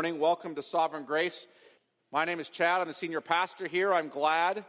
morning. 0.00 0.18
Welcome 0.18 0.54
to 0.54 0.62
Sovereign 0.62 1.04
Grace. 1.04 1.46
My 2.10 2.24
name 2.24 2.40
is 2.40 2.48
Chad. 2.48 2.80
I'm 2.80 2.86
the 2.86 2.94
senior 2.94 3.20
pastor 3.20 3.66
here. 3.66 3.92
I'm 3.92 4.08
glad 4.08 4.64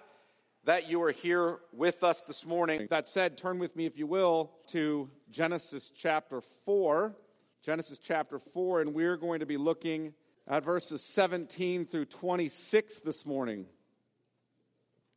that 0.66 0.90
you 0.90 1.02
are 1.04 1.12
here 1.12 1.60
with 1.72 2.04
us 2.04 2.20
this 2.28 2.46
morning. 2.46 2.88
That 2.90 3.08
said, 3.08 3.38
turn 3.38 3.58
with 3.58 3.74
me, 3.74 3.86
if 3.86 3.98
you 3.98 4.08
will, 4.08 4.52
to 4.72 5.10
Genesis 5.30 5.90
chapter 5.96 6.42
4. 6.66 7.16
Genesis 7.64 7.98
chapter 7.98 8.40
4, 8.40 8.82
and 8.82 8.94
we're 8.94 9.16
going 9.16 9.40
to 9.40 9.46
be 9.46 9.56
looking 9.56 10.14
at 10.50 10.66
verses 10.66 11.02
17 11.02 11.86
through 11.86 12.08
26 12.08 13.00
this 13.00 13.26
morning. 13.26 13.68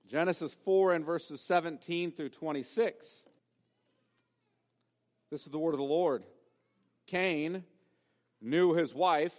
Genesis 0.09 0.57
4 0.65 0.93
and 0.93 1.05
verses 1.05 1.41
17 1.41 2.13
through 2.13 2.29
26. 2.29 3.25
This 5.33 5.43
is 5.43 5.49
the 5.49 5.59
word 5.59 5.75
of 5.75 5.79
the 5.79 5.85
Lord. 5.85 6.23
Cain 7.09 7.65
knew 8.41 8.75
his 8.75 8.95
wife, 8.95 9.35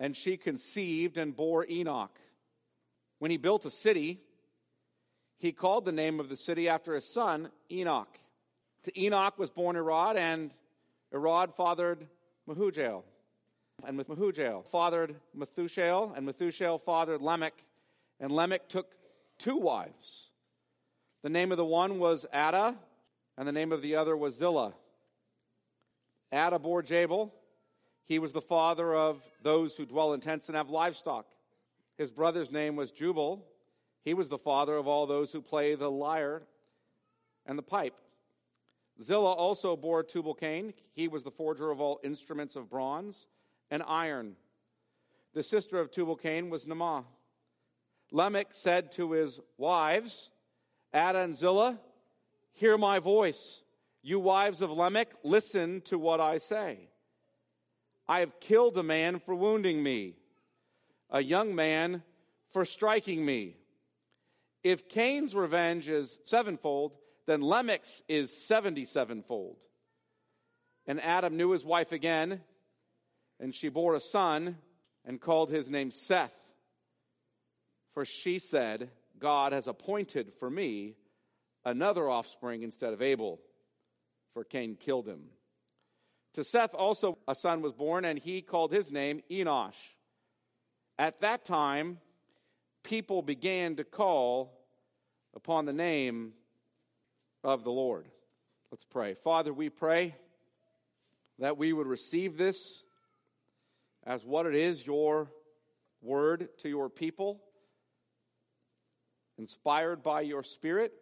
and 0.00 0.16
she 0.16 0.38
conceived 0.38 1.18
and 1.18 1.36
bore 1.36 1.66
Enoch. 1.68 2.18
When 3.18 3.30
he 3.30 3.36
built 3.36 3.66
a 3.66 3.70
city, 3.70 4.18
he 5.38 5.52
called 5.52 5.84
the 5.84 5.92
name 5.92 6.18
of 6.18 6.30
the 6.30 6.36
city 6.36 6.68
after 6.68 6.94
his 6.94 7.04
son, 7.04 7.50
Enoch. 7.70 8.18
To 8.84 9.00
Enoch 9.00 9.38
was 9.38 9.50
born 9.50 9.76
Irad, 9.76 10.16
and 10.16 10.50
Irad 11.12 11.54
fathered 11.54 12.06
Mehujael. 12.48 13.02
And 13.86 13.98
with 13.98 14.08
Mehujael 14.08 14.64
fathered 14.66 15.16
Methushael, 15.36 16.16
and 16.16 16.26
Methushael 16.26 16.80
fathered 16.80 17.20
Lamech, 17.20 17.54
and 18.18 18.32
Lamech 18.32 18.68
took 18.68 18.92
two 19.38 19.56
wives. 19.56 20.30
The 21.22 21.28
name 21.28 21.50
of 21.50 21.58
the 21.58 21.64
one 21.64 21.98
was 21.98 22.24
Adah, 22.32 22.74
and 23.36 23.46
the 23.46 23.52
name 23.52 23.70
of 23.72 23.82
the 23.82 23.96
other 23.96 24.16
was 24.16 24.36
Zillah. 24.36 24.72
Adah 26.32 26.58
bore 26.58 26.82
Jabal. 26.82 27.34
He 28.04 28.18
was 28.18 28.32
the 28.32 28.40
father 28.40 28.94
of 28.94 29.22
those 29.42 29.76
who 29.76 29.86
dwell 29.86 30.12
in 30.12 30.20
tents 30.20 30.48
and 30.48 30.56
have 30.56 30.68
livestock. 30.68 31.26
His 31.96 32.10
brother's 32.10 32.50
name 32.50 32.76
was 32.76 32.90
Jubal. 32.90 33.46
He 34.02 34.14
was 34.14 34.28
the 34.28 34.38
father 34.38 34.76
of 34.76 34.88
all 34.88 35.06
those 35.06 35.32
who 35.32 35.42
play 35.42 35.74
the 35.74 35.90
lyre 35.90 36.42
and 37.46 37.58
the 37.58 37.62
pipe. 37.62 37.94
Zillah 39.02 39.32
also 39.32 39.76
bore 39.76 40.02
Tubal 40.02 40.34
Cain. 40.34 40.74
He 40.92 41.08
was 41.08 41.24
the 41.24 41.30
forger 41.30 41.70
of 41.70 41.80
all 41.80 42.00
instruments 42.02 42.56
of 42.56 42.68
bronze 42.68 43.26
and 43.70 43.82
iron. 43.86 44.36
The 45.32 45.42
sister 45.42 45.78
of 45.78 45.90
Tubal 45.90 46.16
Cain 46.16 46.50
was 46.50 46.66
Naamah. 46.66 47.04
Lamech 48.10 48.48
said 48.52 48.92
to 48.92 49.12
his 49.12 49.38
wives, 49.56 50.30
Adah 50.92 51.22
and 51.22 51.36
Zillah, 51.36 51.78
Hear 52.52 52.76
my 52.76 52.98
voice. 52.98 53.62
You 54.02 54.18
wives 54.18 54.60
of 54.60 54.70
Lamech, 54.70 55.12
listen 55.22 55.82
to 55.82 55.98
what 55.98 56.20
I 56.20 56.38
say. 56.38 56.89
I 58.10 58.20
have 58.20 58.40
killed 58.40 58.76
a 58.76 58.82
man 58.82 59.20
for 59.20 59.36
wounding 59.36 59.84
me, 59.84 60.16
a 61.10 61.22
young 61.22 61.54
man 61.54 62.02
for 62.52 62.64
striking 62.64 63.24
me. 63.24 63.54
If 64.64 64.88
Cain's 64.88 65.32
revenge 65.32 65.88
is 65.88 66.18
sevenfold, 66.24 66.96
then 67.28 67.40
Lamech's 67.40 68.02
is 68.08 68.48
seventy 68.48 68.84
sevenfold. 68.84 69.58
And 70.88 71.00
Adam 71.00 71.36
knew 71.36 71.52
his 71.52 71.64
wife 71.64 71.92
again, 71.92 72.40
and 73.38 73.54
she 73.54 73.68
bore 73.68 73.94
a 73.94 74.00
son 74.00 74.58
and 75.04 75.20
called 75.20 75.50
his 75.50 75.70
name 75.70 75.92
Seth. 75.92 76.34
For 77.94 78.04
she 78.04 78.40
said, 78.40 78.90
God 79.20 79.52
has 79.52 79.68
appointed 79.68 80.32
for 80.40 80.50
me 80.50 80.96
another 81.64 82.10
offspring 82.10 82.64
instead 82.64 82.92
of 82.92 83.02
Abel, 83.02 83.38
for 84.34 84.42
Cain 84.42 84.74
killed 84.74 85.06
him. 85.06 85.26
To 86.34 86.44
Seth 86.44 86.74
also 86.74 87.18
a 87.26 87.34
son 87.34 87.60
was 87.60 87.72
born, 87.72 88.04
and 88.04 88.18
he 88.18 88.40
called 88.40 88.72
his 88.72 88.92
name 88.92 89.22
Enosh. 89.30 89.74
At 90.98 91.20
that 91.20 91.44
time, 91.44 91.98
people 92.84 93.22
began 93.22 93.76
to 93.76 93.84
call 93.84 94.52
upon 95.34 95.64
the 95.64 95.72
name 95.72 96.32
of 97.42 97.64
the 97.64 97.72
Lord. 97.72 98.06
Let's 98.70 98.84
pray. 98.84 99.14
Father, 99.14 99.52
we 99.52 99.70
pray 99.70 100.14
that 101.38 101.56
we 101.56 101.72
would 101.72 101.86
receive 101.86 102.36
this 102.36 102.84
as 104.04 104.24
what 104.24 104.46
it 104.46 104.54
is 104.54 104.86
your 104.86 105.30
word 106.02 106.48
to 106.58 106.68
your 106.68 106.88
people, 106.88 107.42
inspired 109.38 110.02
by 110.02 110.20
your 110.20 110.42
Spirit 110.42 110.92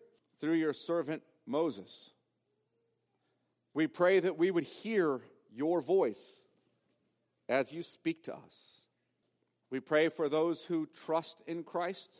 through 0.40 0.54
your 0.54 0.72
servant 0.72 1.22
Moses. 1.46 2.10
We 3.78 3.86
pray 3.86 4.18
that 4.18 4.36
we 4.36 4.50
would 4.50 4.64
hear 4.64 5.20
your 5.54 5.80
voice 5.80 6.40
as 7.48 7.70
you 7.70 7.84
speak 7.84 8.24
to 8.24 8.34
us. 8.34 8.80
We 9.70 9.78
pray 9.78 10.08
for 10.08 10.28
those 10.28 10.64
who 10.64 10.88
trust 11.06 11.40
in 11.46 11.62
Christ 11.62 12.10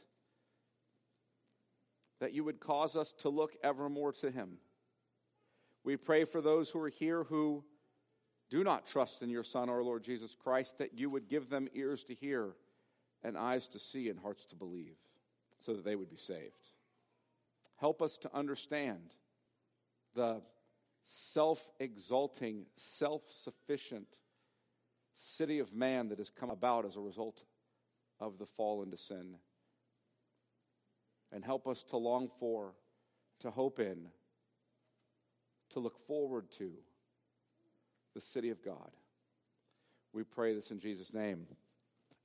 that 2.20 2.32
you 2.32 2.44
would 2.44 2.60
cause 2.60 2.94
us 2.94 3.12
to 3.22 3.28
look 3.28 3.56
evermore 3.60 4.12
to 4.12 4.30
him. 4.30 4.58
We 5.82 5.96
pray 5.96 6.26
for 6.26 6.40
those 6.40 6.70
who 6.70 6.78
are 6.78 6.90
here 6.90 7.24
who 7.24 7.64
do 8.50 8.62
not 8.62 8.86
trust 8.86 9.20
in 9.20 9.28
your 9.28 9.42
Son, 9.42 9.68
our 9.68 9.82
Lord 9.82 10.04
Jesus 10.04 10.36
Christ, 10.40 10.78
that 10.78 10.94
you 10.94 11.10
would 11.10 11.28
give 11.28 11.50
them 11.50 11.66
ears 11.74 12.04
to 12.04 12.14
hear 12.14 12.52
and 13.24 13.36
eyes 13.36 13.66
to 13.66 13.80
see 13.80 14.08
and 14.08 14.20
hearts 14.20 14.46
to 14.46 14.54
believe 14.54 14.94
so 15.58 15.74
that 15.74 15.84
they 15.84 15.96
would 15.96 16.08
be 16.08 16.16
saved. 16.16 16.70
Help 17.78 18.00
us 18.00 18.16
to 18.18 18.32
understand 18.32 19.16
the 20.14 20.40
self 21.08 21.70
exalting, 21.80 22.66
self 22.76 23.22
sufficient 23.30 24.06
city 25.14 25.58
of 25.58 25.72
man 25.74 26.08
that 26.10 26.18
has 26.18 26.30
come 26.30 26.50
about 26.50 26.84
as 26.84 26.96
a 26.96 27.00
result 27.00 27.42
of 28.20 28.38
the 28.38 28.46
fall 28.46 28.82
into 28.82 28.96
sin. 28.96 29.36
And 31.32 31.44
help 31.44 31.66
us 31.66 31.82
to 31.84 31.96
long 31.96 32.30
for, 32.38 32.74
to 33.40 33.50
hope 33.50 33.80
in, 33.80 34.08
to 35.72 35.80
look 35.80 35.98
forward 36.06 36.50
to 36.58 36.72
the 38.14 38.20
city 38.20 38.50
of 38.50 38.62
God. 38.62 38.90
We 40.12 40.24
pray 40.24 40.54
this 40.54 40.70
in 40.70 40.80
Jesus' 40.80 41.12
name. 41.12 41.46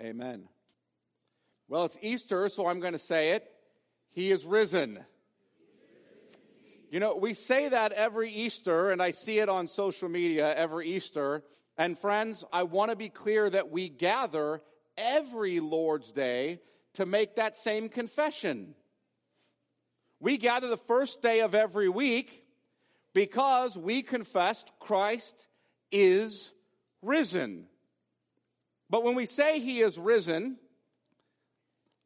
Amen. 0.01 0.47
Well, 1.67 1.85
it's 1.85 1.97
Easter, 2.01 2.49
so 2.49 2.67
I'm 2.67 2.79
going 2.79 2.93
to 2.93 2.99
say 2.99 3.31
it. 3.31 3.49
He 4.11 4.31
is 4.31 4.45
risen. 4.45 4.99
You 6.93 6.99
know, 6.99 7.15
we 7.15 7.33
say 7.33 7.69
that 7.69 7.91
every 7.93 8.29
Easter, 8.29 8.91
and 8.91 9.01
I 9.01 9.09
see 9.09 9.39
it 9.39 9.49
on 9.49 9.67
social 9.67 10.07
media 10.07 10.55
every 10.55 10.89
Easter. 10.89 11.43
And 11.75 11.97
friends, 11.97 12.45
I 12.53 12.61
want 12.61 12.91
to 12.91 12.95
be 12.95 13.09
clear 13.09 13.49
that 13.49 13.71
we 13.71 13.89
gather 13.89 14.61
every 14.95 15.59
Lord's 15.59 16.11
Day 16.11 16.59
to 16.93 17.07
make 17.07 17.37
that 17.37 17.55
same 17.55 17.89
confession. 17.89 18.75
We 20.19 20.37
gather 20.37 20.67
the 20.67 20.77
first 20.77 21.19
day 21.23 21.39
of 21.39 21.55
every 21.55 21.89
week 21.89 22.45
because 23.11 23.75
we 23.75 24.03
confessed 24.03 24.71
Christ 24.79 25.47
is 25.91 26.51
risen. 27.01 27.65
But 28.87 29.03
when 29.03 29.15
we 29.15 29.25
say 29.25 29.59
he 29.59 29.79
is 29.79 29.97
risen, 29.97 30.57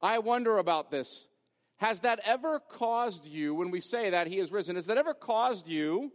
I 0.02 0.20
wonder 0.20 0.60
about 0.60 0.92
this. 0.92 1.28
Has 1.78 2.02
that 2.02 2.20
ever 2.26 2.60
caused 2.60 3.26
you, 3.26 3.54
when 3.54 3.72
we 3.72 3.82
say 3.82 4.10
that 4.10 4.28
he 4.28 4.40
is 4.40 4.52
risen, 4.52 4.76
has 4.76 4.88
that 4.88 4.98
ever 4.98 5.14
caused 5.14 5.68
you 5.68 6.12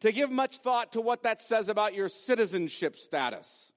to 0.00 0.12
give 0.12 0.30
much 0.30 0.58
thought 0.58 0.92
to 0.92 1.00
what 1.00 1.22
that 1.22 1.40
says 1.40 1.68
about 1.68 1.94
your 1.94 2.08
citizenship 2.08 2.96
status? 2.96 3.72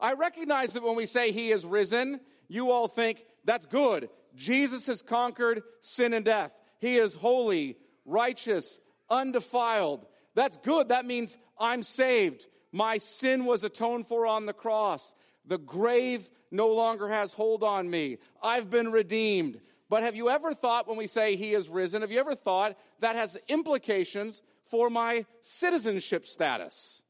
I 0.00 0.14
recognize 0.14 0.72
that 0.72 0.82
when 0.82 0.96
we 0.96 1.06
say 1.06 1.32
he 1.32 1.50
is 1.50 1.64
risen, 1.64 2.20
you 2.48 2.70
all 2.70 2.88
think 2.88 3.24
that's 3.44 3.66
good. 3.66 4.08
Jesus 4.36 4.86
has 4.86 5.02
conquered 5.02 5.62
sin 5.80 6.12
and 6.12 6.24
death. 6.24 6.52
He 6.78 6.96
is 6.96 7.14
holy, 7.14 7.76
righteous, 8.04 8.78
undefiled. 9.10 10.06
That's 10.34 10.56
good. 10.58 10.88
That 10.88 11.06
means 11.06 11.38
I'm 11.58 11.82
saved. 11.82 12.46
My 12.72 12.98
sin 12.98 13.44
was 13.44 13.64
atoned 13.64 14.06
for 14.06 14.26
on 14.26 14.46
the 14.46 14.52
cross. 14.52 15.14
The 15.46 15.58
grave 15.58 16.28
no 16.50 16.68
longer 16.68 17.08
has 17.08 17.32
hold 17.32 17.62
on 17.62 17.88
me. 17.88 18.18
I've 18.42 18.70
been 18.70 18.92
redeemed. 18.92 19.60
But 19.88 20.02
have 20.02 20.16
you 20.16 20.30
ever 20.30 20.54
thought 20.54 20.88
when 20.88 20.96
we 20.96 21.06
say 21.06 21.36
he 21.36 21.54
is 21.54 21.68
risen, 21.68 22.00
have 22.00 22.10
you 22.10 22.20
ever 22.20 22.34
thought 22.34 22.76
that 23.00 23.16
has 23.16 23.38
implications 23.48 24.40
for 24.70 24.88
my 24.88 25.26
citizenship 25.42 26.26
status? 26.26 27.02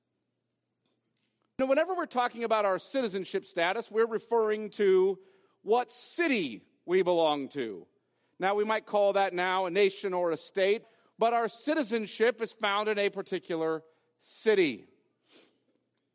Now, 1.59 1.67
whenever 1.67 1.95
we're 1.95 2.07
talking 2.07 2.43
about 2.43 2.65
our 2.65 2.81
citizenship 2.81 3.47
status, 3.47 3.91
we're 3.91 4.07
referring 4.07 4.71
to 4.71 5.19
what 5.63 5.93
city 5.93 6.63
we 6.85 7.03
belong 7.03 7.49
to. 7.51 7.87
Now, 8.41 8.57
we 8.57 8.65
might 8.65 8.87
call 8.87 9.13
that 9.13 9.33
now 9.33 9.67
a 9.67 9.71
nation 9.71 10.13
or 10.13 10.33
a 10.33 10.37
state, 10.37 10.83
but 11.17 11.33
our 11.33 11.49
citizenship 11.49 12.43
is 12.43 12.51
found 12.51 12.89
in 12.89 12.99
a 12.99 13.09
particular 13.09 13.83
city. 14.21 14.87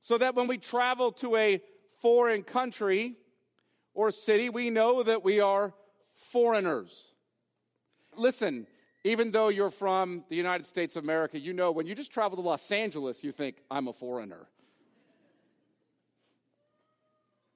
So 0.01 0.17
that 0.17 0.35
when 0.35 0.47
we 0.47 0.57
travel 0.57 1.13
to 1.13 1.37
a 1.37 1.61
foreign 2.01 2.43
country 2.43 3.15
or 3.93 4.11
city, 4.11 4.49
we 4.49 4.69
know 4.69 5.03
that 5.03 5.23
we 5.23 5.39
are 5.39 5.73
foreigners. 6.19 7.11
Listen, 8.15 8.67
even 9.03 9.31
though 9.31 9.47
you're 9.47 9.71
from 9.71 10.23
the 10.29 10.35
United 10.35 10.65
States 10.65 10.95
of 10.95 11.03
America, 11.03 11.39
you 11.39 11.53
know 11.53 11.71
when 11.71 11.87
you 11.87 11.95
just 11.95 12.11
travel 12.11 12.35
to 12.37 12.41
Los 12.43 12.71
Angeles, 12.71 13.23
you 13.23 13.31
think, 13.31 13.57
I'm 13.71 13.87
a 13.87 13.93
foreigner. 13.93 14.47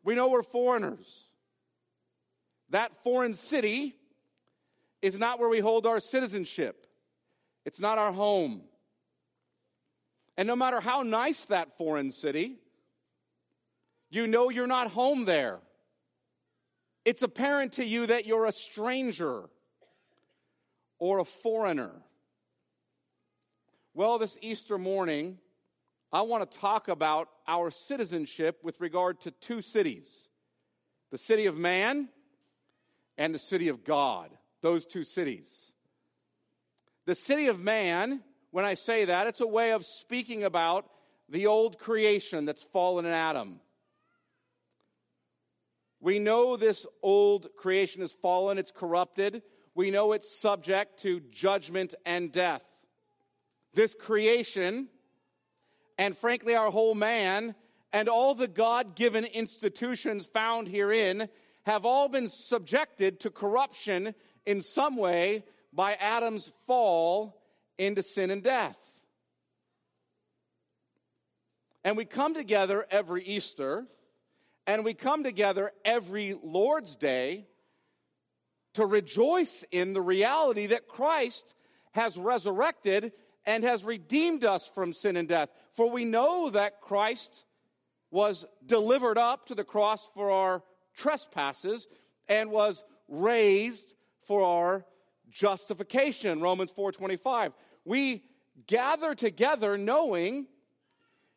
We 0.04 0.16
know 0.16 0.30
we're 0.30 0.44
foreigners. 0.44 1.26
That 2.70 2.92
foreign 3.04 3.34
city 3.34 3.96
is 5.02 5.20
not 5.20 5.40
where 5.40 5.50
we 5.50 5.60
hold 5.60 5.86
our 5.86 6.00
citizenship, 6.00 6.88
it's 7.66 7.80
not 7.80 7.98
our 7.98 8.12
home. 8.12 8.62
And 10.36 10.48
no 10.48 10.56
matter 10.56 10.80
how 10.80 11.04
nice 11.04 11.46
that 11.46 11.78
foreign 11.78 12.10
city, 12.10 12.56
you 14.10 14.26
know 14.26 14.50
you're 14.50 14.66
not 14.66 14.90
home 14.90 15.26
there. 15.26 15.60
It's 17.06 17.22
apparent 17.22 17.74
to 17.74 17.86
you 17.86 18.08
that 18.08 18.26
you're 18.26 18.46
a 18.46 18.52
stranger 18.52 19.50
or 21.00 21.20
a 21.20 21.26
foreigner. 21.26 21.92
Well, 23.94 24.18
this 24.18 24.38
Easter 24.42 24.78
morning, 24.78 25.38
I 26.12 26.22
want 26.22 26.50
to 26.50 26.60
talk 26.60 26.88
about 26.88 27.28
our 27.48 27.72
citizenship 27.72 28.60
with 28.64 28.80
regard 28.80 29.20
to 29.22 29.32
two 29.32 29.62
cities 29.62 30.30
the 31.12 31.18
city 31.20 31.46
of 31.46 31.56
man 31.56 32.10
and 33.20 33.36
the 33.36 33.40
city 33.40 33.68
of 33.68 33.84
God, 33.84 34.32
those 34.62 34.84
two 34.86 35.04
cities. 35.04 35.72
The 37.06 37.14
city 37.14 37.48
of 37.48 37.60
man, 37.60 38.22
when 38.50 38.66
I 38.66 38.74
say 38.74 39.06
that, 39.06 39.28
it's 39.28 39.42
a 39.42 39.48
way 39.48 39.74
of 39.74 39.86
speaking 39.86 40.44
about 40.44 40.90
the 41.30 41.46
old 41.46 41.78
creation 41.78 42.46
that's 42.46 42.64
fallen 42.64 43.06
in 43.06 43.12
Adam. 43.12 43.60
We 46.04 46.20
know 46.20 46.58
this 46.58 46.86
old 47.02 47.48
creation 47.56 48.02
is 48.02 48.12
fallen, 48.12 48.58
it's 48.58 48.74
corrupted. 48.74 49.42
We 49.74 49.90
know 49.90 50.12
it's 50.12 50.38
subject 50.38 51.02
to 51.04 51.22
judgment 51.32 51.96
and 52.06 52.30
death. 52.30 52.62
This 53.74 53.96
creation, 53.98 54.90
and 55.98 56.18
frankly, 56.18 56.56
our 56.56 56.72
whole 56.72 56.94
man, 56.94 57.56
and 57.94 58.10
all 58.10 58.36
the 58.36 58.50
God 58.50 58.98
given 58.98 59.24
institutions 59.24 60.26
found 60.26 60.68
herein 60.68 61.30
have 61.66 61.86
all 61.86 62.10
been 62.10 62.28
subjected 62.28 63.22
to 63.22 63.30
corruption 63.30 64.14
in 64.46 64.62
some 64.62 64.98
way 64.98 65.46
by 65.72 65.94
Adam's 65.94 66.52
fall 66.68 67.42
into 67.78 68.04
sin 68.04 68.30
and 68.30 68.44
death. 68.44 68.78
And 71.86 71.96
we 71.96 72.04
come 72.04 72.34
together 72.34 72.86
every 72.92 73.24
Easter, 73.24 73.86
and 74.68 74.84
we 74.84 74.94
come 74.94 75.24
together 75.24 75.72
every 75.84 76.36
Lord's 76.42 76.96
Day 76.96 77.46
to 78.74 78.86
rejoice 78.86 79.64
in 79.72 79.94
the 79.94 80.02
reality 80.02 80.68
that 80.68 80.88
Christ 80.88 81.54
has 81.92 82.18
resurrected 82.18 83.12
and 83.46 83.64
has 83.64 83.84
redeemed 83.84 84.44
us 84.44 84.68
from 84.68 84.94
sin 84.94 85.18
and 85.18 85.28
death. 85.28 85.50
For 85.76 85.90
we 85.90 86.06
know 86.06 86.50
that 86.50 86.82
Christ 86.82 87.46
was 88.10 88.46
delivered 88.66 89.18
up 89.18 89.48
to 89.48 89.56
the 89.56 89.64
cross 89.64 90.10
for 90.14 90.32
our 90.32 90.64
trespasses 90.96 91.88
and 92.28 92.52
was 92.52 92.84
raised 93.08 93.94
for 94.26 94.44
our 94.44 94.86
justification 95.30 96.40
romans 96.40 96.72
4.25 96.72 97.54
we 97.86 98.24
gather 98.68 99.16
together 99.16 99.78
knowing 99.78 100.46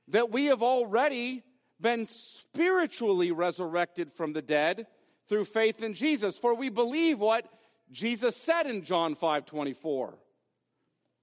that 0.08 0.30
we 0.30 0.46
have 0.46 0.62
already 0.62 1.42
been 1.80 2.06
spiritually 2.06 3.32
resurrected 3.32 4.12
from 4.12 4.32
the 4.32 4.42
dead 4.42 4.86
through 5.28 5.44
faith 5.44 5.82
in 5.82 5.94
jesus 5.94 6.38
for 6.38 6.54
we 6.54 6.68
believe 6.68 7.18
what 7.18 7.46
jesus 7.90 8.36
said 8.36 8.66
in 8.66 8.82
john 8.82 9.14
5.24 9.14 10.14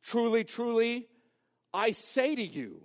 truly 0.03 0.43
truly 0.43 1.07
i 1.73 1.91
say 1.91 2.35
to 2.35 2.43
you 2.43 2.81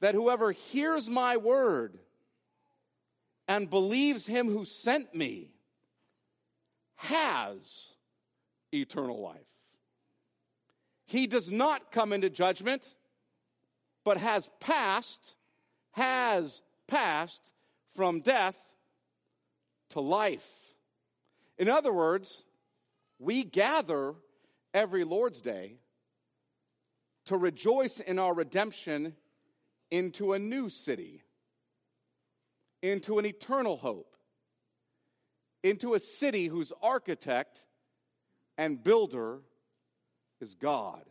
that 0.00 0.14
whoever 0.14 0.52
hears 0.52 1.08
my 1.08 1.36
word 1.36 1.98
and 3.48 3.70
believes 3.70 4.26
him 4.26 4.46
who 4.46 4.64
sent 4.64 5.14
me 5.14 5.50
has 6.96 7.90
eternal 8.72 9.20
life. 9.20 9.40
He 11.06 11.26
does 11.26 11.50
not 11.50 11.92
come 11.92 12.12
into 12.12 12.28
judgment, 12.28 12.94
but 14.04 14.16
has 14.16 14.48
passed, 14.60 15.34
has 15.96 16.62
passed 16.86 17.52
from 17.94 18.20
death 18.20 18.58
to 19.90 20.00
life. 20.00 20.48
In 21.58 21.68
other 21.68 21.92
words, 21.92 22.44
we 23.18 23.44
gather 23.44 24.14
every 24.72 25.04
Lord's 25.04 25.40
Day 25.40 25.78
to 27.26 27.36
rejoice 27.36 27.98
in 27.98 28.18
our 28.18 28.34
redemption 28.34 29.14
into 29.90 30.32
a 30.32 30.38
new 30.38 30.68
city 30.68 31.22
into 32.82 33.18
an 33.18 33.26
eternal 33.26 33.76
hope, 33.76 34.16
into 35.62 35.94
a 35.94 36.00
city 36.00 36.46
whose 36.46 36.72
architect 36.82 37.62
and 38.56 38.82
builder 38.82 39.40
is 40.40 40.54
God, 40.54 41.02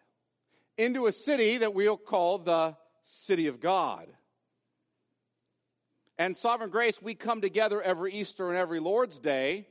into 0.77 1.07
a 1.07 1.11
city 1.11 1.57
that 1.57 1.73
we'll 1.73 1.97
call 1.97 2.37
the 2.37 2.75
city 3.03 3.47
of 3.47 3.59
God. 3.59 4.07
And 6.17 6.37
Sovereign 6.37 6.69
Grace, 6.69 7.01
we 7.01 7.13
come 7.13 7.41
together 7.41 7.81
every 7.81 8.13
Easter 8.13 8.49
and 8.49 8.57
every 8.57 8.79
Lord's 8.79 9.19
Day 9.19 9.67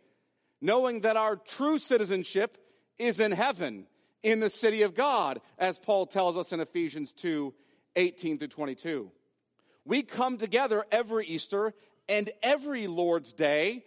knowing 0.65 1.01
that 1.01 1.17
our 1.17 1.37
true 1.37 1.79
citizenship 1.79 2.57
is 2.99 3.21
in 3.21 3.33
heaven, 3.33 3.87
in 4.23 4.41
the 4.41 4.49
city 4.49 4.81
of 4.81 4.95
God, 4.95 5.43
as 5.59 5.79
Paul 5.79 6.07
tells 6.07 6.39
us 6.39 6.53
in 6.53 6.61
Ephesians 6.61 7.13
2 7.13 7.53
18 7.97 8.39
through 8.39 8.49
22. 8.49 9.13
We 9.85 10.03
come 10.03 10.39
together 10.39 10.85
every 10.91 11.27
Easter 11.27 11.75
and 12.09 12.31
every 12.43 12.87
Lord's 12.87 13.33
Day 13.33 13.85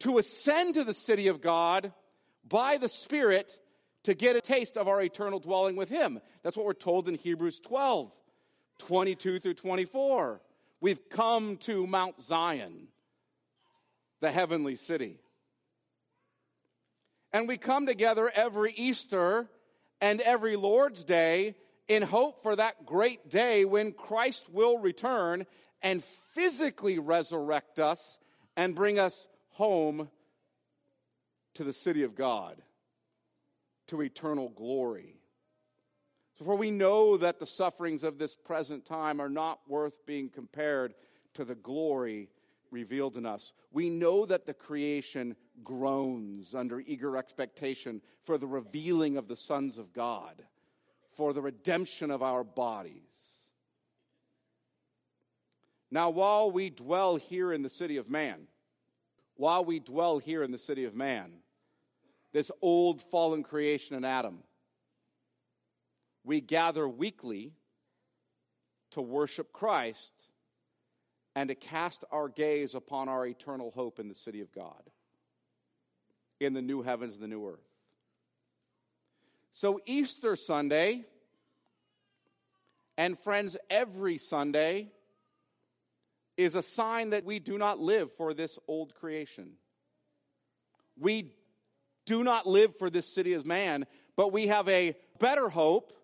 to 0.00 0.18
ascend 0.18 0.74
to 0.74 0.84
the 0.84 0.94
city 0.94 1.28
of 1.28 1.40
God 1.40 1.92
by 2.48 2.78
the 2.78 2.88
Spirit 2.88 3.58
to 4.04 4.14
get 4.14 4.34
a 4.34 4.40
taste 4.40 4.76
of 4.76 4.88
our 4.88 5.02
eternal 5.02 5.38
dwelling 5.38 5.76
with 5.76 5.90
Him. 5.90 6.20
That's 6.42 6.56
what 6.56 6.66
we're 6.66 6.72
told 6.72 7.08
in 7.08 7.14
Hebrews 7.14 7.60
12 7.60 8.10
22 8.78 9.40
through 9.40 9.54
24. 9.54 10.40
We've 10.80 11.08
come 11.08 11.56
to 11.58 11.86
Mount 11.86 12.22
Zion, 12.22 12.88
the 14.20 14.30
heavenly 14.30 14.76
city. 14.76 15.18
And 17.32 17.48
we 17.48 17.56
come 17.56 17.86
together 17.86 18.30
every 18.34 18.72
Easter 18.72 19.48
and 20.00 20.20
every 20.20 20.56
Lord's 20.56 21.04
Day 21.04 21.56
in 21.88 22.02
hope 22.02 22.42
for 22.42 22.54
that 22.54 22.86
great 22.86 23.28
day 23.28 23.64
when 23.64 23.92
Christ 23.92 24.48
will 24.50 24.78
return 24.78 25.46
and 25.82 26.04
physically 26.04 26.98
resurrect 26.98 27.78
us 27.78 28.18
and 28.56 28.74
bring 28.74 28.98
us 28.98 29.26
home 29.50 30.08
to 31.54 31.64
the 31.64 31.72
city 31.72 32.04
of 32.04 32.14
God, 32.14 32.62
to 33.88 34.00
eternal 34.00 34.48
glory. 34.48 35.17
For 36.44 36.54
we 36.54 36.70
know 36.70 37.16
that 37.16 37.40
the 37.40 37.46
sufferings 37.46 38.04
of 38.04 38.18
this 38.18 38.34
present 38.34 38.84
time 38.84 39.20
are 39.20 39.28
not 39.28 39.60
worth 39.68 40.06
being 40.06 40.28
compared 40.28 40.94
to 41.34 41.44
the 41.44 41.56
glory 41.56 42.28
revealed 42.70 43.16
in 43.16 43.26
us. 43.26 43.52
We 43.72 43.90
know 43.90 44.24
that 44.26 44.46
the 44.46 44.54
creation 44.54 45.34
groans 45.64 46.54
under 46.54 46.80
eager 46.80 47.16
expectation 47.16 48.02
for 48.24 48.38
the 48.38 48.46
revealing 48.46 49.16
of 49.16 49.26
the 49.26 49.36
sons 49.36 49.78
of 49.78 49.92
God, 49.92 50.42
for 51.12 51.32
the 51.32 51.42
redemption 51.42 52.10
of 52.10 52.22
our 52.22 52.44
bodies. 52.44 53.02
Now, 55.90 56.10
while 56.10 56.50
we 56.50 56.70
dwell 56.70 57.16
here 57.16 57.52
in 57.52 57.62
the 57.62 57.68
city 57.68 57.96
of 57.96 58.08
man, 58.10 58.46
while 59.36 59.64
we 59.64 59.80
dwell 59.80 60.18
here 60.18 60.42
in 60.42 60.50
the 60.50 60.58
city 60.58 60.84
of 60.84 60.94
man, 60.94 61.32
this 62.32 62.50
old 62.60 63.00
fallen 63.00 63.42
creation 63.42 63.96
in 63.96 64.04
Adam, 64.04 64.40
we 66.28 66.42
gather 66.42 66.86
weekly 66.86 67.54
to 68.90 69.00
worship 69.00 69.50
Christ 69.50 70.12
and 71.34 71.48
to 71.48 71.54
cast 71.54 72.04
our 72.12 72.28
gaze 72.28 72.74
upon 72.74 73.08
our 73.08 73.26
eternal 73.26 73.70
hope 73.70 73.98
in 73.98 74.08
the 74.08 74.14
city 74.14 74.42
of 74.42 74.52
God, 74.52 74.82
in 76.38 76.52
the 76.52 76.60
new 76.60 76.82
heavens 76.82 77.14
and 77.14 77.22
the 77.22 77.28
new 77.28 77.48
earth. 77.48 77.66
So, 79.54 79.80
Easter 79.86 80.36
Sunday, 80.36 81.06
and 82.98 83.18
friends, 83.20 83.56
every 83.70 84.18
Sunday, 84.18 84.92
is 86.36 86.54
a 86.54 86.62
sign 86.62 87.10
that 87.10 87.24
we 87.24 87.38
do 87.38 87.56
not 87.56 87.78
live 87.78 88.12
for 88.18 88.34
this 88.34 88.58
old 88.68 88.94
creation. 88.94 89.52
We 90.98 91.32
do 92.04 92.22
not 92.22 92.46
live 92.46 92.76
for 92.76 92.90
this 92.90 93.06
city 93.06 93.32
as 93.32 93.46
man, 93.46 93.86
but 94.14 94.30
we 94.30 94.48
have 94.48 94.68
a 94.68 94.94
better 95.18 95.48
hope, 95.48 95.94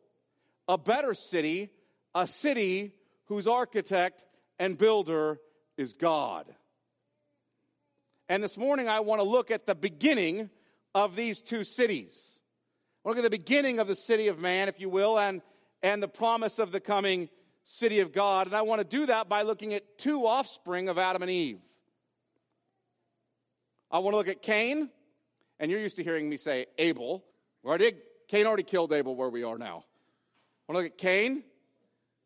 a 0.69 0.79
better 0.79 1.15
city, 1.15 1.71
a 2.15 2.27
city 2.27 2.93
whose 3.27 3.47
architect 3.47 4.25
and 4.59 4.77
builder 4.77 5.39
is 5.77 5.93
God. 5.93 6.47
And 8.29 8.43
this 8.43 8.57
morning 8.57 8.89
I 8.89 9.01
want 9.01 9.21
to 9.21 9.29
look 9.29 9.51
at 9.51 9.67
the 9.67 9.75
beginning 9.75 10.51
of 10.95 11.17
these 11.17 11.41
two 11.41 11.65
cities. 11.65 12.39
Look 13.05 13.19
at 13.19 13.23
the 13.23 13.31
beginning 13.31 13.79
of 13.79 13.89
the 13.89 13.97
city 13.97 14.29
of 14.29 14.39
man, 14.39 14.69
if 14.69 14.81
you 14.81 14.89
will, 14.89 15.19
and, 15.19 15.43
and 15.83 16.03
the 16.03 16.09
promise 16.09 16.59
of 16.59 16.73
the 16.73 16.81
coming 16.81 17.29
city 17.65 18.01
of 18.01 18.13
God. 18.13 18.47
And 18.47 18.57
I 18.57 18.63
want 18.63 18.81
to 18.81 18.87
do 18.87 19.07
that 19.07 19.29
by 19.29 19.43
looking 19.43 19.75
at 19.75 19.99
two 19.99 20.27
offspring 20.27 20.89
of 20.89 20.97
Adam 20.97 21.23
and 21.23 21.31
Eve. 21.31 21.61
I 23.91 23.99
want 23.99 24.15
to 24.15 24.17
look 24.17 24.29
at 24.29 24.41
Cain, 24.41 24.89
and 25.61 25.71
you're 25.71 25.81
used 25.81 25.97
to 25.97 26.05
hearing 26.05 26.29
me 26.29 26.37
say 26.37 26.67
Abel. 26.79 27.25
Cain 28.29 28.47
already 28.47 28.63
killed 28.63 28.93
Abel 28.93 29.15
where 29.15 29.29
we 29.29 29.43
are 29.43 29.59
now? 29.59 29.85
Want 30.69 30.79
to 30.79 30.83
look 30.83 30.93
at 30.93 30.99
Cain 30.99 31.43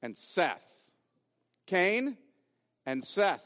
and 0.02 0.16
Seth. 0.16 0.64
Cain 1.66 2.16
and 2.86 3.04
Seth. 3.04 3.44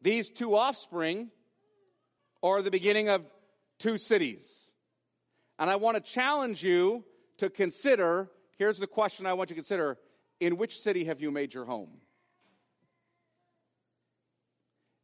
These 0.00 0.30
two 0.30 0.56
offspring 0.56 1.30
are 2.42 2.62
the 2.62 2.70
beginning 2.70 3.08
of 3.08 3.24
two 3.78 3.98
cities. 3.98 4.70
And 5.58 5.68
I 5.68 5.76
want 5.76 5.96
to 5.96 6.02
challenge 6.02 6.62
you 6.62 7.04
to 7.38 7.50
consider 7.50 8.30
here's 8.56 8.78
the 8.78 8.86
question 8.86 9.26
I 9.26 9.32
want 9.32 9.50
you 9.50 9.56
to 9.56 9.60
consider 9.60 9.98
in 10.38 10.56
which 10.56 10.78
city 10.78 11.04
have 11.04 11.20
you 11.20 11.30
made 11.30 11.54
your 11.54 11.64
home? 11.64 11.88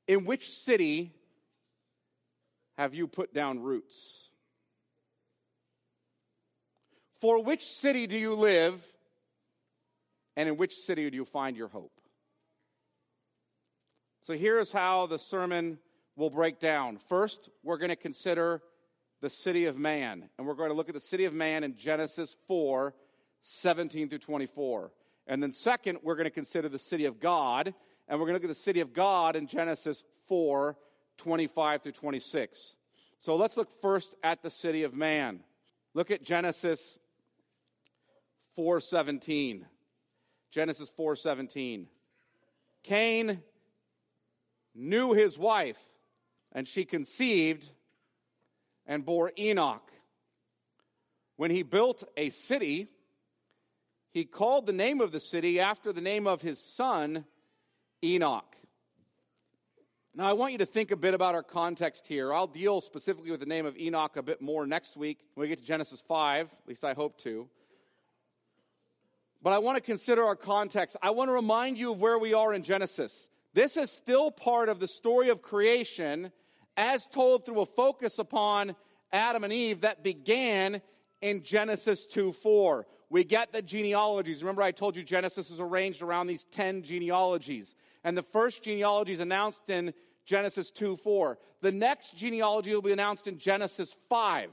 In 0.07 0.25
which 0.25 0.51
city 0.51 1.15
have 2.77 2.95
you 2.95 3.09
put 3.09 3.35
down 3.35 3.61
roots? 3.61 4.26
For 7.21 7.43
which 7.43 7.67
city 7.67 8.07
do 8.07 8.19
you 8.19 8.35
live, 8.35 8.83
and 10.37 10.49
in 10.49 10.57
which 10.57 10.77
city 10.77 11.09
do 11.09 11.17
you 11.17 11.25
find 11.25 11.57
your 11.57 11.69
hope? 11.69 11.93
So 14.23 14.35
here's 14.35 14.73
how 14.73 15.07
the 15.07 15.19
sermon 15.19 15.79
will 16.17 16.31
break 16.31 16.59
down. 16.59 16.99
First, 17.09 17.49
we're 17.63 17.79
going 17.79 17.91
to 17.91 17.97
consider 17.97 18.61
the 19.21 19.31
city 19.31 19.67
of 19.67 19.79
man, 19.79 20.29
and 20.37 20.47
we're 20.47 20.55
going 20.55 20.71
to 20.71 20.75
look 20.75 20.89
at 20.89 20.95
the 20.95 21.01
city 21.01 21.25
of 21.25 21.33
man 21.33 21.65
in 21.65 21.77
Genesis 21.77 22.37
4 22.49 22.95
17 23.41 24.09
through 24.09 24.19
24. 24.19 24.91
And 25.29 25.43
then, 25.43 25.53
second, 25.53 25.99
we're 26.03 26.17
going 26.17 26.25
to 26.25 26.31
consider 26.31 26.69
the 26.69 26.79
city 26.79 27.05
of 27.05 27.21
God, 27.21 27.73
and 28.09 28.19
we're 28.19 28.27
going 28.27 28.35
to 28.39 28.43
look 28.43 28.45
at 28.45 28.49
the 28.49 28.55
city 28.55 28.81
of 28.81 28.93
God 28.93 29.37
in 29.37 29.47
Genesis 29.47 30.03
4 30.29 30.77
25 31.19 31.83
through 31.83 31.93
26. 31.93 32.77
So 33.21 33.37
let's 33.37 33.57
look 33.57 33.71
first 33.81 34.15
at 34.23 34.43
the 34.43 34.51
city 34.51 34.83
of 34.83 34.95
man. 34.95 35.41
Look 35.95 36.11
at 36.11 36.23
Genesis 36.23 36.99
4:17. 38.57 39.67
Genesis 40.51 40.89
4:17. 40.91 41.89
Cain 42.83 43.43
knew 44.75 45.13
his 45.13 45.39
wife, 45.39 45.79
and 46.53 46.67
she 46.67 46.85
conceived 46.85 47.69
and 48.87 49.05
bore 49.05 49.33
Enoch. 49.39 49.93
When 51.37 51.51
he 51.51 51.63
built 51.63 52.05
a 52.17 52.31
city, 52.31 52.89
he 54.11 54.25
called 54.25 54.67
the 54.67 54.73
name 54.73 55.01
of 55.01 55.13
the 55.13 55.21
city 55.21 55.61
after 55.61 55.93
the 55.93 56.01
name 56.01 56.27
of 56.27 56.41
his 56.41 56.59
son, 56.59 57.27
Enoch. 58.03 58.57
Now, 60.15 60.27
I 60.27 60.33
want 60.33 60.53
you 60.53 60.59
to 60.59 60.67
think 60.67 60.91
a 60.91 60.97
bit 60.97 61.13
about 61.13 61.35
our 61.35 61.43
context 61.43 62.07
here. 62.07 62.33
I'll 62.33 62.47
deal 62.47 62.81
specifically 62.81 63.31
with 63.31 63.41
the 63.41 63.47
name 63.47 63.67
of 63.67 63.77
Enoch 63.77 64.17
a 64.17 64.23
bit 64.23 64.41
more 64.41 64.67
next 64.67 64.97
week 64.97 65.19
when 65.35 65.43
we 65.43 65.49
get 65.49 65.59
to 65.59 65.65
Genesis 65.65 66.01
5, 66.01 66.51
at 66.51 66.67
least 66.67 66.85
I 66.85 66.95
hope 66.95 67.19
to. 67.19 67.51
But 69.47 69.53
I 69.53 69.61
want 69.61 69.77
to 69.77 69.81
consider 69.81 70.25
our 70.25 70.35
context. 70.35 70.97
I 71.01 71.11
want 71.11 71.29
to 71.29 71.33
remind 71.33 71.79
you 71.79 71.93
of 71.93 72.01
where 72.01 72.19
we 72.19 72.35
are 72.35 72.53
in 72.53 72.65
Genesis. 72.65 73.29
This 73.55 73.77
is 73.77 73.93
still 73.93 74.33
part 74.33 74.69
of 74.69 74.81
the 74.81 74.89
story 74.89 75.29
of 75.29 75.41
creation 75.41 76.33
as 76.77 77.07
told 77.07 77.47
through 77.47 77.61
a 77.61 77.65
focus 77.65 78.19
upon 78.19 78.75
Adam 79.13 79.45
and 79.45 79.53
Eve 79.53 79.83
that 79.83 80.03
began 80.03 80.83
in 81.21 81.45
Genesis 81.45 82.07
2 82.07 82.33
4. 82.33 82.89
We 83.09 83.23
get 83.23 83.53
the 83.53 83.63
genealogies. 83.63 84.43
Remember, 84.43 84.63
I 84.63 84.73
told 84.73 84.97
you 84.97 85.05
Genesis 85.05 85.49
is 85.49 85.61
arranged 85.61 86.03
around 86.03 86.27
these 86.27 86.45
10 86.47 86.83
genealogies. 86.83 87.77
And 88.03 88.19
the 88.19 88.25
first 88.25 88.65
genealogy 88.65 89.13
is 89.13 89.21
announced 89.21 89.71
in 89.71 89.95
Genesis 90.25 90.73
2 90.73 90.97
4. 90.97 91.39
The 91.61 91.71
next 91.71 92.17
genealogy 92.17 92.75
will 92.75 92.83
be 92.83 92.91
announced 92.91 93.29
in 93.29 93.39
Genesis 93.39 93.95
5. 94.09 94.51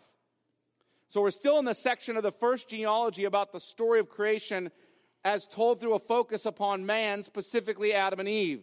So 1.14 1.22
we're 1.22 1.30
still 1.30 1.60
in 1.60 1.66
the 1.66 1.76
section 1.76 2.18
of 2.18 2.24
the 2.24 2.32
first 2.32 2.70
genealogy 2.70 3.26
about 3.26 3.52
the 3.52 3.60
story 3.60 4.00
of 4.00 4.10
creation 4.10 4.72
as 5.24 5.48
told 5.48 5.80
through 5.80 5.94
a 5.94 6.00
focus 6.00 6.46
upon 6.46 6.86
man, 6.86 7.24
specifically 7.24 7.94
Adam 7.94 8.20
and 8.20 8.30
Eve. 8.30 8.62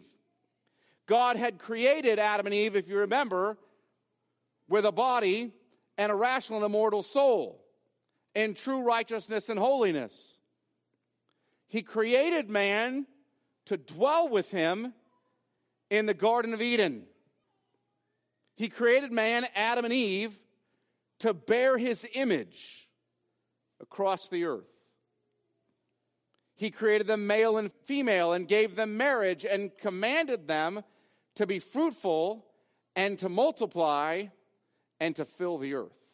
God 1.07 1.35
had 1.35 1.57
created 1.57 2.19
Adam 2.19 2.45
and 2.45 2.55
Eve, 2.55 2.75
if 2.75 2.87
you 2.87 2.97
remember, 2.97 3.57
with 4.69 4.85
a 4.85 4.91
body 4.91 5.51
and 5.97 6.11
a 6.11 6.15
rational 6.15 6.59
and 6.59 6.65
immortal 6.65 7.03
soul 7.03 7.63
in 8.35 8.53
true 8.53 8.81
righteousness 8.81 9.49
and 9.49 9.59
holiness. 9.59 10.35
He 11.67 11.81
created 11.81 12.49
man 12.49 13.07
to 13.65 13.77
dwell 13.77 14.29
with 14.29 14.51
him 14.51 14.93
in 15.89 16.05
the 16.05 16.13
Garden 16.13 16.53
of 16.53 16.61
Eden. 16.61 17.03
He 18.55 18.69
created 18.69 19.11
man, 19.11 19.45
Adam 19.55 19.85
and 19.85 19.93
Eve, 19.93 20.37
to 21.19 21.33
bear 21.33 21.77
his 21.77 22.07
image 22.13 22.89
across 23.79 24.29
the 24.29 24.45
earth. 24.45 24.80
He 26.61 26.69
created 26.69 27.07
them 27.07 27.25
male 27.25 27.57
and 27.57 27.73
female 27.73 28.33
and 28.33 28.47
gave 28.47 28.75
them 28.75 28.95
marriage 28.95 29.45
and 29.45 29.75
commanded 29.79 30.47
them 30.47 30.83
to 31.33 31.47
be 31.47 31.57
fruitful 31.57 32.45
and 32.95 33.17
to 33.17 33.29
multiply 33.29 34.25
and 34.99 35.15
to 35.15 35.25
fill 35.25 35.57
the 35.57 35.73
earth. 35.73 36.05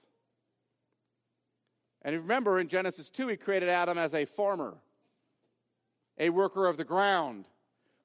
And 2.02 2.16
remember 2.16 2.62
in 2.62 2.70
Genesis 2.70 3.10
2, 3.10 3.28
he 3.28 3.36
created 3.36 3.68
Adam 3.68 3.98
as 3.98 4.14
a 4.14 4.24
farmer, 4.24 4.78
a 6.18 6.30
worker 6.30 6.68
of 6.68 6.78
the 6.78 6.86
ground, 6.86 7.44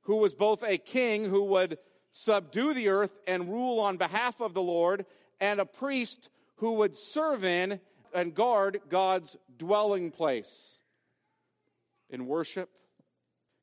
who 0.00 0.16
was 0.16 0.34
both 0.34 0.64
a 0.64 0.78
king 0.78 1.26
who 1.26 1.44
would 1.44 1.78
subdue 2.10 2.74
the 2.74 2.88
earth 2.88 3.16
and 3.28 3.50
rule 3.50 3.78
on 3.78 3.98
behalf 3.98 4.40
of 4.40 4.52
the 4.52 4.62
Lord, 4.62 5.06
and 5.40 5.60
a 5.60 5.64
priest 5.64 6.28
who 6.56 6.72
would 6.72 6.96
serve 6.96 7.44
in 7.44 7.78
and 8.12 8.34
guard 8.34 8.80
God's 8.88 9.36
dwelling 9.56 10.10
place 10.10 10.81
in 12.12 12.26
worship. 12.26 12.70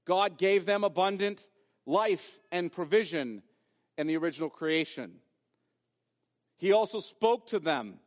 God 0.05 0.37
gave 0.37 0.65
them 0.65 0.83
abundant 0.83 1.47
life 1.85 2.39
and 2.51 2.71
provision 2.71 3.43
in 3.97 4.07
the 4.07 4.17
original 4.17 4.49
creation. 4.49 5.15
He 6.57 6.73
also 6.73 6.99
spoke 6.99 7.47
to 7.47 7.59
them, 7.59 7.99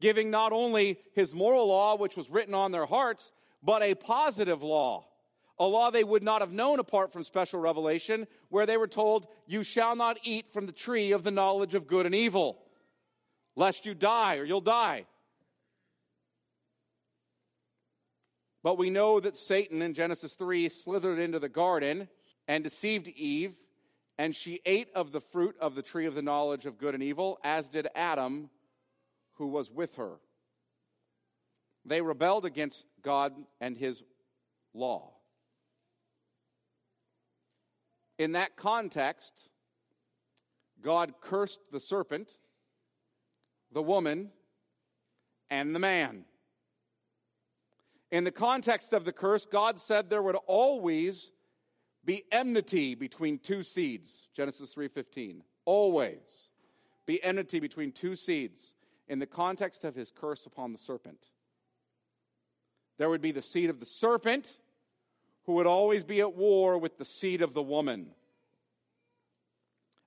giving 0.00 0.30
not 0.30 0.52
only 0.52 0.98
his 1.12 1.34
moral 1.34 1.66
law, 1.66 1.96
which 1.96 2.16
was 2.16 2.30
written 2.30 2.54
on 2.54 2.72
their 2.72 2.86
hearts, 2.86 3.32
but 3.62 3.82
a 3.82 3.94
positive 3.94 4.62
law, 4.62 5.06
a 5.58 5.66
law 5.66 5.90
they 5.90 6.04
would 6.04 6.22
not 6.22 6.40
have 6.40 6.52
known 6.52 6.78
apart 6.78 7.12
from 7.12 7.22
special 7.22 7.60
revelation, 7.60 8.26
where 8.48 8.64
they 8.64 8.78
were 8.78 8.88
told, 8.88 9.26
You 9.46 9.62
shall 9.62 9.94
not 9.94 10.18
eat 10.22 10.50
from 10.52 10.64
the 10.64 10.72
tree 10.72 11.12
of 11.12 11.22
the 11.22 11.30
knowledge 11.30 11.74
of 11.74 11.86
good 11.86 12.06
and 12.06 12.14
evil, 12.14 12.62
lest 13.56 13.84
you 13.84 13.94
die 13.94 14.36
or 14.36 14.44
you'll 14.44 14.62
die. 14.62 15.04
But 18.62 18.78
we 18.78 18.90
know 18.90 19.20
that 19.20 19.36
Satan 19.36 19.80
in 19.82 19.94
Genesis 19.94 20.34
3 20.34 20.68
slithered 20.68 21.18
into 21.18 21.38
the 21.38 21.48
garden 21.48 22.08
and 22.46 22.62
deceived 22.62 23.08
Eve, 23.08 23.54
and 24.18 24.36
she 24.36 24.60
ate 24.66 24.88
of 24.94 25.12
the 25.12 25.20
fruit 25.20 25.56
of 25.60 25.74
the 25.74 25.82
tree 25.82 26.06
of 26.06 26.14
the 26.14 26.22
knowledge 26.22 26.66
of 26.66 26.78
good 26.78 26.94
and 26.94 27.02
evil, 27.02 27.38
as 27.42 27.68
did 27.68 27.88
Adam, 27.94 28.50
who 29.38 29.46
was 29.46 29.70
with 29.70 29.94
her. 29.94 30.16
They 31.86 32.02
rebelled 32.02 32.44
against 32.44 32.84
God 33.02 33.32
and 33.60 33.78
his 33.78 34.02
law. 34.74 35.14
In 38.18 38.32
that 38.32 38.56
context, 38.56 39.48
God 40.82 41.14
cursed 41.22 41.60
the 41.72 41.80
serpent, 41.80 42.28
the 43.72 43.82
woman, 43.82 44.30
and 45.48 45.74
the 45.74 45.78
man. 45.78 46.26
In 48.10 48.24
the 48.24 48.32
context 48.32 48.92
of 48.92 49.04
the 49.04 49.12
curse, 49.12 49.46
God 49.46 49.78
said 49.78 50.10
there 50.10 50.22
would 50.22 50.38
always 50.46 51.30
be 52.04 52.24
enmity 52.32 52.94
between 52.94 53.38
two 53.38 53.62
seeds. 53.62 54.28
Genesis 54.34 54.74
3:15. 54.74 55.44
Always 55.64 56.48
be 57.06 57.22
enmity 57.22 57.60
between 57.60 57.92
two 57.92 58.16
seeds 58.16 58.74
in 59.06 59.18
the 59.18 59.26
context 59.26 59.84
of 59.84 59.94
his 59.94 60.10
curse 60.10 60.46
upon 60.46 60.72
the 60.72 60.78
serpent. 60.78 61.30
There 62.96 63.08
would 63.08 63.20
be 63.20 63.32
the 63.32 63.42
seed 63.42 63.70
of 63.70 63.80
the 63.80 63.86
serpent 63.86 64.58
who 65.44 65.54
would 65.54 65.66
always 65.66 66.04
be 66.04 66.20
at 66.20 66.34
war 66.34 66.78
with 66.78 66.98
the 66.98 67.04
seed 67.04 67.42
of 67.42 67.54
the 67.54 67.62
woman. 67.62 68.14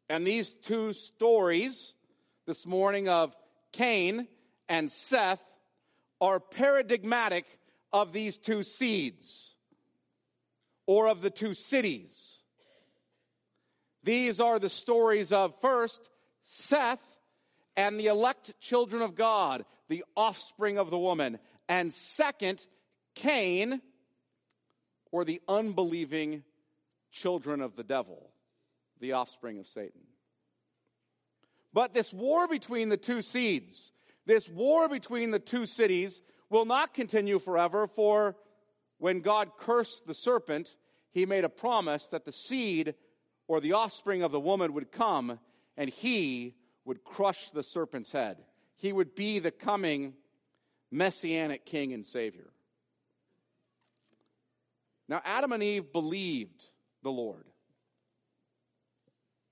And 0.09 0.27
these 0.27 0.53
two 0.53 0.93
stories 0.93 1.93
this 2.45 2.65
morning 2.65 3.07
of 3.09 3.35
Cain 3.71 4.27
and 4.69 4.91
Seth 4.91 5.43
are 6.21 6.39
paradigmatic 6.39 7.59
of 7.93 8.11
these 8.11 8.37
two 8.37 8.63
seeds 8.63 9.53
or 10.85 11.07
of 11.07 11.21
the 11.21 11.29
two 11.29 11.53
cities. 11.53 12.39
These 14.03 14.39
are 14.39 14.59
the 14.59 14.69
stories 14.69 15.31
of 15.31 15.59
first 15.61 16.09
Seth 16.43 17.17
and 17.77 17.99
the 17.99 18.07
elect 18.07 18.53
children 18.59 19.01
of 19.01 19.15
God, 19.15 19.63
the 19.87 20.03
offspring 20.17 20.77
of 20.77 20.89
the 20.89 20.97
woman, 20.97 21.39
and 21.69 21.93
second 21.93 22.65
Cain 23.15 23.81
or 25.11 25.23
the 25.23 25.41
unbelieving 25.47 26.43
children 27.11 27.61
of 27.61 27.75
the 27.75 27.83
devil, 27.83 28.31
the 28.99 29.13
offspring 29.13 29.59
of 29.59 29.67
Satan. 29.67 30.01
But 31.71 31.93
this 31.93 32.11
war 32.11 32.47
between 32.47 32.89
the 32.89 32.97
two 32.97 33.21
seeds, 33.21 33.91
this 34.25 34.49
war 34.49 34.89
between 34.89 35.31
the 35.31 35.39
two 35.39 35.65
cities, 35.65 36.21
will 36.53 36.65
not 36.65 36.93
continue 36.93 37.39
forever, 37.39 37.87
for 37.87 38.35
when 38.99 39.19
God 39.21 39.57
cursed 39.57 40.05
the 40.05 40.13
serpent, 40.13 40.75
he 41.11 41.25
made 41.25 41.43
a 41.43 41.49
promise 41.49 42.03
that 42.05 42.25
the 42.25 42.31
seed 42.31 42.93
or 43.47 43.59
the 43.59 43.73
offspring 43.73 44.21
of 44.21 44.31
the 44.31 44.39
woman 44.39 44.73
would 44.73 44.91
come 44.91 45.39
and 45.75 45.89
he 45.89 46.55
would 46.85 47.03
crush 47.03 47.49
the 47.49 47.63
serpent's 47.63 48.11
head. 48.11 48.37
He 48.75 48.93
would 48.93 49.15
be 49.15 49.39
the 49.39 49.51
coming 49.51 50.13
messianic 50.91 51.65
king 51.65 51.91
and 51.91 52.05
savior. 52.05 52.51
Now, 55.09 55.21
Adam 55.25 55.51
and 55.53 55.63
Eve 55.63 55.91
believed 55.91 56.69
the 57.01 57.11
Lord. 57.11 57.45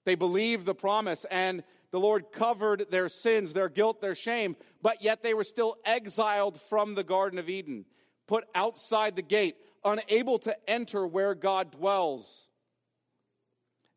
They 0.06 0.16
believed 0.16 0.66
the 0.66 0.76
promise, 0.76 1.26
and 1.30 1.64
the 1.92 2.00
Lord 2.00 2.32
covered 2.32 2.88
their 2.90 3.10
sins, 3.10 3.54
their 3.54 3.70
guilt, 3.70 4.02
their 4.02 4.16
shame, 4.16 4.56
but 4.82 5.04
yet 5.04 5.24
they 5.24 5.34
were 5.34 5.44
still 5.44 5.76
exiled 5.86 6.60
from 6.62 6.96
the 6.96 7.04
Garden 7.04 7.38
of 7.38 7.50
Eden, 7.50 7.86
put 8.28 8.46
outside 8.56 9.16
the 9.16 9.22
gate, 9.22 9.56
unable 9.84 10.40
to 10.40 10.56
enter 10.70 11.06
where 11.06 11.36
God 11.36 11.72
dwells. 11.72 12.48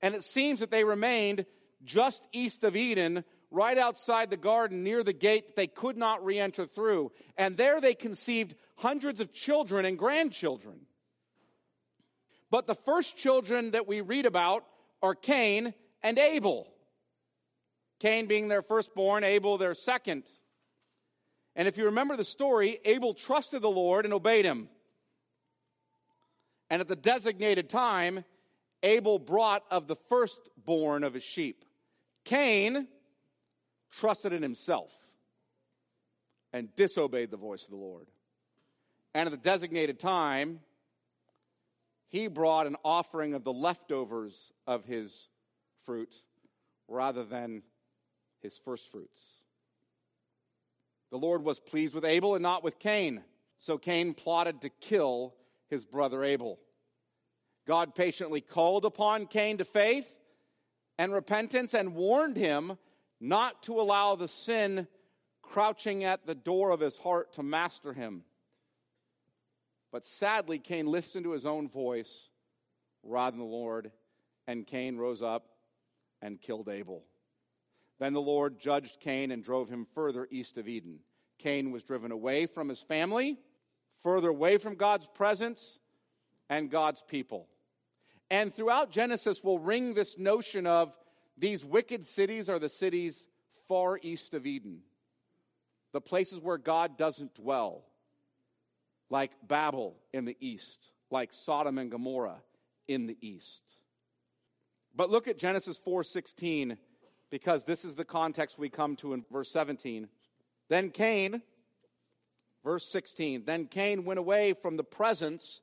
And 0.02 0.14
it 0.14 0.24
seems 0.24 0.60
that 0.60 0.70
they 0.70 0.84
remained 0.84 1.46
just 1.84 2.26
east 2.32 2.64
of 2.64 2.76
Eden, 2.76 3.24
right 3.50 3.78
outside 3.78 4.30
the 4.30 4.36
garden 4.36 4.82
near 4.82 5.04
the 5.04 5.12
gate 5.12 5.46
that 5.46 5.56
they 5.56 5.66
could 5.66 5.96
not 5.96 6.24
re 6.24 6.38
enter 6.38 6.66
through. 6.66 7.12
And 7.38 7.56
there 7.56 7.80
they 7.80 7.94
conceived 7.94 8.54
hundreds 8.76 9.20
of 9.20 9.32
children 9.32 9.84
and 9.84 9.96
grandchildren. 9.96 10.80
But 12.50 12.66
the 12.66 12.74
first 12.74 13.16
children 13.16 13.70
that 13.70 13.86
we 13.86 14.00
read 14.00 14.26
about 14.26 14.64
are 15.02 15.14
Cain 15.14 15.74
and 16.02 16.18
Abel. 16.18 16.73
Cain 18.04 18.26
being 18.26 18.48
their 18.48 18.60
firstborn, 18.60 19.24
Abel 19.24 19.56
their 19.56 19.72
second. 19.72 20.24
And 21.56 21.66
if 21.66 21.78
you 21.78 21.86
remember 21.86 22.18
the 22.18 22.24
story, 22.24 22.78
Abel 22.84 23.14
trusted 23.14 23.62
the 23.62 23.70
Lord 23.70 24.04
and 24.04 24.12
obeyed 24.12 24.44
him. 24.44 24.68
And 26.68 26.82
at 26.82 26.88
the 26.88 26.96
designated 26.96 27.70
time, 27.70 28.26
Abel 28.82 29.18
brought 29.18 29.62
of 29.70 29.86
the 29.86 29.96
firstborn 30.10 31.02
of 31.02 31.14
his 31.14 31.22
sheep. 31.22 31.64
Cain 32.26 32.88
trusted 33.90 34.34
in 34.34 34.42
himself 34.42 34.92
and 36.52 36.76
disobeyed 36.76 37.30
the 37.30 37.38
voice 37.38 37.64
of 37.64 37.70
the 37.70 37.76
Lord. 37.76 38.08
And 39.14 39.26
at 39.26 39.30
the 39.30 39.38
designated 39.38 39.98
time, 39.98 40.60
he 42.10 42.26
brought 42.26 42.66
an 42.66 42.76
offering 42.84 43.32
of 43.32 43.44
the 43.44 43.52
leftovers 43.54 44.52
of 44.66 44.84
his 44.84 45.28
fruit 45.86 46.14
rather 46.86 47.24
than 47.24 47.62
his 48.44 48.58
first 48.58 48.90
fruits. 48.92 49.22
The 51.10 51.18
Lord 51.18 51.42
was 51.42 51.58
pleased 51.58 51.94
with 51.94 52.04
Abel 52.04 52.34
and 52.34 52.42
not 52.42 52.62
with 52.62 52.78
Cain. 52.78 53.22
So 53.58 53.78
Cain 53.78 54.14
plotted 54.14 54.60
to 54.60 54.68
kill 54.68 55.34
his 55.68 55.84
brother 55.84 56.22
Abel. 56.22 56.58
God 57.66 57.94
patiently 57.94 58.42
called 58.42 58.84
upon 58.84 59.26
Cain 59.26 59.56
to 59.56 59.64
faith 59.64 60.14
and 60.98 61.12
repentance 61.12 61.72
and 61.72 61.94
warned 61.94 62.36
him 62.36 62.76
not 63.18 63.62
to 63.62 63.80
allow 63.80 64.14
the 64.14 64.28
sin 64.28 64.86
crouching 65.42 66.04
at 66.04 66.26
the 66.26 66.34
door 66.34 66.70
of 66.70 66.80
his 66.80 66.98
heart 66.98 67.32
to 67.34 67.42
master 67.42 67.94
him. 67.94 68.24
But 69.90 70.04
sadly, 70.04 70.58
Cain 70.58 70.86
listened 70.86 71.24
to 71.24 71.32
his 71.32 71.46
own 71.46 71.68
voice 71.68 72.28
rather 73.02 73.36
than 73.36 73.46
the 73.46 73.50
Lord, 73.50 73.90
and 74.46 74.66
Cain 74.66 74.98
rose 74.98 75.22
up 75.22 75.46
and 76.20 76.40
killed 76.40 76.68
Abel. 76.68 77.04
Then 77.98 78.12
the 78.12 78.20
Lord 78.20 78.58
judged 78.58 79.00
Cain 79.00 79.30
and 79.30 79.44
drove 79.44 79.68
him 79.68 79.86
further 79.94 80.26
east 80.30 80.58
of 80.58 80.68
Eden. 80.68 81.00
Cain 81.38 81.70
was 81.70 81.82
driven 81.82 82.10
away 82.10 82.46
from 82.46 82.68
his 82.68 82.80
family, 82.80 83.38
further 84.02 84.28
away 84.28 84.58
from 84.58 84.74
God's 84.74 85.06
presence 85.06 85.78
and 86.48 86.70
God's 86.70 87.02
people. 87.02 87.48
And 88.30 88.52
throughout 88.54 88.90
Genesis, 88.90 89.42
we'll 89.42 89.58
ring 89.58 89.94
this 89.94 90.18
notion 90.18 90.66
of 90.66 90.92
these 91.36 91.64
wicked 91.64 92.04
cities 92.04 92.48
are 92.48 92.58
the 92.58 92.68
cities 92.68 93.26
far 93.68 93.98
east 94.02 94.34
of 94.34 94.46
Eden, 94.46 94.80
the 95.92 96.00
places 96.00 96.40
where 96.40 96.58
God 96.58 96.96
doesn't 96.96 97.34
dwell, 97.34 97.84
like 99.10 99.32
Babel 99.46 99.96
in 100.12 100.24
the 100.24 100.36
east, 100.40 100.92
like 101.10 101.32
Sodom 101.32 101.78
and 101.78 101.90
Gomorrah 101.90 102.42
in 102.88 103.06
the 103.06 103.16
east. 103.20 103.62
But 104.94 105.10
look 105.10 105.26
at 105.26 105.38
Genesis 105.38 105.78
4:16 105.78 106.76
because 107.30 107.64
this 107.64 107.84
is 107.84 107.94
the 107.94 108.04
context 108.04 108.58
we 108.58 108.68
come 108.68 108.96
to 108.96 109.12
in 109.12 109.24
verse 109.30 109.50
17. 109.50 110.08
Then 110.68 110.90
Cain 110.90 111.42
verse 112.64 112.90
16, 112.90 113.44
then 113.44 113.66
Cain 113.66 114.04
went 114.04 114.18
away 114.18 114.54
from 114.54 114.76
the 114.76 114.84
presence 114.84 115.60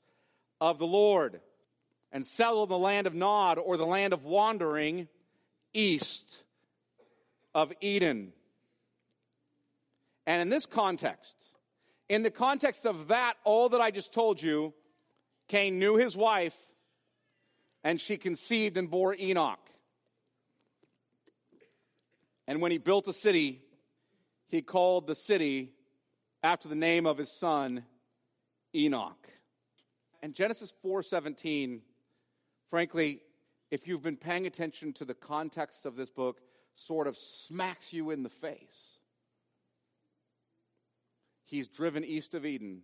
of 0.61 0.77
the 0.77 0.87
Lord 0.87 1.41
and 2.11 2.25
settled 2.25 2.69
in 2.69 2.73
the 2.73 2.77
land 2.77 3.07
of 3.07 3.15
Nod 3.15 3.57
or 3.57 3.75
the 3.75 3.85
land 3.85 4.13
of 4.13 4.23
wandering 4.23 5.07
east 5.73 6.43
of 7.55 7.73
Eden. 7.81 8.33
And 10.27 10.41
in 10.43 10.49
this 10.49 10.67
context, 10.67 11.35
in 12.07 12.21
the 12.21 12.31
context 12.31 12.85
of 12.85 13.07
that, 13.07 13.33
all 13.43 13.69
that 13.69 13.81
I 13.81 13.89
just 13.89 14.13
told 14.13 14.41
you, 14.41 14.73
Cain 15.47 15.79
knew 15.79 15.95
his 15.95 16.15
wife 16.15 16.55
and 17.83 17.99
she 17.99 18.15
conceived 18.17 18.77
and 18.77 18.91
bore 18.91 19.15
Enoch. 19.19 19.70
And 22.51 22.59
when 22.59 22.73
he 22.73 22.79
built 22.79 23.07
a 23.07 23.13
city, 23.13 23.61
he 24.49 24.61
called 24.61 25.07
the 25.07 25.15
city 25.15 25.71
after 26.43 26.67
the 26.67 26.75
name 26.75 27.05
of 27.05 27.17
his 27.17 27.39
son, 27.39 27.85
Enoch. 28.75 29.29
And 30.21 30.35
Genesis 30.35 30.73
4:17 30.83 31.81
frankly, 32.69 33.21
if 33.69 33.87
you've 33.87 34.03
been 34.03 34.17
paying 34.17 34.47
attention 34.47 34.91
to 34.95 35.05
the 35.05 35.13
context 35.13 35.85
of 35.85 35.95
this 35.95 36.09
book, 36.09 36.41
sort 36.73 37.07
of 37.07 37.15
smacks 37.17 37.93
you 37.93 38.11
in 38.11 38.21
the 38.21 38.29
face. 38.29 38.99
He's 41.45 41.69
driven 41.69 42.03
east 42.03 42.33
of 42.33 42.45
Eden 42.45 42.81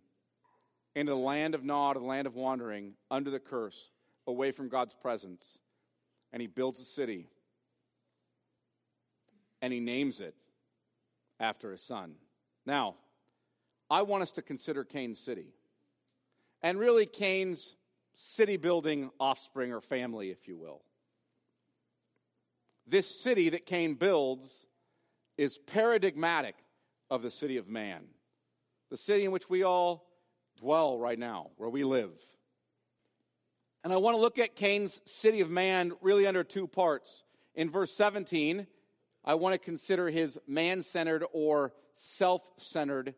into 0.96 1.12
the 1.12 1.18
land 1.18 1.56
of 1.56 1.66
Nod, 1.66 1.98
the 1.98 2.00
land 2.00 2.26
of 2.26 2.36
wandering, 2.36 2.94
under 3.12 3.30
the 3.30 3.40
curse, 3.42 3.92
away 4.28 4.52
from 4.52 4.70
God's 4.70 4.94
presence. 4.94 5.60
And 6.32 6.42
he 6.42 6.48
builds 6.48 6.80
a 6.80 6.86
city. 6.86 7.28
And 9.62 9.74
he 9.74 9.80
names 9.80 10.20
it 10.20 10.36
after 11.40 11.72
his 11.72 11.82
son. 11.82 12.16
Now, 12.66 12.96
I 13.90 14.02
want 14.02 14.24
us 14.24 14.32
to 14.32 14.42
consider 14.42 14.84
Cain's 14.84 15.20
city. 15.20 15.54
And 16.62 16.80
really, 16.80 17.06
Cain's 17.06 17.76
city 18.16 18.58
building 18.58 19.12
offspring 19.20 19.72
or 19.72 19.82
family, 19.82 20.32
if 20.32 20.48
you 20.48 20.58
will. 20.58 20.82
This 22.86 23.08
city 23.08 23.50
that 23.50 23.66
Cain 23.66 23.96
builds 23.96 24.66
is 25.38 25.58
paradigmatic 25.58 26.56
of 27.10 27.22
the 27.22 27.32
city 27.32 27.58
of 27.58 27.68
man, 27.68 28.04
the 28.90 28.98
city 28.98 29.26
in 29.26 29.32
which 29.32 29.50
we 29.50 29.64
all 29.64 30.08
dwell 30.58 30.98
right 30.98 31.20
now, 31.20 31.52
where 31.58 31.70
we 31.70 31.84
live. 31.84 32.12
And 33.84 33.94
I 33.94 33.98
want 33.98 34.18
to 34.18 34.22
look 34.22 34.40
at 34.40 34.56
Cain's 34.56 35.02
city 35.06 35.42
of 35.42 35.50
man 35.50 35.94
really 36.02 36.28
under 36.28 36.44
two 36.44 36.68
parts. 36.68 37.24
In 37.56 37.70
verse 37.70 37.94
17, 37.96 38.68
I 39.28 39.36
want 39.36 39.54
to 39.54 39.60
consider 39.60 40.10
his 40.10 40.40
man 40.48 40.82
centered 40.82 41.24
or 41.32 41.74
self 41.94 42.42
centered 42.58 43.14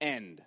end 0.00 0.40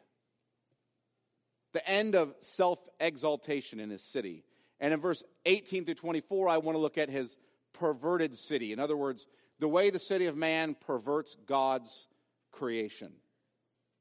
the 1.77 1.87
end 1.87 2.15
of 2.15 2.33
self 2.39 2.79
exaltation 2.99 3.79
in 3.79 3.91
his 3.91 4.01
city. 4.01 4.43
And 4.79 4.95
in 4.95 4.99
verse 4.99 5.23
18 5.45 5.85
through 5.85 5.93
24, 5.93 6.49
I 6.49 6.57
want 6.57 6.75
to 6.75 6.79
look 6.79 6.97
at 6.97 7.07
his 7.07 7.37
perverted 7.71 8.35
city. 8.35 8.73
In 8.73 8.79
other 8.79 8.97
words, 8.97 9.27
the 9.59 9.67
way 9.67 9.91
the 9.91 9.99
city 9.99 10.25
of 10.25 10.35
man 10.35 10.75
perverts 10.75 11.35
God's 11.45 12.07
creation. 12.51 13.11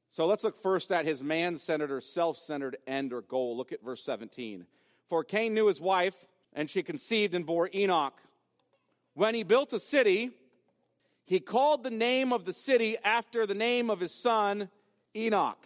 So 0.09 0.25
let's 0.25 0.43
look 0.43 0.59
first 0.59 0.91
at 0.91 1.05
his 1.05 1.21
man 1.21 1.59
centered 1.59 1.91
or 1.91 2.01
self 2.01 2.37
centered 2.37 2.77
end 2.87 3.13
or 3.13 3.21
goal. 3.21 3.55
Look 3.55 3.71
at 3.71 3.83
verse 3.83 4.03
17. 4.03 4.65
For 5.07 5.23
Cain 5.23 5.53
knew 5.53 5.67
his 5.67 5.79
wife, 5.79 6.15
and 6.53 6.71
she 6.71 6.81
conceived 6.81 7.35
and 7.35 7.45
bore 7.45 7.69
Enoch. 7.75 8.19
When 9.17 9.33
he 9.33 9.41
built 9.41 9.73
a 9.73 9.79
city, 9.79 10.29
he 11.25 11.39
called 11.39 11.81
the 11.81 11.89
name 11.89 12.31
of 12.31 12.45
the 12.45 12.53
city 12.53 12.97
after 13.03 13.47
the 13.47 13.55
name 13.55 13.89
of 13.89 13.99
his 13.99 14.13
son, 14.13 14.69
Enoch. 15.15 15.57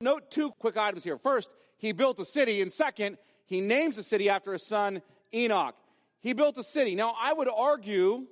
Note 0.00 0.28
two 0.28 0.50
quick 0.50 0.76
items 0.76 1.04
here. 1.04 1.16
First, 1.16 1.50
he 1.78 1.92
built 1.92 2.18
a 2.18 2.24
city, 2.24 2.60
and 2.60 2.72
second, 2.72 3.18
he 3.46 3.60
names 3.60 3.94
the 3.94 4.02
city 4.02 4.28
after 4.28 4.52
his 4.52 4.66
son 4.66 5.02
Enoch. 5.32 5.76
He 6.20 6.32
built 6.32 6.58
a 6.58 6.64
city. 6.64 6.96
Now, 6.96 7.14
I 7.16 7.32
would 7.32 7.48
argue 7.48 8.26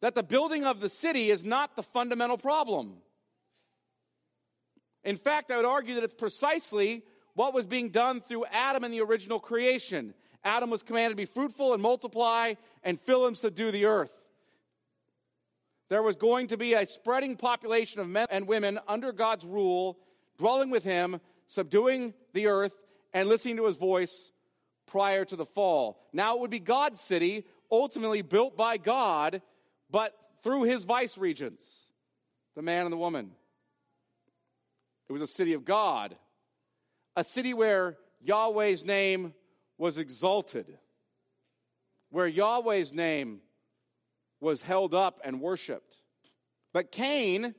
that 0.00 0.16
the 0.16 0.24
building 0.24 0.64
of 0.64 0.80
the 0.80 0.88
city 0.88 1.30
is 1.30 1.44
not 1.44 1.76
the 1.76 1.84
fundamental 1.84 2.38
problem. 2.38 2.94
In 5.04 5.16
fact, 5.16 5.52
I 5.52 5.58
would 5.58 5.64
argue 5.64 5.94
that 5.94 6.02
it's 6.02 6.12
precisely 6.12 7.04
what 7.34 7.54
was 7.54 7.66
being 7.66 7.90
done 7.90 8.20
through 8.20 8.46
Adam 8.46 8.82
in 8.82 8.90
the 8.90 9.00
original 9.00 9.38
creation. 9.38 10.12
Adam 10.44 10.70
was 10.70 10.82
commanded 10.82 11.10
to 11.10 11.16
be 11.16 11.26
fruitful 11.26 11.72
and 11.72 11.82
multiply 11.82 12.54
and 12.82 13.00
fill 13.00 13.26
and 13.26 13.36
subdue 13.36 13.70
the 13.70 13.86
earth. 13.86 14.10
There 15.88 16.02
was 16.02 16.16
going 16.16 16.48
to 16.48 16.56
be 16.56 16.74
a 16.74 16.86
spreading 16.86 17.36
population 17.36 18.00
of 18.00 18.08
men 18.08 18.26
and 18.30 18.46
women 18.46 18.78
under 18.88 19.12
God's 19.12 19.44
rule, 19.44 19.98
dwelling 20.38 20.70
with 20.70 20.84
Him, 20.84 21.20
subduing 21.48 22.14
the 22.32 22.46
earth, 22.46 22.72
and 23.12 23.28
listening 23.28 23.58
to 23.58 23.66
His 23.66 23.76
voice 23.76 24.32
prior 24.86 25.24
to 25.26 25.36
the 25.36 25.44
fall. 25.46 26.00
Now 26.12 26.34
it 26.34 26.40
would 26.40 26.50
be 26.50 26.60
God's 26.60 27.00
city, 27.00 27.44
ultimately 27.70 28.22
built 28.22 28.56
by 28.56 28.78
God, 28.78 29.42
but 29.90 30.16
through 30.42 30.64
His 30.64 30.84
vice 30.84 31.18
regents, 31.18 31.62
the 32.54 32.62
man 32.62 32.86
and 32.86 32.92
the 32.92 32.96
woman. 32.96 33.32
It 35.08 35.12
was 35.12 35.22
a 35.22 35.26
city 35.26 35.52
of 35.52 35.64
God, 35.64 36.16
a 37.16 37.22
city 37.22 37.52
where 37.52 37.98
Yahweh's 38.24 38.84
name 38.84 39.34
was 39.82 39.98
exalted, 39.98 40.78
where 42.10 42.28
Yahweh's 42.28 42.92
name 42.92 43.40
was 44.38 44.62
held 44.62 44.94
up 44.94 45.20
and 45.24 45.40
worshiped. 45.40 45.96
But 46.72 46.92
Cain 46.92 47.56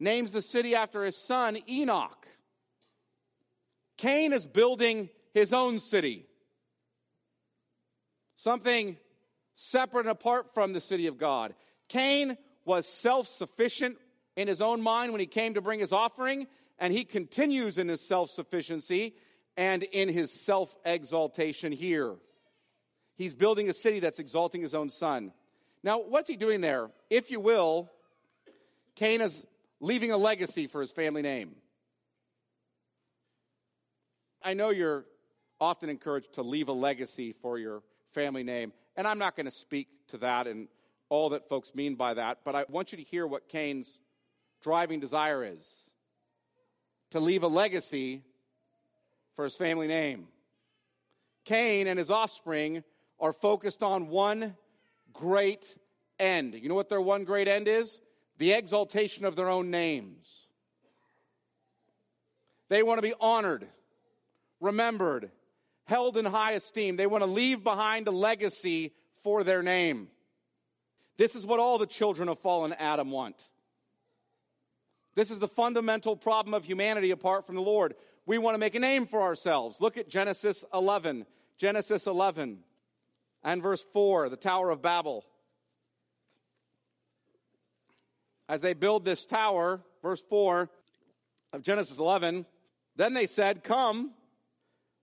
names 0.00 0.32
the 0.32 0.42
city 0.42 0.74
after 0.74 1.04
his 1.04 1.16
son 1.16 1.56
Enoch. 1.68 2.26
Cain 3.96 4.32
is 4.32 4.46
building 4.46 5.10
his 5.32 5.52
own 5.52 5.78
city, 5.78 6.26
something 8.36 8.96
separate 9.54 10.06
and 10.06 10.10
apart 10.10 10.54
from 10.54 10.72
the 10.72 10.80
city 10.80 11.06
of 11.06 11.18
God. 11.18 11.54
Cain 11.86 12.36
was 12.64 12.84
self 12.84 13.28
sufficient 13.28 13.96
in 14.34 14.48
his 14.48 14.60
own 14.60 14.82
mind 14.82 15.12
when 15.12 15.20
he 15.20 15.26
came 15.28 15.54
to 15.54 15.60
bring 15.60 15.78
his 15.78 15.92
offering, 15.92 16.48
and 16.80 16.92
he 16.92 17.04
continues 17.04 17.78
in 17.78 17.86
his 17.86 18.00
self 18.00 18.28
sufficiency 18.28 19.14
and 19.56 19.82
in 19.82 20.08
his 20.08 20.44
self 20.44 20.74
exaltation 20.84 21.72
here. 21.72 22.16
He's 23.16 23.34
building 23.34 23.68
a 23.68 23.72
city 23.72 24.00
that's 24.00 24.18
exalting 24.18 24.62
his 24.62 24.74
own 24.74 24.90
son. 24.90 25.32
Now, 25.82 26.00
what's 26.00 26.28
he 26.28 26.36
doing 26.36 26.60
there? 26.60 26.90
If 27.10 27.30
you 27.30 27.38
will, 27.38 27.90
Cain 28.96 29.20
is 29.20 29.44
leaving 29.80 30.10
a 30.10 30.16
legacy 30.16 30.66
for 30.66 30.80
his 30.80 30.90
family 30.90 31.22
name. 31.22 31.54
I 34.42 34.54
know 34.54 34.70
you're 34.70 35.04
often 35.60 35.88
encouraged 35.88 36.34
to 36.34 36.42
leave 36.42 36.68
a 36.68 36.72
legacy 36.72 37.32
for 37.32 37.58
your 37.58 37.82
family 38.12 38.42
name, 38.42 38.72
and 38.96 39.06
I'm 39.06 39.18
not 39.18 39.36
going 39.36 39.46
to 39.46 39.52
speak 39.52 39.88
to 40.08 40.18
that 40.18 40.46
and 40.46 40.68
all 41.08 41.30
that 41.30 41.48
folks 41.48 41.74
mean 41.74 41.94
by 41.94 42.14
that, 42.14 42.38
but 42.44 42.54
I 42.54 42.64
want 42.68 42.92
you 42.92 42.98
to 42.98 43.04
hear 43.04 43.26
what 43.26 43.48
Cain's 43.48 44.00
driving 44.62 45.00
desire 45.00 45.44
is 45.44 45.90
to 47.10 47.20
leave 47.20 47.42
a 47.42 47.48
legacy 47.48 48.22
for 49.34 49.44
his 49.44 49.56
family 49.56 49.86
name. 49.86 50.28
Cain 51.44 51.86
and 51.86 51.98
his 51.98 52.10
offspring 52.10 52.82
are 53.20 53.32
focused 53.32 53.82
on 53.82 54.08
one 54.08 54.56
great 55.12 55.76
end. 56.18 56.54
You 56.54 56.68
know 56.68 56.74
what 56.74 56.88
their 56.88 57.00
one 57.00 57.24
great 57.24 57.48
end 57.48 57.68
is? 57.68 58.00
The 58.38 58.52
exaltation 58.52 59.24
of 59.24 59.36
their 59.36 59.48
own 59.48 59.70
names. 59.70 60.48
They 62.68 62.82
want 62.82 62.98
to 62.98 63.02
be 63.02 63.14
honored, 63.20 63.66
remembered, 64.60 65.30
held 65.84 66.16
in 66.16 66.24
high 66.24 66.52
esteem. 66.52 66.96
They 66.96 67.06
want 67.06 67.22
to 67.22 67.30
leave 67.30 67.62
behind 67.62 68.08
a 68.08 68.10
legacy 68.10 68.92
for 69.22 69.44
their 69.44 69.62
name. 69.62 70.08
This 71.16 71.36
is 71.36 71.46
what 71.46 71.60
all 71.60 71.78
the 71.78 71.86
children 71.86 72.28
of 72.28 72.38
fallen 72.38 72.72
Adam 72.74 73.10
want. 73.10 73.36
This 75.14 75.30
is 75.30 75.38
the 75.38 75.46
fundamental 75.46 76.16
problem 76.16 76.54
of 76.54 76.64
humanity 76.64 77.12
apart 77.12 77.46
from 77.46 77.54
the 77.54 77.60
Lord. 77.60 77.94
We 78.26 78.38
want 78.38 78.54
to 78.54 78.58
make 78.58 78.74
a 78.74 78.80
name 78.80 79.06
for 79.06 79.20
ourselves. 79.20 79.80
Look 79.80 79.96
at 79.96 80.08
Genesis 80.08 80.64
11. 80.72 81.26
Genesis 81.56 82.06
11 82.06 82.58
and 83.42 83.62
verse 83.62 83.84
4, 83.92 84.28
the 84.28 84.36
Tower 84.36 84.70
of 84.70 84.82
Babel. 84.82 85.24
As 88.48 88.60
they 88.60 88.74
build 88.74 89.04
this 89.04 89.24
tower, 89.24 89.80
verse 90.02 90.22
4 90.28 90.68
of 91.52 91.62
Genesis 91.62 91.98
11, 91.98 92.44
then 92.96 93.14
they 93.14 93.26
said, 93.26 93.62
Come, 93.62 94.12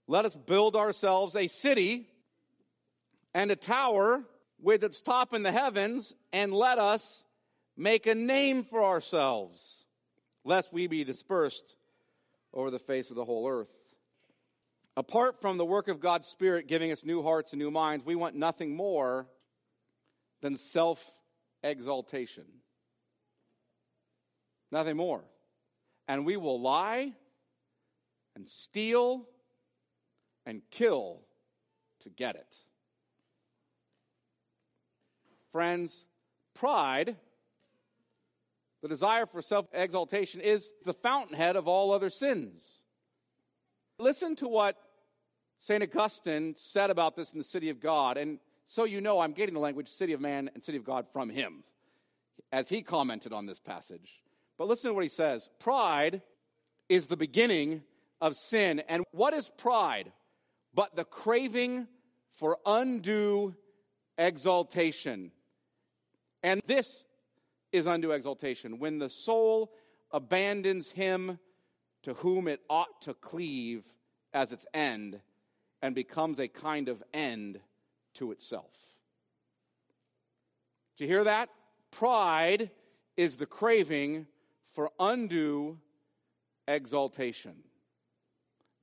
let 0.07 0.25
us 0.25 0.35
build 0.35 0.75
ourselves 0.75 1.35
a 1.35 1.47
city 1.47 2.07
and 3.33 3.49
a 3.49 3.55
tower 3.55 4.23
with 4.59 4.83
its 4.83 5.01
top 5.01 5.33
in 5.33 5.41
the 5.41 5.51
heavens, 5.51 6.13
and 6.31 6.53
let 6.53 6.77
us 6.77 7.23
make 7.75 8.05
a 8.05 8.13
name 8.13 8.63
for 8.63 8.83
ourselves, 8.83 9.85
lest 10.43 10.71
we 10.71 10.85
be 10.85 11.03
dispersed 11.03 11.75
over 12.53 12.71
the 12.71 12.79
face 12.79 13.09
of 13.09 13.15
the 13.15 13.25
whole 13.25 13.47
earth. 13.47 13.73
Apart 14.97 15.39
from 15.39 15.57
the 15.57 15.65
work 15.65 15.87
of 15.87 15.99
God's 15.99 16.27
Spirit 16.27 16.67
giving 16.67 16.91
us 16.91 17.05
new 17.05 17.23
hearts 17.23 17.53
and 17.53 17.59
new 17.59 17.71
minds, 17.71 18.05
we 18.05 18.15
want 18.15 18.35
nothing 18.35 18.75
more 18.75 19.27
than 20.41 20.55
self 20.55 21.13
exaltation. 21.63 22.45
Nothing 24.71 24.97
more. 24.97 25.23
And 26.07 26.25
we 26.25 26.35
will 26.37 26.59
lie 26.59 27.13
and 28.35 28.47
steal 28.49 29.27
and 30.45 30.61
kill 30.71 31.21
to 32.01 32.09
get 32.09 32.35
it. 32.35 32.55
Friends, 35.51 36.05
pride, 36.53 37.15
the 38.81 38.87
desire 38.87 39.25
for 39.25 39.41
self 39.41 39.67
exaltation, 39.73 40.41
is 40.41 40.71
the 40.85 40.93
fountainhead 40.93 41.55
of 41.55 41.67
all 41.67 41.91
other 41.91 42.09
sins. 42.09 42.63
Listen 43.99 44.35
to 44.37 44.47
what 44.47 44.77
St. 45.59 45.83
Augustine 45.83 46.55
said 46.57 46.89
about 46.89 47.15
this 47.15 47.33
in 47.33 47.37
the 47.37 47.43
City 47.43 47.69
of 47.69 47.79
God. 47.79 48.17
And 48.17 48.39
so 48.65 48.83
you 48.83 49.01
know, 49.01 49.19
I'm 49.19 49.33
getting 49.33 49.53
the 49.53 49.59
language 49.59 49.89
city 49.89 50.13
of 50.13 50.21
man 50.21 50.49
and 50.53 50.63
city 50.63 50.77
of 50.77 50.83
God 50.83 51.05
from 51.13 51.29
him 51.29 51.63
as 52.51 52.69
he 52.69 52.81
commented 52.81 53.31
on 53.31 53.45
this 53.45 53.59
passage. 53.59 54.21
But 54.57 54.67
listen 54.67 54.89
to 54.89 54.93
what 54.93 55.03
he 55.03 55.09
says 55.09 55.49
Pride 55.59 56.21
is 56.89 57.07
the 57.07 57.17
beginning 57.17 57.83
of 58.19 58.35
sin. 58.35 58.81
And 58.87 59.03
what 59.11 59.33
is 59.33 59.51
pride? 59.57 60.11
But 60.73 60.95
the 60.95 61.05
craving 61.05 61.87
for 62.37 62.57
undue 62.65 63.55
exaltation. 64.17 65.31
And 66.43 66.61
this 66.65 67.05
is 67.71 67.87
undue 67.87 68.11
exaltation 68.11 68.79
when 68.79 68.99
the 68.99 69.09
soul 69.09 69.71
abandons 70.11 70.91
him 70.91 71.39
to 72.03 72.13
whom 72.15 72.47
it 72.47 72.61
ought 72.69 73.01
to 73.01 73.13
cleave 73.13 73.85
as 74.33 74.51
its 74.51 74.65
end 74.73 75.21
and 75.81 75.95
becomes 75.95 76.39
a 76.39 76.47
kind 76.47 76.89
of 76.89 77.03
end 77.13 77.59
to 78.13 78.31
itself. 78.31 78.71
Do 80.97 81.05
you 81.05 81.09
hear 81.09 81.23
that? 81.23 81.49
Pride 81.91 82.69
is 83.17 83.37
the 83.37 83.45
craving 83.45 84.27
for 84.71 84.91
undue 84.99 85.79
exaltation. 86.67 87.55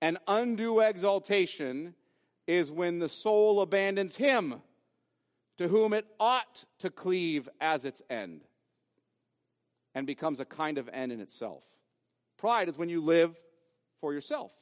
And 0.00 0.18
undue 0.26 0.80
exaltation 0.80 1.94
is 2.46 2.70
when 2.70 2.98
the 2.98 3.08
soul 3.08 3.60
abandons 3.60 4.16
him 4.16 4.62
to 5.56 5.68
whom 5.68 5.92
it 5.92 6.06
ought 6.20 6.64
to 6.78 6.90
cleave 6.90 7.48
as 7.60 7.84
its 7.84 8.02
end 8.08 8.42
and 9.98 10.06
becomes 10.06 10.38
a 10.38 10.44
kind 10.44 10.78
of 10.78 10.88
end 10.92 11.10
in 11.10 11.18
itself. 11.20 11.64
Pride 12.36 12.68
is 12.68 12.78
when 12.78 12.88
you 12.88 13.00
live 13.00 13.36
for 14.00 14.12
yourself. 14.12 14.52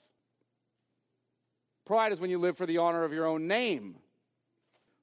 Pride 1.85 2.11
is 2.11 2.19
when 2.19 2.31
you 2.31 2.39
live 2.39 2.57
for 2.57 2.65
the 2.65 2.79
honor 2.79 3.05
of 3.05 3.13
your 3.13 3.27
own 3.27 3.47
name 3.47 3.97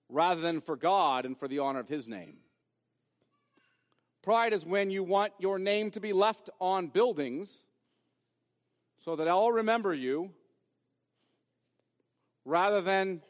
rather 0.10 0.42
than 0.42 0.60
for 0.60 0.76
God 0.76 1.28
and 1.28 1.38
for 1.38 1.48
the 1.48 1.60
honor 1.60 1.80
of 1.80 1.88
His 1.88 2.08
name. 2.08 2.38
Pride 4.24 4.54
is 4.54 4.66
when 4.66 4.90
you 4.90 5.04
want 5.04 5.34
your 5.38 5.60
name 5.60 5.92
to 5.92 6.00
be 6.00 6.14
left 6.14 6.50
on 6.60 6.88
buildings 6.88 7.56
so 9.06 9.16
that 9.16 9.28
all 9.28 9.52
remember 9.52 9.94
you 9.94 10.32
rather 12.44 12.82
than 12.82 13.22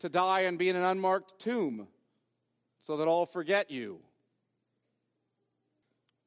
to 0.00 0.10
die 0.10 0.40
and 0.40 0.58
be 0.58 0.68
in 0.68 0.76
an 0.76 0.82
unmarked 0.82 1.38
tomb 1.38 1.88
so 2.86 2.98
that 2.98 3.08
all 3.08 3.24
forget 3.24 3.70
you. 3.70 4.00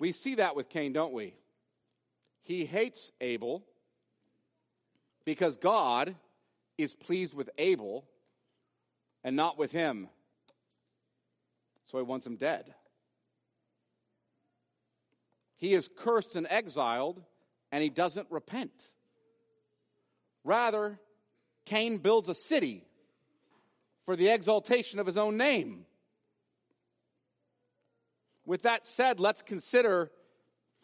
We 0.04 0.12
see 0.12 0.36
that 0.36 0.54
with 0.54 0.68
Cain, 0.68 0.92
don't 0.92 1.14
we? 1.14 1.34
He 2.42 2.66
hates 2.66 3.14
Abel 3.22 3.64
because 5.24 5.56
God 5.56 6.14
is 6.78 6.94
pleased 6.94 7.34
with 7.34 7.50
Abel 7.58 8.04
and 9.24 9.38
not 9.38 9.58
with 9.58 9.72
him. 9.72 10.10
So 11.86 12.00
he 12.00 12.04
wants 12.04 12.28
him 12.28 12.36
dead. 12.36 12.74
He 15.56 15.74
is 15.74 15.90
cursed 15.98 16.36
and 16.36 16.48
exiled, 16.50 17.24
and 17.72 17.82
he 17.82 17.90
doesn't 17.90 18.28
repent. 18.30 18.90
Rather, 20.44 21.00
Cain 21.64 21.98
builds 21.98 22.28
a 22.28 22.36
city 22.36 22.84
for 24.04 24.18
the 24.18 24.28
exaltation 24.28 25.00
of 25.00 25.06
his 25.06 25.16
own 25.16 25.38
name. 25.38 25.86
With 28.46 28.64
that 28.64 28.86
said, 28.86 29.20
let's 29.20 29.42
consider 29.42 30.12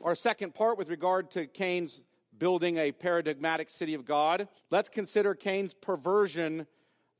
our 0.03 0.15
second 0.15 0.55
part 0.55 0.77
with 0.77 0.89
regard 0.89 1.31
to 1.31 1.45
Cain's 1.45 1.99
building 2.37 2.77
a 2.77 2.91
paradigmatic 2.91 3.69
city 3.69 3.93
of 3.93 4.05
God. 4.05 4.47
Let's 4.71 4.87
consider 4.87 5.35
Cain's 5.35 5.73
perversion 5.73 6.67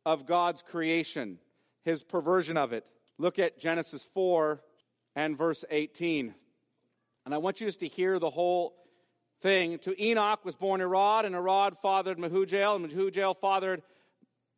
of 0.05 0.25
God's 0.25 0.61
creation, 0.61 1.39
his 1.83 2.03
perversion 2.03 2.55
of 2.55 2.71
it. 2.71 2.85
Look 3.17 3.37
at 3.37 3.59
Genesis 3.59 4.07
4 4.13 4.61
and 5.15 5.37
verse 5.37 5.65
18. 5.69 6.33
And 7.25 7.33
I 7.35 7.37
want 7.37 7.59
you 7.59 7.67
just 7.67 7.81
to 7.81 7.87
hear 7.87 8.17
the 8.17 8.29
whole 8.29 8.75
thing. 9.41 9.77
To 9.79 10.01
Enoch 10.01 10.45
was 10.45 10.55
born 10.55 10.79
Irad, 10.79 11.25
and 11.25 11.35
Irad 11.35 11.81
fathered 11.81 12.17
Mehujael, 12.17 12.77
and 12.77 12.89
Mehujael 12.89 13.37
fathered 13.37 13.81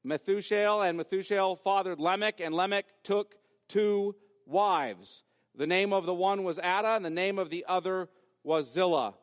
Methushael, 0.05 0.87
and 0.87 0.99
Methushael 0.99 1.57
fathered 1.63 1.99
Lamech, 1.99 2.39
and 2.39 2.53
Lamech 2.53 2.85
took 3.03 3.35
two 3.67 4.15
wives. 4.45 5.23
The 5.55 5.67
name 5.67 5.93
of 5.93 6.05
the 6.05 6.13
one 6.13 6.43
was 6.43 6.59
Adah, 6.59 6.95
and 6.95 7.05
the 7.05 7.09
name 7.09 7.37
of 7.37 7.49
the 7.49 7.65
other 7.67 8.09
was 8.43 8.71
Zillah. 8.71 9.15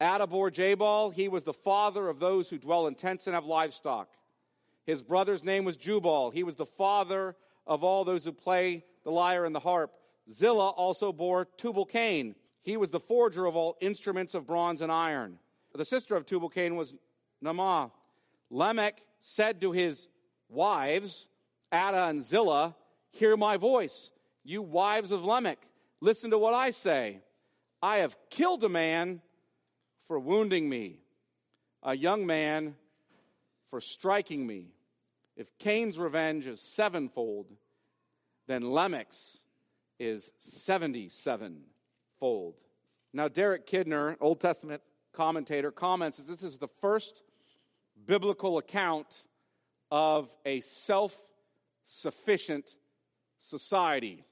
Adah 0.00 0.26
bore 0.26 0.50
Jabal. 0.50 1.10
He 1.10 1.28
was 1.28 1.44
the 1.44 1.52
father 1.52 2.08
of 2.08 2.20
those 2.20 2.48
who 2.48 2.58
dwell 2.58 2.86
in 2.86 2.94
tents 2.94 3.26
and 3.26 3.34
have 3.34 3.44
livestock. 3.44 4.08
His 4.84 5.02
brother's 5.02 5.44
name 5.44 5.64
was 5.64 5.76
Jubal. 5.76 6.30
He 6.30 6.42
was 6.42 6.56
the 6.56 6.66
father 6.66 7.36
of 7.66 7.84
all 7.84 8.04
those 8.04 8.24
who 8.24 8.32
play 8.32 8.84
the 9.04 9.10
lyre 9.10 9.44
and 9.44 9.54
the 9.54 9.60
harp. 9.60 9.92
Zillah 10.32 10.70
also 10.70 11.12
bore 11.12 11.44
Tubal 11.44 11.84
Cain. 11.84 12.34
He 12.62 12.76
was 12.76 12.90
the 12.90 13.00
forger 13.00 13.46
of 13.46 13.56
all 13.56 13.76
instruments 13.80 14.34
of 14.34 14.46
bronze 14.46 14.80
and 14.80 14.90
iron. 14.90 15.38
The 15.74 15.84
sister 15.84 16.16
of 16.16 16.26
Tubal 16.26 16.48
Cain 16.48 16.76
was 16.76 16.94
Naamah. 17.44 17.90
Lamech 18.50 19.02
said 19.20 19.60
to 19.60 19.72
his 19.72 20.08
wives, 20.48 21.28
Adah 21.70 22.08
and 22.08 22.24
Zillah, 22.24 22.74
Hear 23.10 23.36
my 23.36 23.56
voice, 23.56 24.10
you 24.44 24.62
wives 24.62 25.12
of 25.12 25.24
Lamech. 25.24 25.58
Listen 26.00 26.30
to 26.30 26.38
what 26.38 26.54
I 26.54 26.70
say. 26.70 27.20
I 27.82 27.98
have 27.98 28.16
killed 28.30 28.64
a 28.64 28.68
man 28.68 29.20
for 30.06 30.18
wounding 30.18 30.68
me, 30.68 31.00
a 31.82 31.96
young 31.96 32.26
man 32.26 32.76
for 33.70 33.80
striking 33.80 34.46
me. 34.46 34.72
If 35.36 35.56
Cain's 35.58 35.98
revenge 35.98 36.46
is 36.46 36.60
sevenfold, 36.60 37.46
then 38.46 38.62
Lamech's 38.62 39.40
is 39.98 40.30
77 40.40 41.62
fold. 42.18 42.54
Now, 43.12 43.28
Derek 43.28 43.66
Kidner, 43.66 44.16
Old 44.20 44.40
Testament 44.40 44.82
commentator, 45.12 45.70
comments 45.70 46.18
that 46.18 46.28
this 46.28 46.42
is 46.42 46.58
the 46.58 46.68
first 46.80 47.22
biblical 48.06 48.58
account 48.58 49.24
of 49.90 50.34
a 50.44 50.60
self 50.60 51.16
sufficient 51.84 52.76
society, 53.38 54.24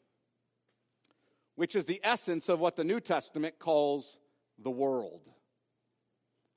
which 1.56 1.74
is 1.74 1.86
the 1.86 2.00
essence 2.04 2.48
of 2.48 2.60
what 2.60 2.76
the 2.76 2.84
New 2.84 3.00
Testament 3.00 3.58
calls 3.58 4.18
the 4.58 4.70
world. 4.70 5.28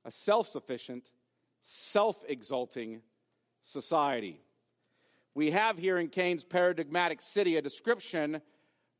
A 0.05 0.11
self 0.11 0.47
sufficient, 0.47 1.09
self 1.61 2.23
exalting 2.27 3.01
society. 3.63 4.41
We 5.33 5.51
have 5.51 5.77
here 5.77 5.97
in 5.97 6.09
Cain's 6.09 6.43
paradigmatic 6.43 7.21
city 7.21 7.55
a 7.55 7.61
description 7.61 8.41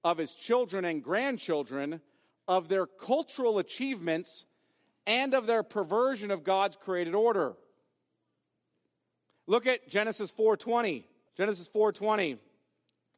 of 0.04 0.18
his 0.18 0.34
children 0.34 0.86
and 0.86 1.04
grandchildren, 1.04 2.02
of 2.48 2.70
their 2.70 2.86
cultural 2.86 3.60
achievements, 3.60 4.46
and 5.06 5.34
of 5.34 5.48
their 5.48 5.64
perversion 5.64 6.32
of 6.32 6.44
God's 6.44 6.78
created 6.78 7.16
order. 7.16 7.56
Look 9.48 9.68
at 9.68 9.90
Genesis 9.90 10.32
4:20. 10.32 11.06
Genesis 11.36 11.68
4:20. 11.68 12.38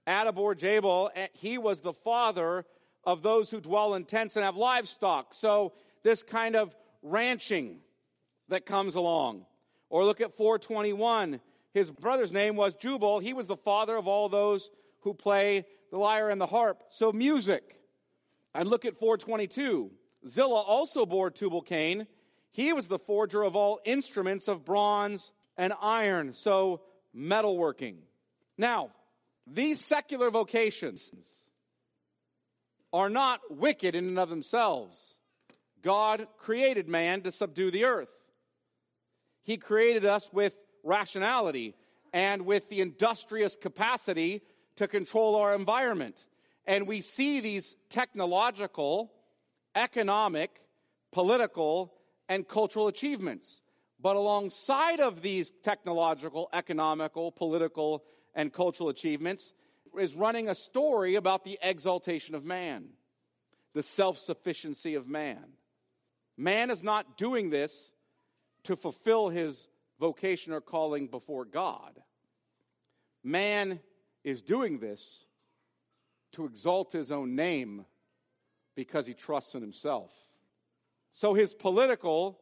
Adah 0.08 0.32
bore 0.32 0.56
Jabal, 0.56 1.12
eh, 1.16 1.28
he 1.34 1.58
was 1.58 1.82
the 1.82 1.94
father 1.94 2.66
of 3.04 3.22
those 3.22 3.50
who 3.52 3.60
dwell 3.62 3.94
in 3.96 4.06
tents 4.06 4.36
and 4.36 4.46
have 4.46 4.56
livestock. 4.56 5.34
So 5.34 5.74
this 6.04 6.24
kind 6.24 6.56
of 6.56 6.76
ranching 7.02 7.80
that 8.50 8.66
comes 8.66 8.96
along. 8.96 9.46
Or 9.90 10.06
look 10.06 10.22
at 10.22 10.36
421. 10.36 11.40
His 11.74 11.92
brother's 11.92 12.32
name 12.32 12.56
was 12.56 12.74
Jubal. 12.76 13.20
He 13.20 13.34
was 13.34 13.48
the 13.48 13.58
father 13.58 13.96
of 13.96 14.08
all 14.08 14.30
those 14.30 14.70
who 15.02 15.14
play 15.14 15.66
the 15.92 15.98
lyre 15.98 16.30
and 16.30 16.40
the 16.40 16.48
harp. 16.48 16.84
So 16.90 17.12
music. 17.12 17.80
And 18.54 18.70
look 18.70 18.86
at 18.86 18.98
422. 18.98 19.92
Zillah 20.28 20.62
also 20.62 21.06
bore 21.06 21.32
Tubal 21.32 21.62
Cain. 21.62 22.08
He 22.52 22.74
was 22.74 22.88
the 22.88 23.00
forger 23.00 23.44
of 23.44 23.56
all 23.56 23.80
instruments 23.86 24.48
of 24.48 24.66
bronze 24.66 25.32
and 25.58 25.74
iron, 25.82 26.34
so 26.34 26.82
metalworking. 27.16 27.96
Now, 28.58 28.92
these 29.47 29.80
secular 29.80 30.30
vocations 30.30 31.12
are 32.93 33.10
not 33.10 33.39
wicked 33.49 33.95
in 33.95 34.08
and 34.08 34.19
of 34.19 34.30
themselves. 34.30 35.15
God 35.82 36.27
created 36.38 36.88
man 36.88 37.21
to 37.21 37.32
subdue 37.32 37.71
the 37.71 37.86
earth. 37.86 38.13
He 39.43 39.58
created 39.58 40.06
us 40.06 40.30
with 40.32 40.56
rationality 40.84 41.75
and 42.13 42.45
with 42.45 42.69
the 42.69 42.82
industrious 42.82 43.56
capacity 43.56 44.41
to 44.75 44.88
control 44.88 45.36
our 45.36 45.56
environment. 45.56 46.15
And 46.65 46.88
we 46.88 47.01
see 47.01 47.39
these 47.39 47.75
technological, 47.89 49.12
economic, 49.75 50.62
political, 51.12 51.93
and 52.30 52.47
cultural 52.47 52.88
achievements. 52.88 53.62
But 53.99 54.15
alongside 54.15 54.99
of 54.99 55.21
these 55.21 55.51
technological, 55.63 56.49
economical, 56.54 57.32
political, 57.32 58.04
and 58.34 58.52
cultural 58.54 58.89
achievements 58.89 59.54
is 60.00 60.15
running 60.15 60.50
a 60.50 60.56
story 60.56 61.15
about 61.15 61.44
the 61.44 61.60
exaltation 61.62 62.36
of 62.36 62.46
man, 62.46 62.89
the 63.74 63.84
self 63.84 64.17
sufficiency 64.17 64.96
of 64.96 65.08
man. 65.08 65.44
Man 66.38 66.70
is 66.70 66.82
not 66.82 67.17
doing 67.17 67.50
this 67.50 67.91
to 68.63 68.76
fulfill 68.76 69.30
his 69.30 69.67
vocation 70.00 70.54
or 70.54 70.62
calling 70.62 71.08
before 71.08 71.46
God. 71.46 72.00
Man 73.24 73.80
is 74.24 74.41
doing 74.41 74.80
this 74.80 75.26
to 76.34 76.46
exalt 76.46 76.94
his 76.94 77.12
own 77.12 77.36
name 77.36 77.86
because 78.76 79.06
he 79.06 79.13
trusts 79.13 79.54
in 79.54 79.62
himself. 79.62 80.12
So 81.12 81.34
his 81.34 81.54
political 81.54 82.39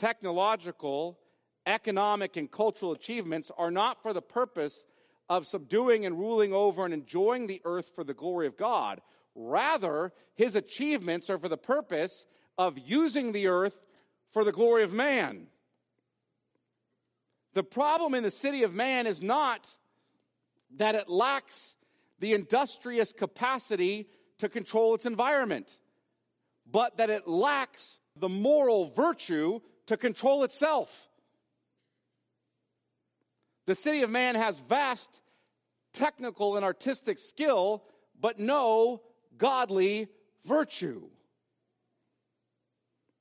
technological, 0.00 1.18
economic, 1.66 2.38
and 2.38 2.50
cultural 2.50 2.92
achievements 2.92 3.52
are 3.58 3.70
not 3.70 4.02
for 4.02 4.14
the 4.14 4.22
purpose 4.22 4.86
of 5.30 5.46
subduing 5.46 6.04
and 6.04 6.18
ruling 6.18 6.52
over 6.52 6.84
and 6.84 6.92
enjoying 6.92 7.46
the 7.46 7.62
earth 7.64 7.92
for 7.94 8.02
the 8.02 8.12
glory 8.12 8.48
of 8.48 8.56
God. 8.56 9.00
Rather, 9.36 10.12
his 10.34 10.56
achievements 10.56 11.30
are 11.30 11.38
for 11.38 11.48
the 11.48 11.56
purpose 11.56 12.26
of 12.58 12.76
using 12.76 13.30
the 13.30 13.46
earth 13.46 13.80
for 14.32 14.42
the 14.42 14.52
glory 14.52 14.82
of 14.82 14.92
man. 14.92 15.46
The 17.54 17.62
problem 17.62 18.14
in 18.14 18.24
the 18.24 18.30
city 18.30 18.64
of 18.64 18.74
man 18.74 19.06
is 19.06 19.22
not 19.22 19.74
that 20.76 20.96
it 20.96 21.08
lacks 21.08 21.76
the 22.18 22.34
industrious 22.34 23.12
capacity 23.12 24.08
to 24.38 24.48
control 24.48 24.94
its 24.94 25.06
environment, 25.06 25.78
but 26.70 26.96
that 26.96 27.10
it 27.10 27.28
lacks 27.28 27.98
the 28.16 28.28
moral 28.28 28.86
virtue 28.86 29.60
to 29.86 29.96
control 29.96 30.42
itself. 30.42 31.08
The 33.70 33.76
city 33.76 34.02
of 34.02 34.10
man 34.10 34.34
has 34.34 34.58
vast 34.58 35.08
technical 35.92 36.56
and 36.56 36.64
artistic 36.64 37.20
skill, 37.20 37.84
but 38.20 38.40
no 38.40 39.00
godly 39.38 40.08
virtue. 40.44 41.02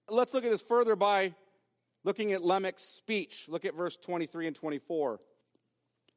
Let's 0.10 0.34
look 0.34 0.44
at 0.44 0.50
this 0.50 0.60
further 0.60 0.96
by 0.96 1.36
looking 2.04 2.32
at 2.32 2.44
Lamech's 2.44 2.82
speech. 2.82 3.46
Look 3.48 3.64
at 3.64 3.76
verse 3.76 3.96
23 3.98 4.48
and 4.48 4.56
24. 4.56 5.20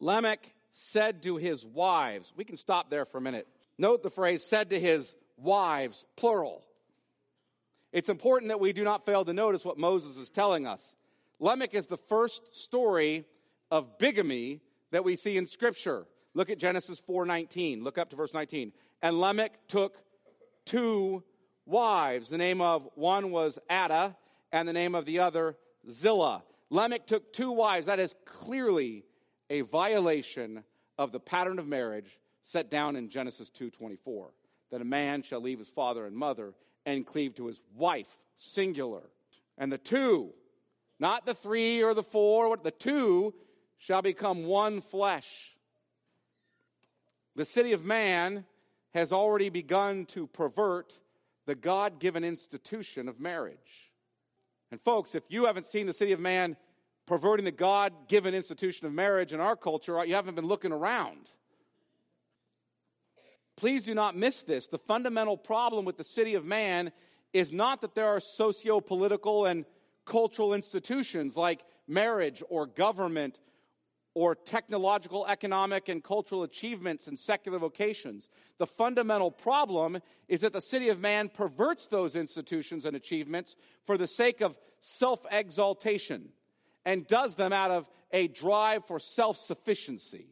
Lamech 0.00 0.54
said 0.70 1.22
to 1.24 1.36
his 1.36 1.66
wives, 1.66 2.32
we 2.34 2.44
can 2.44 2.56
stop 2.56 2.88
there 2.88 3.04
for 3.04 3.18
a 3.18 3.20
minute. 3.20 3.46
Note 3.76 4.02
the 4.02 4.08
phrase 4.08 4.42
said 4.42 4.70
to 4.70 4.80
his 4.80 5.14
wives, 5.36 6.06
plural. 6.16 6.64
It's 7.92 8.08
important 8.08 8.48
that 8.48 8.60
we 8.60 8.72
do 8.72 8.82
not 8.82 9.04
fail 9.04 9.26
to 9.26 9.34
notice 9.34 9.62
what 9.62 9.76
Moses 9.76 10.16
is 10.16 10.30
telling 10.30 10.66
us. 10.66 10.96
Lamech 11.38 11.74
is 11.74 11.84
the 11.84 11.98
first 11.98 12.56
story 12.56 13.26
of 13.72 13.96
bigamy 13.96 14.60
that 14.90 15.02
we 15.02 15.16
see 15.16 15.38
in 15.38 15.46
Scripture. 15.46 16.06
Look 16.34 16.50
at 16.50 16.58
Genesis 16.58 17.00
4:19. 17.00 17.82
Look 17.82 17.96
up 17.96 18.10
to 18.10 18.16
verse 18.16 18.34
19. 18.34 18.70
And 19.00 19.18
Lamech 19.18 19.66
took 19.66 19.96
two 20.66 21.24
wives. 21.64 22.28
The 22.28 22.36
name 22.36 22.60
of 22.60 22.88
one 22.94 23.30
was 23.30 23.58
Adah 23.70 24.14
and 24.52 24.68
the 24.68 24.74
name 24.74 24.94
of 24.94 25.06
the 25.06 25.20
other 25.20 25.56
Zillah. 25.88 26.44
Lamech 26.68 27.06
took 27.06 27.32
two 27.32 27.50
wives. 27.50 27.86
That 27.86 27.98
is 27.98 28.14
clearly 28.26 29.06
a 29.48 29.62
violation 29.62 30.64
of 30.98 31.10
the 31.10 31.20
pattern 31.20 31.58
of 31.58 31.66
marriage 31.66 32.20
set 32.42 32.70
down 32.70 32.94
in 32.94 33.08
Genesis 33.08 33.48
2:24. 33.48 34.34
That 34.70 34.82
a 34.82 34.84
man 34.84 35.22
shall 35.22 35.40
leave 35.40 35.58
his 35.58 35.68
father 35.68 36.04
and 36.04 36.14
mother 36.14 36.54
and 36.84 37.06
cleave 37.06 37.34
to 37.36 37.46
his 37.46 37.58
wife, 37.74 38.18
singular. 38.36 39.08
And 39.56 39.72
the 39.72 39.78
two, 39.78 40.34
not 40.98 41.24
the 41.24 41.34
three 41.34 41.82
or 41.82 41.94
the 41.94 42.02
four, 42.02 42.54
the 42.58 42.70
two 42.70 43.34
shall 43.82 44.00
become 44.00 44.44
one 44.44 44.80
flesh. 44.80 45.56
The 47.34 47.44
city 47.44 47.72
of 47.72 47.84
man 47.84 48.44
has 48.94 49.10
already 49.10 49.48
begun 49.48 50.06
to 50.06 50.28
pervert 50.28 51.00
the 51.46 51.56
God 51.56 51.98
given 51.98 52.22
institution 52.22 53.08
of 53.08 53.18
marriage. 53.18 53.90
And 54.70 54.80
folks, 54.80 55.16
if 55.16 55.24
you 55.28 55.46
haven't 55.46 55.66
seen 55.66 55.88
the 55.88 55.92
city 55.92 56.12
of 56.12 56.20
man 56.20 56.56
perverting 57.06 57.44
the 57.44 57.50
God 57.50 57.92
given 58.06 58.34
institution 58.34 58.86
of 58.86 58.92
marriage 58.92 59.32
in 59.32 59.40
our 59.40 59.56
culture, 59.56 60.04
you 60.04 60.14
haven't 60.14 60.36
been 60.36 60.46
looking 60.46 60.70
around. 60.70 61.32
Please 63.56 63.82
do 63.82 63.94
not 63.94 64.14
miss 64.14 64.44
this. 64.44 64.68
The 64.68 64.78
fundamental 64.78 65.36
problem 65.36 65.84
with 65.84 65.96
the 65.96 66.04
city 66.04 66.36
of 66.36 66.44
man 66.44 66.92
is 67.32 67.52
not 67.52 67.80
that 67.80 67.96
there 67.96 68.06
are 68.06 68.20
socio 68.20 68.80
political 68.80 69.44
and 69.44 69.64
cultural 70.04 70.54
institutions 70.54 71.36
like 71.36 71.64
marriage 71.88 72.44
or 72.48 72.66
government 72.66 73.40
or 74.14 74.34
technological, 74.34 75.26
economic, 75.26 75.88
and 75.88 76.04
cultural 76.04 76.42
achievements 76.42 77.06
and 77.06 77.18
secular 77.18 77.58
vocations. 77.58 78.28
The 78.58 78.66
fundamental 78.66 79.30
problem 79.30 79.98
is 80.28 80.42
that 80.42 80.52
the 80.52 80.60
city 80.60 80.90
of 80.90 81.00
man 81.00 81.28
perverts 81.28 81.86
those 81.86 82.14
institutions 82.14 82.84
and 82.84 82.94
achievements 82.94 83.56
for 83.86 83.96
the 83.96 84.06
sake 84.06 84.40
of 84.40 84.56
self 84.80 85.24
exaltation 85.30 86.28
and 86.84 87.06
does 87.06 87.36
them 87.36 87.52
out 87.52 87.70
of 87.70 87.86
a 88.12 88.28
drive 88.28 88.84
for 88.86 88.98
self 88.98 89.36
sufficiency. 89.36 90.31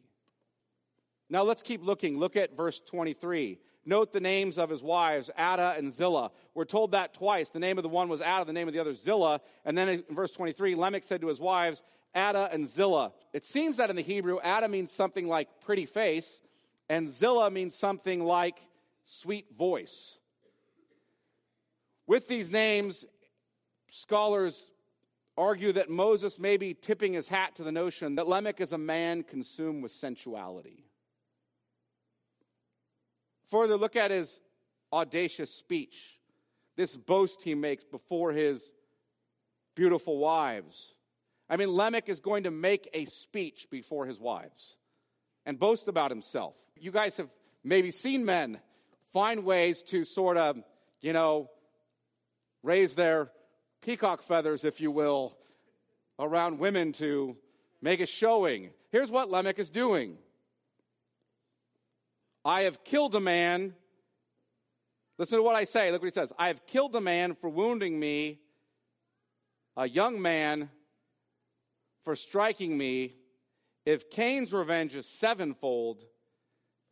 Now 1.31 1.43
let's 1.43 1.63
keep 1.63 1.81
looking. 1.81 2.19
Look 2.19 2.35
at 2.35 2.57
verse 2.57 2.81
23. 2.81 3.57
Note 3.85 4.11
the 4.11 4.19
names 4.19 4.57
of 4.57 4.69
his 4.69 4.83
wives, 4.83 5.31
Adah 5.37 5.75
and 5.77 5.91
Zillah. 5.91 6.31
We're 6.53 6.65
told 6.65 6.91
that 6.91 7.13
twice. 7.13 7.47
The 7.49 7.59
name 7.59 7.77
of 7.77 7.83
the 7.83 7.89
one 7.89 8.09
was 8.09 8.21
Adah, 8.21 8.43
the 8.43 8.53
name 8.53 8.67
of 8.67 8.73
the 8.73 8.81
other 8.81 8.93
Zillah. 8.93 9.39
And 9.63 9.77
then 9.77 9.87
in 9.87 10.03
verse 10.11 10.31
23, 10.31 10.75
Lamech 10.75 11.05
said 11.05 11.21
to 11.21 11.27
his 11.27 11.39
wives, 11.39 11.81
Adah 12.13 12.49
and 12.51 12.67
Zillah. 12.67 13.13
It 13.31 13.45
seems 13.45 13.77
that 13.77 13.89
in 13.89 13.95
the 13.95 14.01
Hebrew, 14.01 14.39
Adah 14.43 14.67
means 14.67 14.91
something 14.91 15.25
like 15.25 15.47
pretty 15.61 15.85
face, 15.85 16.41
and 16.89 17.09
Zillah 17.09 17.49
means 17.49 17.75
something 17.75 18.25
like 18.25 18.57
sweet 19.05 19.45
voice. 19.57 20.19
With 22.07 22.27
these 22.27 22.51
names, 22.51 23.05
scholars 23.89 24.69
argue 25.37 25.71
that 25.71 25.89
Moses 25.89 26.37
may 26.37 26.57
be 26.57 26.73
tipping 26.73 27.13
his 27.13 27.29
hat 27.29 27.55
to 27.55 27.63
the 27.63 27.71
notion 27.71 28.15
that 28.15 28.27
Lamech 28.27 28.59
is 28.59 28.73
a 28.73 28.77
man 28.77 29.23
consumed 29.23 29.81
with 29.81 29.93
sensuality. 29.93 30.90
Further, 33.51 33.77
look 33.77 33.95
at 33.95 34.11
his 34.11 34.39
audacious 34.91 35.53
speech, 35.53 36.17
this 36.77 36.95
boast 36.95 37.43
he 37.43 37.53
makes 37.53 37.83
before 37.83 38.31
his 38.31 38.73
beautiful 39.75 40.17
wives. 40.17 40.93
I 41.49 41.57
mean, 41.57 41.69
Lamech 41.69 42.07
is 42.07 42.21
going 42.21 42.43
to 42.43 42.51
make 42.51 42.89
a 42.93 43.05
speech 43.05 43.67
before 43.69 44.05
his 44.05 44.19
wives 44.19 44.77
and 45.45 45.59
boast 45.59 45.89
about 45.89 46.11
himself. 46.11 46.55
You 46.77 46.91
guys 46.91 47.17
have 47.17 47.29
maybe 47.63 47.91
seen 47.91 48.23
men 48.23 48.59
find 49.11 49.43
ways 49.43 49.83
to 49.83 50.05
sort 50.05 50.37
of, 50.37 50.57
you 51.01 51.11
know, 51.11 51.49
raise 52.63 52.95
their 52.95 53.31
peacock 53.81 54.23
feathers, 54.23 54.63
if 54.63 54.79
you 54.79 54.91
will, 54.91 55.37
around 56.19 56.59
women 56.59 56.93
to 56.93 57.35
make 57.81 57.99
a 57.99 58.05
showing. 58.05 58.69
Here's 58.91 59.11
what 59.11 59.29
Lamech 59.29 59.59
is 59.59 59.69
doing 59.69 60.17
I 62.43 62.63
have 62.63 62.83
killed 62.83 63.15
a 63.15 63.19
man. 63.19 63.75
Listen 65.17 65.37
to 65.37 65.43
what 65.43 65.55
I 65.55 65.65
say. 65.65 65.91
Look 65.91 66.01
what 66.01 66.07
he 66.07 66.13
says. 66.13 66.33
I 66.37 66.47
have 66.47 66.65
killed 66.65 66.95
a 66.95 67.01
man 67.01 67.35
for 67.35 67.49
wounding 67.49 67.99
me, 67.99 68.39
a 69.77 69.87
young 69.87 70.21
man 70.21 70.69
for 72.03 72.15
striking 72.15 72.77
me. 72.77 73.15
If 73.85 74.09
Cain's 74.09 74.53
revenge 74.53 74.95
is 74.95 75.19
sevenfold, 75.19 76.03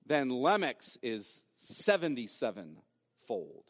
then 0.05 0.29
Lamech's 0.29 0.97
is 1.01 1.41
77 1.55 2.77
fold. 3.27 3.65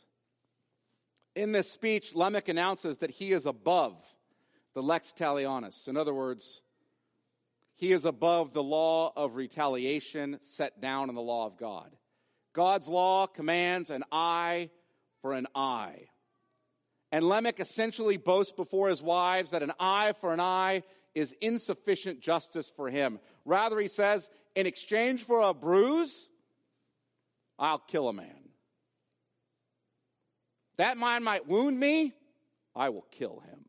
In 1.36 1.52
this 1.52 1.72
speech, 1.72 2.16
Lamech 2.16 2.50
announces 2.50 2.98
that 2.98 3.12
he 3.12 3.32
is 3.32 3.46
above 3.46 3.96
the 4.74 4.82
lex 4.82 5.14
talionis. 5.18 5.88
In 5.88 5.98
other 5.98 6.14
words, 6.14 6.62
he 7.80 7.94
is 7.94 8.04
above 8.04 8.52
the 8.52 8.62
law 8.62 9.14
of 9.16 9.38
retaliation 9.38 10.38
set 10.42 10.82
down 10.82 11.08
in 11.08 11.16
the 11.16 11.22
law 11.22 11.46
of 11.46 11.56
God. 11.56 11.90
God's 12.52 12.90
law 12.90 13.26
commands 13.26 13.90
an 13.90 14.04
eye 14.12 14.70
for 15.22 15.32
an 15.32 15.48
eye. 15.56 16.10
And 17.10 17.24
Lamech 17.24 17.62
essentially 17.62 18.18
boasts 18.18 18.52
before 18.52 18.90
his 18.90 19.02
wives 19.02 19.52
that 19.52 19.64
an 19.64 19.72
eye 19.80 20.12
for 20.20 20.34
an 20.34 20.42
eye 20.42 20.84
is 21.16 21.34
insufficient 21.40 22.20
justice 22.20 22.70
for 22.76 22.90
him. 22.90 23.18
Rather, 23.46 23.80
he 23.80 23.88
says, 23.88 24.30
in 24.56 24.68
exchange 24.68 25.24
for 25.24 25.40
a 25.40 25.54
bruise, 25.54 26.28
I'll 27.58 27.80
kill 27.80 28.10
a 28.10 28.14
man. 28.14 28.50
That 30.76 30.98
man 30.98 31.24
might 31.24 31.48
wound 31.48 31.80
me, 31.80 32.12
I 32.76 32.90
will 32.90 33.08
kill 33.10 33.40
him. 33.40 33.64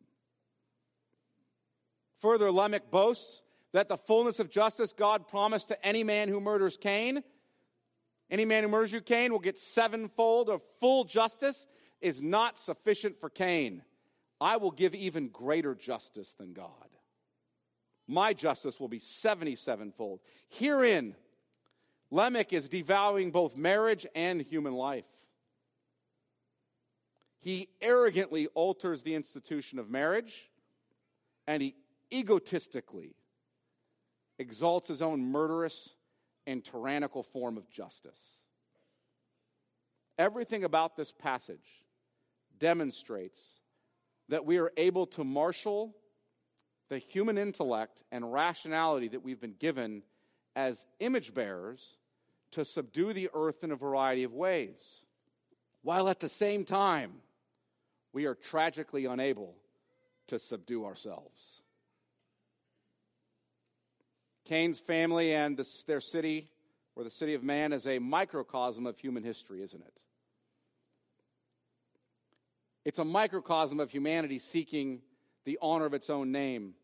Further, 2.18 2.50
Lamech 2.50 2.90
boasts 2.90 3.42
that 3.72 3.88
the 3.88 3.96
fullness 3.96 4.40
of 4.40 4.50
justice 4.50 4.92
God 4.92 5.28
promised 5.28 5.68
to 5.68 5.86
any 5.86 6.04
man 6.04 6.28
who 6.28 6.40
murders 6.40 6.76
Cain, 6.76 7.22
any 8.30 8.44
man 8.44 8.64
who 8.64 8.68
murders 8.68 8.92
you, 8.92 9.00
Cain, 9.00 9.32
will 9.32 9.38
get 9.38 9.58
sevenfold 9.58 10.48
of 10.48 10.62
full 10.80 11.04
justice, 11.04 11.66
is 12.00 12.22
not 12.22 12.58
sufficient 12.58 13.20
for 13.20 13.28
Cain. 13.28 13.82
I 14.40 14.56
will 14.56 14.70
give 14.70 14.94
even 14.94 15.28
greater 15.28 15.74
justice 15.74 16.32
than 16.38 16.52
God. 16.52 16.72
My 18.08 18.32
justice 18.32 18.80
will 18.80 18.88
be 18.88 18.98
77 18.98 19.92
fold. 19.92 20.20
Herein, 20.48 21.14
Lamech 22.10 22.52
is 22.52 22.68
devaluing 22.68 23.30
both 23.30 23.56
marriage 23.56 24.06
and 24.14 24.40
human 24.40 24.74
life. 24.74 25.04
He 27.38 27.68
arrogantly 27.80 28.48
alters 28.48 29.02
the 29.02 29.14
institution 29.14 29.78
of 29.78 29.88
marriage, 29.88 30.50
and 31.46 31.62
he 31.62 31.74
egotistically 32.12 33.14
exalts 34.40 34.88
his 34.88 35.02
own 35.02 35.20
murderous 35.20 35.90
and 36.46 36.64
tyrannical 36.64 37.22
form 37.22 37.58
of 37.58 37.70
justice. 37.70 38.18
Everything 40.18 40.64
about 40.64 40.96
this 40.96 41.12
passage 41.12 41.84
demonstrates 42.58 43.40
that 44.28 44.46
we 44.46 44.58
are 44.58 44.72
able 44.76 45.06
to 45.06 45.24
marshal 45.24 45.94
the 46.88 46.98
human 46.98 47.38
intellect 47.38 48.02
and 48.10 48.32
rationality 48.32 49.08
that 49.08 49.22
we've 49.22 49.40
been 49.40 49.54
given 49.58 50.02
as 50.56 50.86
image 50.98 51.34
bearers 51.34 51.96
to 52.52 52.64
subdue 52.64 53.12
the 53.12 53.28
earth 53.34 53.62
in 53.62 53.70
a 53.70 53.76
variety 53.76 54.24
of 54.24 54.32
ways, 54.32 55.04
while 55.82 56.08
at 56.08 56.20
the 56.20 56.28
same 56.28 56.64
time, 56.64 57.12
we 58.12 58.24
are 58.24 58.34
tragically 58.34 59.04
unable 59.04 59.54
to 60.26 60.38
subdue 60.38 60.84
ourselves. 60.84 61.60
Cain's 64.50 64.80
family 64.80 65.32
and 65.32 65.56
the, 65.56 65.64
their 65.86 66.00
city, 66.00 66.48
or 66.96 67.04
the 67.04 67.10
city 67.10 67.34
of 67.34 67.44
man, 67.44 67.72
is 67.72 67.86
a 67.86 68.00
microcosm 68.00 68.84
of 68.84 68.98
human 68.98 69.22
history, 69.22 69.62
isn't 69.62 69.80
it? 69.80 70.02
It's 72.84 72.98
a 72.98 73.04
microcosm 73.04 73.78
of 73.78 73.92
humanity 73.92 74.40
seeking 74.40 75.02
the 75.44 75.56
honor 75.62 75.86
of 75.86 75.94
its 75.94 76.10
own 76.10 76.32
name, 76.32 76.74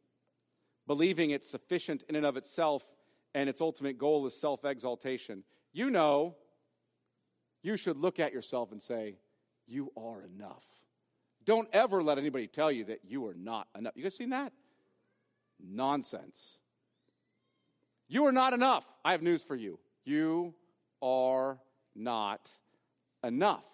believing 0.86 1.30
it's 1.30 1.50
sufficient 1.50 2.04
in 2.08 2.14
and 2.14 2.24
of 2.24 2.36
itself, 2.36 2.84
and 3.34 3.48
its 3.48 3.60
ultimate 3.60 3.98
goal 3.98 4.24
is 4.26 4.40
self 4.40 4.64
exaltation. 4.64 5.42
You 5.72 5.90
know, 5.90 6.36
you 7.64 7.76
should 7.76 7.96
look 7.96 8.20
at 8.20 8.32
yourself 8.32 8.70
and 8.70 8.80
say, 8.80 9.16
You 9.66 9.90
are 9.96 10.22
enough. 10.22 10.62
Don't 11.44 11.68
ever 11.72 12.00
let 12.00 12.16
anybody 12.16 12.46
tell 12.46 12.70
you 12.70 12.84
that 12.84 13.00
you 13.08 13.26
are 13.26 13.34
not 13.34 13.66
enough. 13.76 13.94
You 13.96 14.04
guys 14.04 14.16
seen 14.16 14.30
that? 14.30 14.52
Nonsense. 15.60 16.58
You 18.08 18.26
are 18.26 18.32
not 18.32 18.52
enough. 18.52 18.86
I 19.04 19.12
have 19.12 19.22
news 19.22 19.42
for 19.42 19.56
you. 19.56 19.78
You 20.04 20.54
are 21.02 21.58
not 21.94 22.50
enough. 23.24 23.64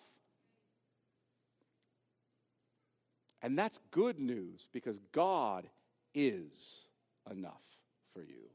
And 3.43 3.59
that's 3.59 3.81
good 3.91 4.19
news 4.19 4.67
because 4.73 4.99
God 5.13 5.69
is 6.15 6.83
enough 7.31 7.63
for 8.15 8.23
you. 8.23 8.49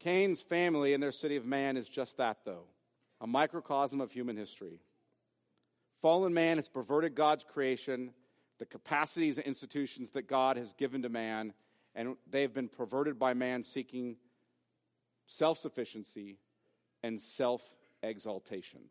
Cain's 0.00 0.42
family 0.42 0.94
and 0.94 1.02
their 1.02 1.12
city 1.12 1.36
of 1.36 1.46
man 1.46 1.76
is 1.76 1.88
just 1.88 2.16
that, 2.18 2.38
though 2.44 2.64
a 3.22 3.26
microcosm 3.26 4.00
of 4.00 4.10
human 4.10 4.36
history. 4.36 4.80
Fallen 6.02 6.34
man 6.34 6.58
has 6.58 6.68
perverted 6.68 7.14
God's 7.14 7.44
creation 7.44 8.10
the 8.62 8.66
capacities 8.66 9.38
and 9.38 9.46
institutions 9.48 10.10
that 10.10 10.28
God 10.28 10.56
has 10.56 10.72
given 10.74 11.02
to 11.02 11.08
man, 11.08 11.52
and 11.96 12.14
they 12.30 12.42
have 12.42 12.54
been 12.54 12.68
perverted 12.68 13.18
by 13.18 13.34
man 13.34 13.64
seeking 13.64 14.14
self 15.26 15.58
sufficiency 15.58 16.38
and 17.02 17.20
self 17.20 17.60
exaltation. 18.04 18.82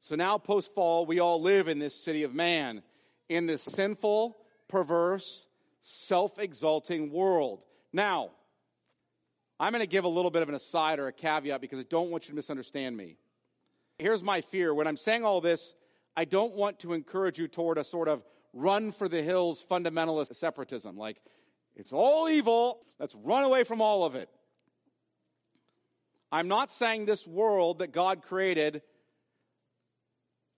So 0.00 0.14
now, 0.14 0.36
post 0.36 0.74
fall, 0.74 1.06
we 1.06 1.20
all 1.20 1.40
live 1.40 1.68
in 1.68 1.78
this 1.78 1.94
city 1.94 2.22
of 2.22 2.34
man, 2.34 2.82
in 3.30 3.46
this 3.46 3.62
sinful, 3.62 4.36
perverse, 4.68 5.46
self 5.80 6.38
exalting 6.38 7.10
world. 7.10 7.62
Now, 7.94 8.32
I'm 9.58 9.72
going 9.72 9.80
to 9.80 9.86
give 9.86 10.04
a 10.04 10.08
little 10.08 10.30
bit 10.30 10.42
of 10.42 10.50
an 10.50 10.54
aside 10.54 10.98
or 10.98 11.06
a 11.06 11.12
caveat 11.14 11.62
because 11.62 11.78
I 11.78 11.86
don't 11.88 12.10
want 12.10 12.24
you 12.24 12.32
to 12.32 12.36
misunderstand 12.36 12.94
me. 12.94 13.16
Here's 13.98 14.22
my 14.22 14.42
fear. 14.42 14.74
When 14.74 14.86
I'm 14.86 14.98
saying 14.98 15.24
all 15.24 15.40
this, 15.40 15.74
I 16.16 16.24
don't 16.24 16.54
want 16.54 16.78
to 16.80 16.92
encourage 16.92 17.38
you 17.38 17.48
toward 17.48 17.78
a 17.78 17.84
sort 17.84 18.08
of 18.08 18.22
run 18.52 18.92
for 18.92 19.08
the 19.08 19.22
hills 19.22 19.64
fundamentalist 19.68 20.34
separatism. 20.34 20.96
Like, 20.96 21.20
it's 21.74 21.92
all 21.92 22.28
evil. 22.28 22.80
Let's 22.98 23.14
run 23.14 23.44
away 23.44 23.64
from 23.64 23.80
all 23.80 24.04
of 24.04 24.14
it. 24.14 24.28
I'm 26.30 26.48
not 26.48 26.70
saying 26.70 27.06
this 27.06 27.26
world 27.26 27.78
that 27.78 27.92
God 27.92 28.22
created 28.22 28.82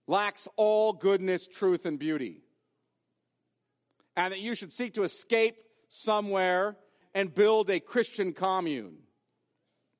lacks 0.07 0.47
all 0.55 0.93
goodness, 0.93 1.47
truth, 1.47 1.85
and 1.85 1.97
beauty. 1.97 2.43
And 4.15 4.31
that 4.31 4.39
you 4.39 4.55
should 4.55 4.71
seek 4.71 4.93
to 4.93 5.03
escape 5.03 5.57
somewhere 5.89 6.77
and 7.13 7.33
build 7.33 7.69
a 7.69 7.79
Christian 7.79 8.33
commune. 8.33 8.97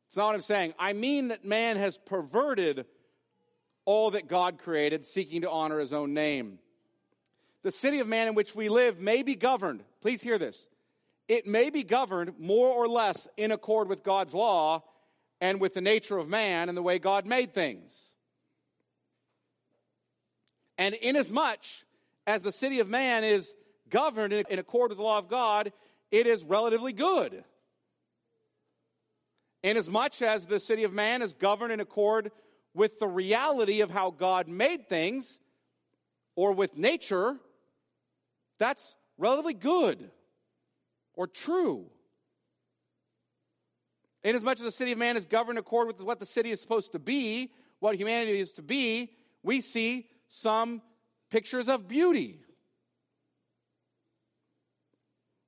It's 0.08 0.16
not 0.16 0.28
what 0.28 0.36
I'm 0.36 0.42
saying. 0.42 0.74
I 0.80 0.94
mean 0.94 1.30
that 1.30 1.44
man 1.44 1.78
has 1.78 1.98
perverted 1.98 2.86
all 3.86 4.12
that 4.12 4.28
God 4.28 4.58
created, 4.58 5.06
seeking 5.06 5.42
to 5.42 5.50
honor 5.50 5.80
his 5.80 5.94
own 5.94 6.14
name. 6.14 6.60
The 7.64 7.72
city 7.72 8.00
of 8.00 8.08
man 8.08 8.28
in 8.28 8.36
which 8.36 8.56
we 8.56 8.70
live 8.70 9.00
may 9.00 9.24
be 9.24 9.36
governed, 9.36 9.84
please 10.02 10.22
hear 10.22 10.38
this. 10.38 10.68
It 11.28 11.48
may 11.48 11.70
be 11.70 11.84
governed 11.84 12.34
more 12.38 12.70
or 12.70 12.88
less 12.88 13.28
in 13.38 13.52
accord 13.52 13.88
with 13.88 14.04
God's 14.04 14.34
law 14.34 14.84
and 15.42 15.60
with 15.60 15.74
the 15.74 15.82
nature 15.82 16.18
of 16.18 16.28
man 16.28 16.70
and 16.70 16.78
the 16.78 16.84
way 16.84 17.00
God 17.00 17.26
made 17.26 17.54
things. 17.54 18.12
And 20.78 20.94
inasmuch 20.96 21.64
as 22.28 22.42
the 22.42 22.52
city 22.52 22.80
of 22.80 22.90
man 22.90 23.24
is 23.24 23.54
governed 23.90 24.34
in 24.34 24.60
accord 24.60 24.90
with 24.90 24.98
the 24.98 25.04
law 25.04 25.18
of 25.18 25.28
God, 25.28 25.72
it 26.12 26.28
is 26.28 26.44
relatively 26.44 26.94
good. 26.94 27.44
Inasmuch 29.64 30.22
as 30.22 30.46
the 30.46 30.60
city 30.60 30.84
of 30.84 30.94
man 30.94 31.22
is 31.22 31.34
governed 31.34 31.74
in 31.74 31.80
accord 31.80 32.32
with 32.76 33.00
the 33.00 33.08
reality 33.08 33.82
of 33.82 33.90
how 33.90 34.12
God 34.12 34.48
made 34.48 34.88
things 34.88 35.40
or 36.36 36.52
with 36.52 36.78
nature, 36.78 37.38
that's 38.60 38.94
relatively 39.18 39.54
good 39.54 40.12
or 41.14 41.26
true. 41.26 41.90
Inasmuch 44.24 44.58
as 44.58 44.64
the 44.64 44.72
city 44.72 44.92
of 44.92 44.98
man 44.98 45.16
is 45.18 45.26
governed 45.26 45.58
in 45.58 45.62
accord 45.62 45.88
with 45.88 46.02
what 46.02 46.20
the 46.20 46.26
city 46.26 46.52
is 46.52 46.62
supposed 46.62 46.92
to 46.92 47.00
be, 47.00 47.52
what 47.80 47.96
humanity 47.96 48.40
is 48.40 48.52
to 48.54 48.62
be, 48.62 49.12
we 49.42 49.62
see 49.62 50.08
some 50.28 50.82
pictures 51.30 51.70
of 51.70 51.88
beauty. 51.88 52.40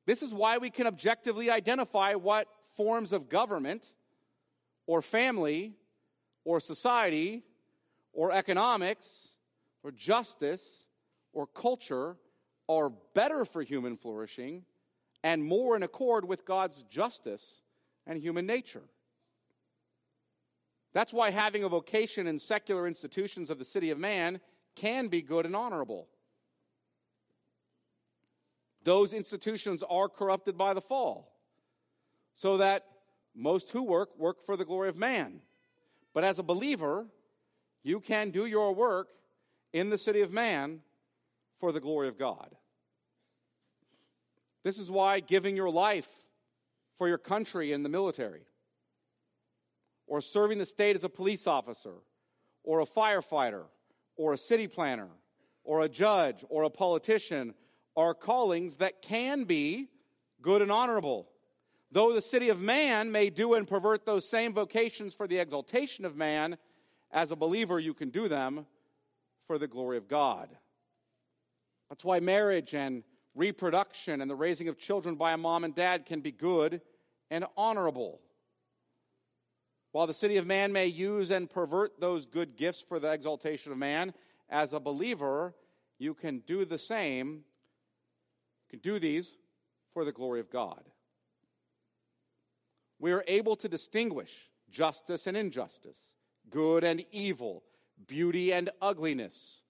This 0.06 0.22
is 0.24 0.34
why 0.34 0.60
we 0.60 0.70
can 0.70 0.88
objectively 0.88 1.52
identify 1.52 2.14
what 2.14 2.48
forms 2.78 3.12
of 3.12 3.28
government 3.28 3.94
or 4.86 5.02
family 5.02 5.74
or 6.48 6.62
society 6.62 7.44
or 8.14 8.32
economics 8.32 9.28
or 9.84 9.92
justice 9.92 10.86
or 11.34 11.46
culture 11.46 12.16
are 12.70 12.90
better 13.14 13.44
for 13.44 13.62
human 13.62 13.98
flourishing 13.98 14.64
and 15.26 15.44
more 15.44 15.76
in 15.76 15.84
accord 15.84 16.24
with 16.24 16.46
God's 16.46 16.84
justice 16.84 17.64
and 18.06 18.18
human 18.18 18.46
nature. 18.46 18.84
That's 20.94 21.12
why 21.12 21.32
having 21.32 21.66
a 21.66 21.70
vocation 21.70 22.28
in 22.28 22.40
secular 22.40 22.88
institutions 22.88 23.50
of 23.50 23.60
the 23.60 23.66
city 23.66 23.92
of 23.92 24.00
man 24.00 24.40
can 24.74 25.10
be 25.10 25.22
good 25.22 25.46
and 25.46 25.54
honorable. 25.54 26.08
Those 28.86 29.12
institutions 29.12 29.84
are 29.90 30.08
corrupted 30.08 30.58
by 30.58 30.74
the 30.74 30.82
fall, 30.82 31.30
so 32.36 32.56
that 32.56 32.86
most 33.36 33.70
who 33.72 33.84
work 33.84 34.18
work 34.18 34.46
for 34.46 34.56
the 34.56 34.64
glory 34.64 34.88
of 34.88 34.96
man. 34.96 35.42
But 36.14 36.24
as 36.24 36.40
a 36.40 36.44
believer, 36.44 37.08
you 37.84 38.00
can 38.00 38.32
do 38.32 38.46
your 38.46 38.74
work 38.74 39.10
in 39.74 39.90
the 39.90 39.98
city 39.98 40.22
of 40.22 40.32
man 40.32 40.82
for 41.60 41.72
the 41.72 41.80
glory 41.80 42.08
of 42.08 42.18
God. 42.18 42.56
This 44.64 44.78
is 44.78 44.92
why 44.92 45.20
giving 45.20 45.56
your 45.56 45.70
life 45.70 46.10
for 46.98 47.08
your 47.08 47.18
country 47.18 47.72
in 47.72 47.84
the 47.84 47.90
military, 47.90 48.42
or 50.08 50.20
serving 50.20 50.58
the 50.58 50.66
state 50.66 50.96
as 50.96 51.04
a 51.04 51.10
police 51.10 51.46
officer, 51.46 51.94
or 52.64 52.82
a 52.82 52.86
firefighter, 52.86 53.66
or 54.16 54.34
a 54.34 54.38
city 54.38 54.68
planner, 54.68 55.10
or 55.64 55.82
a 55.82 55.90
judge, 55.90 56.44
or 56.50 56.64
a 56.64 56.70
politician 56.70 57.54
are 57.96 58.14
callings 58.14 58.78
that 58.78 59.02
can 59.02 59.44
be 59.44 59.90
good 60.42 60.62
and 60.62 60.72
honorable. 60.72 61.30
Though 61.92 62.14
the 62.14 62.22
city 62.22 62.50
of 62.50 62.60
man 62.60 63.12
may 63.12 63.30
do 63.30 63.54
and 63.54 63.68
pervert 63.68 64.06
those 64.06 64.28
same 64.28 64.54
vocations 64.54 65.14
for 65.14 65.28
the 65.28 65.38
exaltation 65.38 66.04
of 66.06 66.16
man, 66.16 66.58
as 67.12 67.32
a 67.32 67.36
believer, 67.36 67.80
you 67.80 67.94
can 67.94 68.10
do 68.10 68.28
them 68.28 68.66
for 69.48 69.58
the 69.58 69.68
glory 69.68 69.98
of 69.98 70.08
God. 70.08 70.50
That's 71.90 72.04
why 72.04 72.20
marriage 72.20 72.74
and 72.74 73.04
reproduction 73.34 74.20
and 74.20 74.30
the 74.30 74.36
raising 74.36 74.68
of 74.68 74.78
children 74.78 75.16
by 75.16 75.32
a 75.32 75.38
mom 75.38 75.64
and 75.64 75.74
dad 75.74 76.06
can 76.06 76.20
be 76.20 76.32
good 76.32 76.82
and 77.30 77.46
honorable. 77.56 78.20
While 79.94 80.08
the 80.08 80.14
city 80.14 80.38
of 80.38 80.46
man 80.46 80.74
may 80.74 80.88
use 80.88 81.32
and 81.32 81.50
pervert 81.50 82.00
those 82.00 82.26
good 82.26 82.58
gifts 82.58 82.84
for 82.88 83.00
the 83.00 83.12
exaltation 83.12 83.72
of 83.72 83.78
man, 83.78 84.14
as 84.50 84.74
a 84.74 84.80
believer, 84.80 85.56
you 85.98 86.14
can 86.14 86.40
do 86.40 86.66
the 86.66 86.78
same, 86.78 87.44
you 88.64 88.70
can 88.70 88.80
do 88.80 89.00
these 89.00 89.32
for 89.94 90.04
the 90.04 90.12
glory 90.12 90.40
of 90.42 90.50
God. 90.50 90.84
We 93.00 93.12
are 93.12 93.24
able 93.28 93.56
to 93.58 93.70
distinguish 93.70 94.50
justice 94.70 95.28
and 95.28 95.38
injustice, 95.38 95.98
good 96.50 96.84
and 96.84 97.06
evil, 97.12 97.64
beauty 98.08 98.52
and 98.54 98.70
ugliness, 98.82 99.62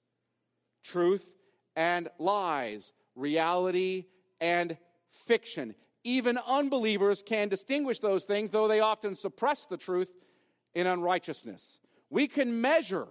truth 0.83 1.29
and 1.75 2.09
lies, 2.17 2.93
reality 3.15 4.05
and 4.39 4.77
fiction. 5.09 5.75
Even 6.03 6.39
unbelievers 6.47 7.21
can 7.21 7.49
distinguish 7.49 7.99
those 7.99 8.23
things, 8.23 8.51
though 8.51 8.67
they 8.67 8.79
often 8.79 9.15
suppress 9.15 9.65
the 9.65 9.77
truth 9.77 10.11
in 10.73 10.87
unrighteousness. 10.87 11.79
We 12.09 12.27
can 12.27 12.61
measure 12.61 13.07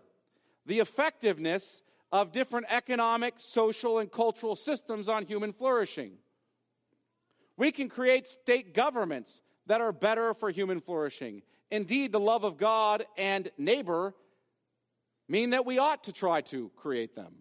the 0.65 0.81
effectiveness 0.81 1.83
of 2.11 2.33
different 2.33 2.67
economic, 2.71 3.35
social, 3.39 3.99
and 3.99 4.11
cultural 4.11 4.57
systems 4.57 5.09
on 5.09 5.27
human 5.27 5.53
flourishing. 5.53 6.13
We 7.57 7.73
can 7.73 7.89
create 7.89 8.27
state 8.27 8.75
governments 8.75 9.41
that 9.67 9.81
are 9.81 9.93
better 9.93 10.35
for 10.35 10.51
human 10.51 10.81
flourishing. 10.81 11.43
Indeed, 11.71 12.13
the 12.13 12.21
love 12.21 12.45
of 12.45 12.59
God 12.59 13.05
and 13.17 13.51
neighbor 13.59 14.15
mean 15.29 15.51
that 15.51 15.67
we 15.67 15.79
ought 15.79 16.05
to 16.05 16.13
try 16.13 16.41
to 16.43 16.71
create 16.77 17.17
them. 17.17 17.35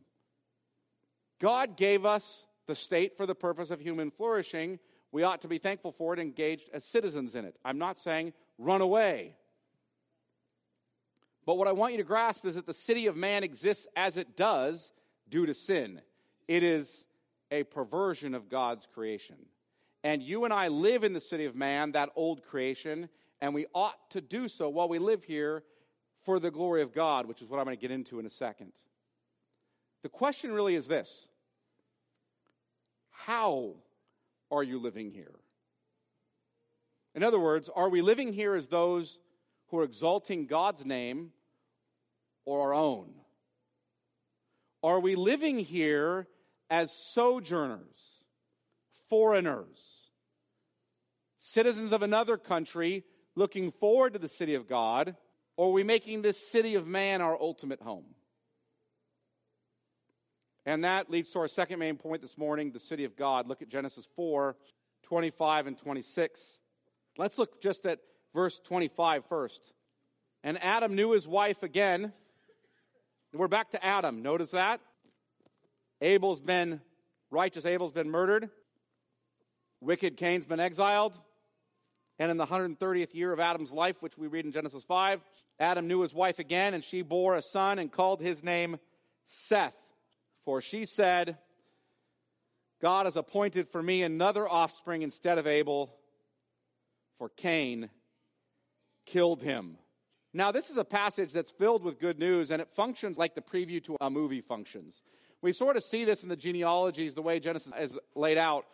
God 1.40 1.78
gave 1.78 2.06
us 2.06 2.46
the 2.68 2.76
state 2.76 3.16
for 3.18 3.26
the 3.26 3.36
purpose 3.36 3.70
of 3.70 3.80
human 3.80 4.10
flourishing. 4.10 4.80
We 5.12 5.24
ought 5.24 5.42
to 5.42 5.48
be 5.48 5.60
thankful 5.60 5.92
for 5.92 6.14
it, 6.14 6.20
and 6.20 6.28
engaged 6.28 6.70
as 6.74 6.84
citizens 6.84 7.36
in 7.36 7.46
it. 7.46 7.56
I'm 7.64 7.78
not 7.78 7.98
saying 7.98 8.34
run 8.58 8.82
away. 8.82 9.36
But 11.46 11.58
what 11.58 11.68
I 11.68 11.74
want 11.74 11.94
you 11.94 12.00
to 12.00 12.04
grasp 12.04 12.46
is 12.46 12.56
that 12.56 12.66
the 12.66 12.74
city 12.74 13.06
of 13.06 13.16
man 13.16 13.44
exists 13.44 13.88
as 13.96 14.18
it 14.18 14.36
does 14.36 14.92
due 15.30 15.46
to 15.46 15.54
sin. 15.54 16.02
It 16.48 16.64
is 16.64 17.06
a 17.52 17.64
perversion 17.64 18.34
of 18.34 18.50
God's 18.50 18.88
creation. 18.94 19.38
And 20.06 20.22
you 20.22 20.46
and 20.46 20.54
I 20.54 20.68
live 20.68 21.04
in 21.04 21.14
the 21.14 21.20
city 21.20 21.46
of 21.46 21.56
man, 21.56 21.94
that 21.94 22.12
old 22.16 22.44
creation, 22.44 23.10
and 23.42 23.56
we 23.56 23.66
ought 23.74 24.12
to 24.12 24.22
do 24.22 24.48
so 24.48 24.70
while 24.70 24.88
we 24.88 25.00
live 25.00 25.24
here 25.24 25.64
for 26.22 26.40
the 26.40 26.52
glory 26.52 26.84
of 26.84 26.94
God, 26.94 27.26
which 27.26 27.42
is 27.42 27.50
what 27.50 27.58
I'm 27.58 27.66
going 27.66 27.76
to 27.76 27.82
get 27.82 27.90
into 27.90 28.20
in 28.20 28.28
a 28.28 28.30
second. 28.30 28.72
The 30.04 30.10
question 30.10 30.52
really 30.52 30.76
is 30.76 30.88
this 30.88 31.28
How 33.10 33.78
are 34.52 34.62
you 34.62 34.78
living 34.78 35.10
here? 35.10 35.34
In 37.16 37.24
other 37.24 37.40
words, 37.40 37.68
are 37.76 37.90
we 37.90 38.04
living 38.04 38.32
here 38.32 38.54
as 38.54 38.68
those 38.68 39.18
who 39.70 39.80
are 39.80 39.84
exalting 39.84 40.46
God's 40.46 40.86
name 40.86 41.32
or 42.46 42.62
our 42.62 42.76
own? 42.76 43.10
Are 44.84 45.00
we 45.00 45.16
living 45.16 45.58
here 45.58 46.28
as 46.70 46.92
sojourners, 47.12 48.24
foreigners, 49.10 49.95
citizens 51.46 51.92
of 51.92 52.02
another 52.02 52.38
country 52.38 53.04
looking 53.36 53.72
forward 53.72 54.14
to 54.14 54.20
the 54.20 54.28
city 54.28 54.56
of 54.56 54.68
God, 54.68 55.16
or 55.58 55.68
are 55.68 55.72
we 55.72 55.84
making 55.84 56.22
this 56.22 56.50
city 56.52 56.74
of 56.74 56.88
man 56.88 57.22
our 57.22 57.40
ultimate 57.40 57.82
home? 57.82 58.06
And 60.66 60.84
that 60.84 61.12
leads 61.12 61.30
to 61.32 61.40
our 61.40 61.48
second 61.48 61.78
main 61.78 61.98
point 61.98 62.24
this 62.24 62.38
morning 62.38 62.72
the 62.72 62.80
city 62.80 63.04
of 63.04 63.16
God. 63.16 63.48
Look 63.48 63.62
at 63.62 63.70
Genesis 63.70 64.08
4 64.16 64.56
25 65.04 65.68
and 65.68 65.78
26. 65.78 66.58
Let's 67.16 67.38
look 67.38 67.62
just 67.62 67.86
at 67.86 68.00
verse 68.34 68.60
25 68.64 69.26
first. 69.30 69.74
And 70.44 70.62
Adam 70.64 70.96
knew 70.96 71.12
his 71.12 71.28
wife 71.28 71.62
again. 71.62 72.12
We're 73.32 73.48
back 73.48 73.70
to 73.72 73.86
Adam. 73.86 74.24
Notice 74.24 74.52
that? 74.52 74.82
Abel's 76.02 76.40
been 76.40 76.82
righteous, 77.30 77.66
Abel's 77.66 77.92
been 77.92 78.10
murdered. 78.10 78.50
Wicked 79.80 80.18
Cain's 80.18 80.48
been 80.48 80.60
exiled. 80.60 81.20
And 82.18 82.32
in 82.32 82.38
the 82.38 82.46
130th 82.46 83.14
year 83.14 83.34
of 83.34 83.40
Adam's 83.40 83.72
life, 83.72 84.02
which 84.02 84.18
we 84.18 84.28
read 84.28 84.46
in 84.46 84.52
Genesis 84.52 84.84
5, 84.84 85.22
Adam 85.60 85.88
knew 85.88 86.02
his 86.02 86.14
wife 86.14 86.40
again, 86.40 86.74
and 86.74 86.84
she 86.84 87.02
bore 87.02 87.36
a 87.36 87.42
son 87.42 87.80
and 87.80 87.92
called 87.92 88.22
his 88.22 88.44
name 88.44 88.78
Seth. 89.26 89.76
For 90.46 90.62
she 90.62 90.86
said, 90.86 91.38
God 92.82 93.06
has 93.06 93.16
appointed 93.16 93.70
for 93.70 93.82
me 93.82 94.04
another 94.04 94.48
offspring 94.48 95.02
instead 95.02 95.38
of 95.38 95.48
Abel, 95.48 95.94
for 97.18 97.30
Cain 97.30 97.90
killed 99.06 99.42
him. 99.42 99.78
Now, 100.34 100.52
this 100.52 100.70
is 100.70 100.78
a 100.78 100.84
passage 100.84 101.32
that's 101.32 101.52
filled 101.52 101.84
with 101.84 102.00
good 102.00 102.20
news, 102.20 102.52
and 102.52 102.62
it 102.62 102.68
functions 102.76 103.18
like 103.18 103.36
the 103.36 103.42
preview 103.42 103.84
to 103.86 103.96
a 104.02 104.10
movie 104.10 104.42
functions. 104.42 105.02
We 105.42 105.54
sort 105.54 105.78
of 105.78 105.84
see 105.84 106.04
this 106.04 106.24
in 106.24 106.30
the 106.30 106.36
genealogies, 106.36 107.14
the 107.14 107.22
way 107.22 107.40
Genesis 107.40 107.72
is 107.80 107.98
laid 108.16 108.38
out. 108.38 108.66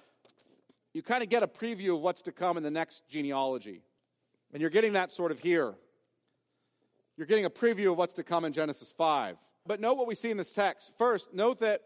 You 0.93 1.01
kind 1.01 1.23
of 1.23 1.29
get 1.29 1.43
a 1.43 1.47
preview 1.47 1.95
of 1.95 2.01
what's 2.01 2.23
to 2.23 2.31
come 2.31 2.57
in 2.57 2.63
the 2.63 2.71
next 2.71 3.07
genealogy. 3.09 3.81
And 4.53 4.61
you're 4.61 4.69
getting 4.69 4.93
that 4.93 5.11
sort 5.11 5.31
of 5.31 5.39
here. 5.39 5.73
You're 7.17 7.27
getting 7.27 7.45
a 7.45 7.49
preview 7.49 7.91
of 7.91 7.97
what's 7.97 8.13
to 8.13 8.23
come 8.23 8.45
in 8.45 8.53
Genesis 8.53 8.93
5. 8.97 9.37
But 9.65 9.79
note 9.79 9.95
what 9.95 10.07
we 10.07 10.15
see 10.15 10.31
in 10.31 10.37
this 10.37 10.51
text. 10.51 10.91
First, 10.97 11.33
note 11.33 11.59
that 11.59 11.81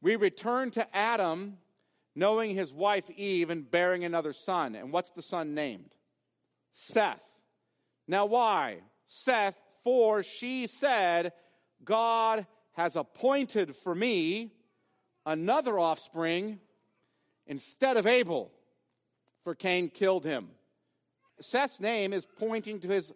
we 0.00 0.16
return 0.16 0.70
to 0.72 0.96
Adam 0.96 1.58
knowing 2.14 2.54
his 2.54 2.72
wife 2.72 3.10
Eve 3.10 3.50
and 3.50 3.70
bearing 3.70 4.04
another 4.04 4.32
son. 4.32 4.74
And 4.74 4.92
what's 4.92 5.10
the 5.10 5.22
son 5.22 5.54
named? 5.54 5.94
Seth. 6.72 7.24
Now, 8.06 8.26
why? 8.26 8.78
Seth, 9.06 9.56
for 9.82 10.22
she 10.22 10.66
said, 10.66 11.32
God 11.84 12.46
has 12.72 12.96
appointed 12.96 13.74
for 13.76 13.94
me 13.94 14.52
another 15.24 15.78
offspring 15.78 16.60
instead 17.46 17.96
of 17.96 18.06
Abel, 18.06 18.50
for 19.44 19.54
Cain 19.54 19.88
killed 19.88 20.24
him. 20.24 20.48
Seth's 21.40 21.80
name 21.80 22.12
is 22.12 22.26
pointing 22.38 22.80
to 22.80 22.88
his 22.88 23.12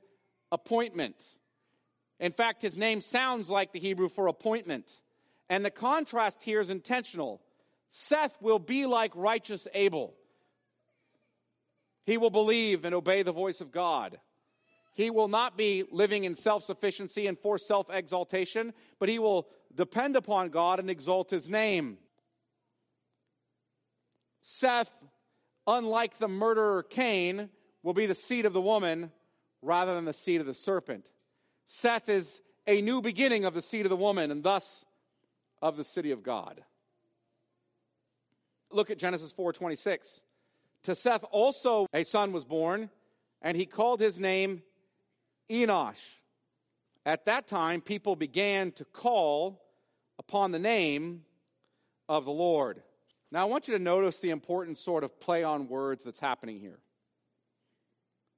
appointment. 0.53 1.17
In 2.19 2.33
fact, 2.33 2.63
his 2.63 2.77
name 2.77 3.01
sounds 3.01 3.49
like 3.49 3.73
the 3.73 3.81
Hebrew 3.81 4.09
for 4.09 4.27
appointment. 4.27 5.01
And 5.49 5.65
the 5.65 5.71
contrast 5.71 6.43
here 6.43 6.61
is 6.61 6.71
intentional. 6.71 7.41
Seth 7.89 8.41
will 8.41 8.59
be 8.59 8.87
like 8.87 9.13
righteous 9.15 9.67
Abel. 9.75 10.15
He 12.05 12.19
will 12.19 12.31
believe 12.31 12.85
and 12.85 12.95
obey 12.95 13.23
the 13.23 13.33
voice 13.33 13.61
of 13.61 13.73
God. 13.73 14.21
He 14.95 15.11
will 15.11 15.29
not 15.29 15.57
be 15.57 15.85
living 15.91 16.25
in 16.25 16.35
self 16.35 16.63
sufficiency 16.63 17.27
and 17.27 17.39
for 17.39 17.59
self 17.59 17.87
exaltation, 17.91 18.73
but 18.99 19.09
he 19.09 19.19
will 19.19 19.49
depend 19.75 20.17
upon 20.17 20.51
God 20.51 20.79
and 20.79 20.91
exalt 20.91 21.31
his 21.31 21.49
name. 21.49 21.99
Seth, 24.43 24.93
unlike 25.67 26.19
the 26.19 26.29
murderer 26.29 26.83
Cain, 26.83 27.51
will 27.83 27.95
be 27.95 28.07
the 28.07 28.15
seed 28.15 28.47
of 28.47 28.53
the 28.53 28.61
woman 28.61 29.13
rather 29.63 29.95
than 29.95 30.05
the 30.05 30.13
seed 30.13 30.41
of 30.41 30.47
the 30.47 30.55
serpent. 30.55 31.07
Seth 31.67 32.09
is 32.09 32.41
a 32.67 32.83
new 32.83 33.01
beginning 33.01 33.45
of 33.45 33.55
the 33.55 33.63
seed 33.63 33.87
of 33.87 33.91
the 33.91 33.97
woman 33.97 34.31
and 34.31 34.43
thus 34.43 34.85
of 35.63 35.77
the 35.77 35.85
city 35.85 36.11
of 36.11 36.23
God. 36.23 36.63
Look 38.71 38.91
at 38.91 38.99
Genesis 38.99 39.33
4:26. 39.33 40.23
To 40.85 40.95
Seth 40.95 41.25
also 41.31 41.87
a 41.93 42.05
son 42.05 42.33
was 42.33 42.45
born, 42.45 42.91
and 43.43 43.57
he 43.57 43.67
called 43.67 44.01
his 44.01 44.19
name 44.19 44.63
Enosh. 45.51 46.19
At 47.05 47.25
that 47.27 47.47
time, 47.47 47.81
people 47.81 48.17
began 48.17 48.73
to 48.73 48.85
call 48.85 49.63
upon 50.19 50.53
the 50.53 50.59
name 50.59 51.25
of 52.09 52.25
the 52.25 52.31
Lord. 52.31 52.83
Now, 53.33 53.43
I 53.43 53.45
want 53.45 53.69
you 53.69 53.77
to 53.77 53.83
notice 53.83 54.19
the 54.19 54.31
important 54.31 54.79
sort 54.79 55.05
of 55.05 55.21
play 55.21 55.45
on 55.45 55.69
words 55.69 56.05
that's 56.05 56.19
happening 56.19 56.59
here. 56.59 56.81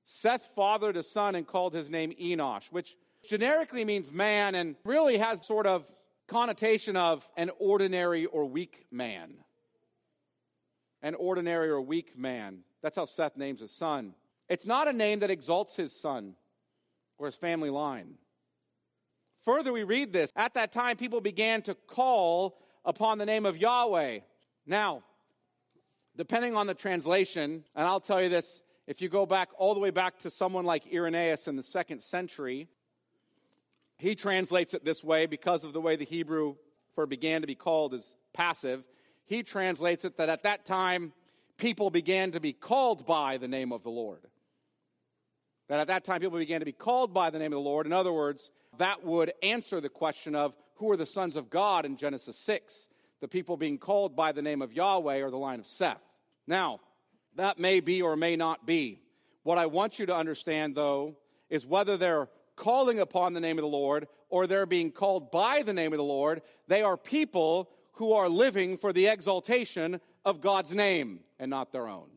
Seth 0.04 0.50
fathered 0.54 0.96
a 0.96 1.02
son 1.02 1.34
and 1.34 1.46
called 1.46 1.72
his 1.72 1.88
name 1.88 2.12
Enosh, 2.20 2.66
which 2.70 2.96
generically 3.28 3.84
means 3.84 4.12
man 4.12 4.54
and 4.54 4.76
really 4.84 5.16
has 5.16 5.46
sort 5.46 5.66
of 5.66 5.86
connotation 6.26 6.96
of 6.96 7.26
an 7.36 7.50
ordinary 7.58 8.26
or 8.26 8.44
weak 8.44 8.86
man. 8.90 9.34
An 11.00 11.14
ordinary 11.14 11.70
or 11.70 11.80
weak 11.80 12.16
man. 12.18 12.58
That's 12.82 12.96
how 12.96 13.06
Seth 13.06 13.36
names 13.36 13.60
his 13.60 13.70
son. 13.70 14.14
It's 14.48 14.66
not 14.66 14.88
a 14.88 14.92
name 14.92 15.20
that 15.20 15.30
exalts 15.30 15.76
his 15.76 15.98
son 15.98 16.34
or 17.16 17.26
his 17.26 17.34
family 17.34 17.70
line. 17.70 18.14
Further, 19.44 19.72
we 19.72 19.82
read 19.82 20.12
this. 20.12 20.30
At 20.36 20.54
that 20.54 20.72
time, 20.72 20.96
people 20.96 21.20
began 21.20 21.62
to 21.62 21.74
call 21.74 22.58
upon 22.84 23.18
the 23.18 23.26
name 23.26 23.46
of 23.46 23.56
Yahweh. 23.56 24.20
Now, 24.66 25.02
depending 26.16 26.56
on 26.56 26.66
the 26.66 26.74
translation, 26.74 27.64
and 27.74 27.86
I'll 27.86 28.00
tell 28.00 28.22
you 28.22 28.28
this 28.28 28.60
if 28.86 29.00
you 29.00 29.08
go 29.08 29.26
back 29.26 29.48
all 29.58 29.74
the 29.74 29.80
way 29.80 29.90
back 29.90 30.18
to 30.20 30.30
someone 30.30 30.64
like 30.64 30.84
Irenaeus 30.92 31.46
in 31.46 31.56
the 31.56 31.62
second 31.62 32.02
century, 32.02 32.68
he 33.98 34.14
translates 34.14 34.74
it 34.74 34.84
this 34.84 35.04
way 35.04 35.26
because 35.26 35.64
of 35.64 35.72
the 35.72 35.80
way 35.80 35.96
the 35.96 36.04
Hebrew 36.04 36.56
for 36.94 37.06
began 37.06 37.40
to 37.40 37.46
be 37.46 37.54
called 37.54 37.94
is 37.94 38.14
passive. 38.32 38.84
He 39.24 39.42
translates 39.42 40.04
it 40.04 40.16
that 40.16 40.28
at 40.28 40.42
that 40.42 40.64
time, 40.64 41.12
people 41.56 41.90
began 41.90 42.32
to 42.32 42.40
be 42.40 42.52
called 42.52 43.06
by 43.06 43.36
the 43.36 43.48
name 43.48 43.72
of 43.72 43.82
the 43.82 43.90
Lord 43.90 44.26
that 45.72 45.80
at 45.80 45.86
that 45.86 46.04
time 46.04 46.20
people 46.20 46.38
began 46.38 46.60
to 46.60 46.66
be 46.66 46.72
called 46.72 47.14
by 47.14 47.30
the 47.30 47.38
name 47.38 47.50
of 47.50 47.56
the 47.56 47.60
Lord. 47.60 47.86
In 47.86 47.94
other 47.94 48.12
words, 48.12 48.50
that 48.76 49.04
would 49.04 49.32
answer 49.42 49.80
the 49.80 49.88
question 49.88 50.34
of 50.34 50.54
who 50.74 50.92
are 50.92 50.98
the 50.98 51.06
sons 51.06 51.34
of 51.34 51.48
God 51.48 51.86
in 51.86 51.96
Genesis 51.96 52.36
6. 52.36 52.88
The 53.22 53.28
people 53.28 53.56
being 53.56 53.78
called 53.78 54.16
by 54.16 54.32
the 54.32 54.42
name 54.42 54.62
of 54.62 54.72
Yahweh 54.72 55.20
or 55.20 55.30
the 55.30 55.38
line 55.38 55.60
of 55.60 55.66
Seth. 55.66 56.02
Now, 56.48 56.80
that 57.36 57.56
may 57.56 57.78
be 57.78 58.02
or 58.02 58.16
may 58.16 58.34
not 58.34 58.66
be. 58.66 58.98
What 59.44 59.58
I 59.58 59.66
want 59.66 60.00
you 60.00 60.06
to 60.06 60.16
understand, 60.16 60.74
though, 60.74 61.14
is 61.48 61.64
whether 61.64 61.96
they're 61.96 62.28
calling 62.56 62.98
upon 62.98 63.32
the 63.32 63.40
name 63.40 63.58
of 63.58 63.62
the 63.62 63.68
Lord 63.68 64.08
or 64.28 64.48
they're 64.48 64.66
being 64.66 64.90
called 64.90 65.30
by 65.30 65.62
the 65.62 65.72
name 65.72 65.92
of 65.92 65.98
the 65.98 66.02
Lord, 66.02 66.42
they 66.66 66.82
are 66.82 66.96
people 66.96 67.70
who 67.92 68.12
are 68.12 68.28
living 68.28 68.76
for 68.76 68.92
the 68.92 69.06
exaltation 69.06 70.00
of 70.24 70.40
God's 70.40 70.74
name 70.74 71.20
and 71.38 71.48
not 71.48 71.70
their 71.70 71.86
own. 71.86 72.08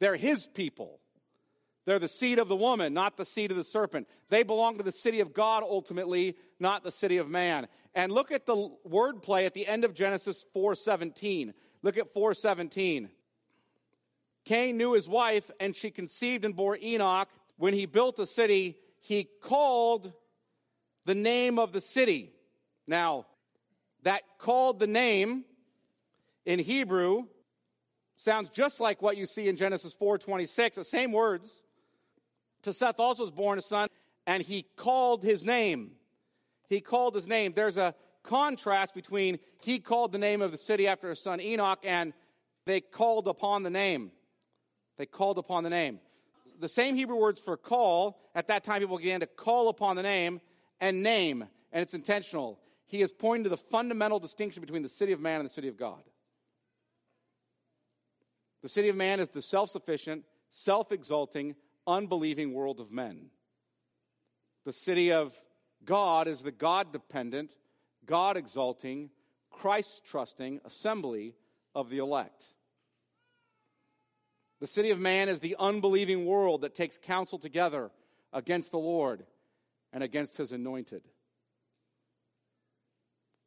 They're 0.00 0.16
His 0.16 0.46
people. 0.46 1.00
They're 1.86 2.00
the 2.00 2.08
seed 2.08 2.40
of 2.40 2.48
the 2.48 2.56
woman, 2.56 2.92
not 2.92 3.16
the 3.16 3.24
seed 3.24 3.52
of 3.52 3.56
the 3.56 3.64
serpent. 3.64 4.08
They 4.28 4.42
belong 4.42 4.76
to 4.76 4.82
the 4.82 4.92
city 4.92 5.20
of 5.20 5.32
God 5.32 5.62
ultimately, 5.62 6.36
not 6.58 6.82
the 6.82 6.90
city 6.90 7.16
of 7.16 7.30
man. 7.30 7.68
And 7.94 8.10
look 8.12 8.32
at 8.32 8.44
the 8.44 8.70
wordplay 8.86 9.46
at 9.46 9.54
the 9.54 9.68
end 9.68 9.84
of 9.84 9.94
Genesis 9.94 10.44
4:17. 10.52 11.54
Look 11.82 11.96
at 11.96 12.12
4:17. 12.12 13.08
Cain 14.44 14.76
knew 14.76 14.92
his 14.92 15.08
wife, 15.08 15.50
and 15.60 15.74
she 15.74 15.90
conceived 15.90 16.44
and 16.44 16.54
bore 16.56 16.76
Enoch. 16.82 17.28
When 17.56 17.72
he 17.72 17.86
built 17.86 18.18
a 18.18 18.26
city, 18.26 18.78
he 19.00 19.24
called 19.24 20.12
the 21.04 21.14
name 21.14 21.58
of 21.58 21.72
the 21.72 21.80
city. 21.80 22.32
Now, 22.88 23.26
that 24.02 24.22
called 24.38 24.80
the 24.80 24.86
name 24.88 25.44
in 26.44 26.58
Hebrew 26.58 27.28
sounds 28.16 28.50
just 28.50 28.80
like 28.80 29.02
what 29.02 29.16
you 29.16 29.26
see 29.26 29.46
in 29.46 29.56
Genesis 29.56 29.92
4:26, 29.94 30.76
the 30.76 30.84
same 30.84 31.12
words. 31.12 31.62
To 32.66 32.72
Seth 32.72 32.98
also 32.98 33.22
was 33.22 33.30
born 33.30 33.60
a 33.60 33.62
son, 33.62 33.88
and 34.26 34.42
he 34.42 34.66
called 34.74 35.22
his 35.22 35.44
name. 35.44 35.92
He 36.68 36.80
called 36.80 37.14
his 37.14 37.28
name. 37.28 37.52
There's 37.54 37.76
a 37.76 37.94
contrast 38.24 38.92
between 38.92 39.38
he 39.62 39.78
called 39.78 40.10
the 40.10 40.18
name 40.18 40.42
of 40.42 40.50
the 40.50 40.58
city 40.58 40.88
after 40.88 41.08
his 41.10 41.20
son 41.20 41.40
Enoch, 41.40 41.78
and 41.84 42.12
they 42.64 42.80
called 42.80 43.28
upon 43.28 43.62
the 43.62 43.70
name. 43.70 44.10
They 44.98 45.06
called 45.06 45.38
upon 45.38 45.62
the 45.62 45.70
name. 45.70 46.00
The 46.58 46.68
same 46.68 46.96
Hebrew 46.96 47.14
words 47.14 47.40
for 47.40 47.56
call, 47.56 48.18
at 48.34 48.48
that 48.48 48.64
time 48.64 48.80
people 48.80 48.98
began 48.98 49.20
to 49.20 49.26
call 49.26 49.68
upon 49.68 49.94
the 49.94 50.02
name 50.02 50.40
and 50.80 51.04
name, 51.04 51.42
and 51.70 51.82
it's 51.82 51.94
intentional. 51.94 52.58
He 52.88 53.00
is 53.00 53.12
pointing 53.12 53.44
to 53.44 53.50
the 53.50 53.56
fundamental 53.56 54.18
distinction 54.18 54.60
between 54.60 54.82
the 54.82 54.88
city 54.88 55.12
of 55.12 55.20
man 55.20 55.38
and 55.38 55.48
the 55.48 55.54
city 55.54 55.68
of 55.68 55.76
God. 55.76 56.02
The 58.62 58.68
city 58.68 58.88
of 58.88 58.96
man 58.96 59.20
is 59.20 59.28
the 59.28 59.40
self 59.40 59.70
sufficient, 59.70 60.24
self 60.50 60.90
exalting, 60.90 61.54
unbelieving 61.86 62.52
world 62.52 62.80
of 62.80 62.90
men. 62.90 63.30
The 64.64 64.72
city 64.72 65.12
of 65.12 65.32
God 65.84 66.26
is 66.28 66.42
the 66.42 66.50
God 66.50 66.92
dependent, 66.92 67.52
God 68.04 68.36
exalting, 68.36 69.10
Christ 69.50 70.02
trusting 70.04 70.60
assembly 70.64 71.34
of 71.74 71.88
the 71.90 71.98
elect. 71.98 72.44
The 74.60 74.66
city 74.66 74.90
of 74.90 74.98
man 74.98 75.28
is 75.28 75.40
the 75.40 75.56
unbelieving 75.58 76.24
world 76.26 76.62
that 76.62 76.74
takes 76.74 76.98
counsel 76.98 77.38
together 77.38 77.90
against 78.32 78.70
the 78.70 78.78
Lord 78.78 79.24
and 79.92 80.02
against 80.02 80.36
his 80.36 80.50
anointed. 80.50 81.02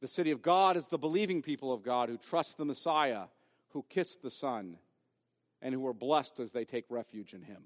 The 0.02 0.08
city 0.08 0.32
of 0.32 0.42
God 0.42 0.78
is 0.78 0.88
the 0.88 0.98
believing 0.98 1.42
people 1.42 1.74
of 1.74 1.84
God 1.84 2.10
who 2.10 2.18
trust 2.18 2.58
the 2.58 2.66
Messiah, 2.66 3.24
who 3.70 3.84
kiss 3.90 4.16
the 4.16 4.30
Son, 4.30 4.78
and 5.62 5.74
who 5.74 5.86
are 5.88 5.94
blessed 5.94 6.40
as 6.40 6.52
they 6.52 6.64
take 6.64 6.86
refuge 6.90 7.34
in 7.34 7.42
him. 7.42 7.64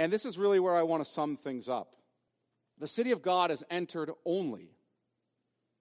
And 0.00 0.10
this 0.10 0.24
is 0.24 0.38
really 0.38 0.58
where 0.58 0.74
I 0.74 0.82
want 0.82 1.04
to 1.04 1.10
sum 1.12 1.36
things 1.36 1.68
up. 1.68 1.94
The 2.78 2.88
city 2.88 3.10
of 3.10 3.20
God 3.20 3.50
is 3.50 3.62
entered 3.68 4.10
only, 4.24 4.70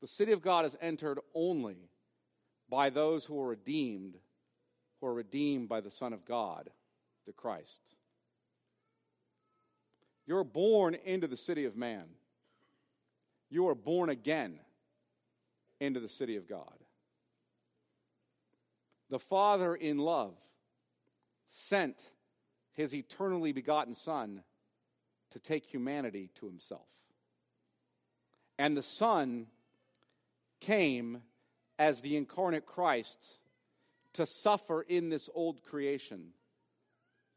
the 0.01 0.07
city 0.07 0.33
of 0.33 0.41
God 0.41 0.65
is 0.65 0.77
entered 0.81 1.19
only 1.33 1.89
by 2.69 2.89
those 2.89 3.23
who 3.23 3.41
are 3.41 3.47
redeemed 3.47 4.17
who 4.99 5.07
are 5.07 5.13
redeemed 5.13 5.69
by 5.69 5.79
the 5.79 5.89
Son 5.89 6.11
of 6.11 6.25
God, 6.25 6.69
the 7.25 7.31
Christ. 7.31 7.79
You're 10.27 10.43
born 10.43 10.95
into 11.05 11.25
the 11.25 11.37
city 11.37 11.63
of 11.63 11.77
man. 11.77 12.03
You 13.49 13.69
are 13.69 13.75
born 13.75 14.09
again 14.09 14.59
into 15.79 16.01
the 16.01 16.09
city 16.09 16.35
of 16.35 16.45
God. 16.45 16.83
The 19.09 19.19
Father 19.19 19.73
in 19.73 19.97
love 19.97 20.33
sent 21.47 21.95
his 22.79 22.95
eternally 22.95 23.51
begotten 23.51 23.93
Son 23.93 24.41
to 25.31 25.37
take 25.37 25.65
humanity 25.65 26.29
to 26.35 26.45
himself. 26.45 26.87
And 28.57 28.77
the 28.77 28.81
Son 28.81 29.47
came 30.61 31.21
as 31.77 31.99
the 31.99 32.15
incarnate 32.15 32.65
Christ 32.65 33.39
to 34.13 34.25
suffer 34.25 34.81
in 34.81 35.09
this 35.09 35.29
old 35.35 35.61
creation, 35.61 36.29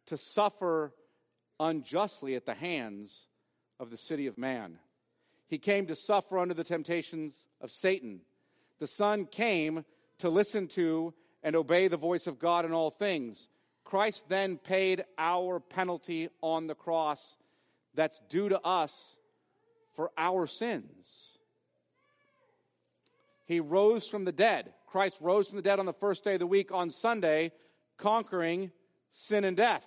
to 0.07 0.17
suffer 0.17 0.95
unjustly 1.59 2.37
at 2.37 2.47
the 2.47 2.55
hands 2.55 3.27
of 3.81 3.91
the 3.91 3.97
city 3.97 4.29
of 4.29 4.39
man. 4.39 4.79
He 5.49 5.59
came 5.59 5.87
to 5.87 5.97
suffer 5.97 6.39
under 6.39 6.55
the 6.55 6.63
temptations 6.63 7.47
of 7.61 7.73
Satan. 7.73 8.21
The 8.79 8.87
Son 8.87 9.27
came 9.27 9.85
to 10.19 10.31
listen 10.31 10.69
to 10.69 11.15
and 11.43 11.57
obey 11.57 11.89
the 11.89 11.97
voice 11.97 12.29
of 12.29 12.39
God 12.39 12.65
in 12.65 12.73
all 12.73 12.91
things. 12.91 13.49
Christ 13.93 14.31
then 14.31 14.57
paid 14.57 15.05
our 15.19 15.61
penalty 15.61 16.31
on 16.41 16.67
the 16.67 16.75
cross 16.75 17.37
that's 17.93 18.23
due 18.31 18.49
to 18.49 18.59
us 18.63 19.17
for 19.93 20.11
our 20.17 20.47
sins. 20.47 21.37
He 23.45 23.61
rose 23.61 24.09
from 24.09 24.25
the 24.25 24.33
dead. 24.33 24.73
Christ 24.87 25.19
rose 25.21 25.49
from 25.49 25.57
the 25.57 25.63
dead 25.63 25.79
on 25.79 25.85
the 25.85 25.93
first 25.93 26.25
day 26.25 26.33
of 26.33 26.41
the 26.41 26.47
week 26.47 26.73
on 26.73 26.89
Sunday, 26.89 27.53
conquering 27.99 28.73
sin 29.11 29.45
and 29.45 29.59
death 29.59 29.87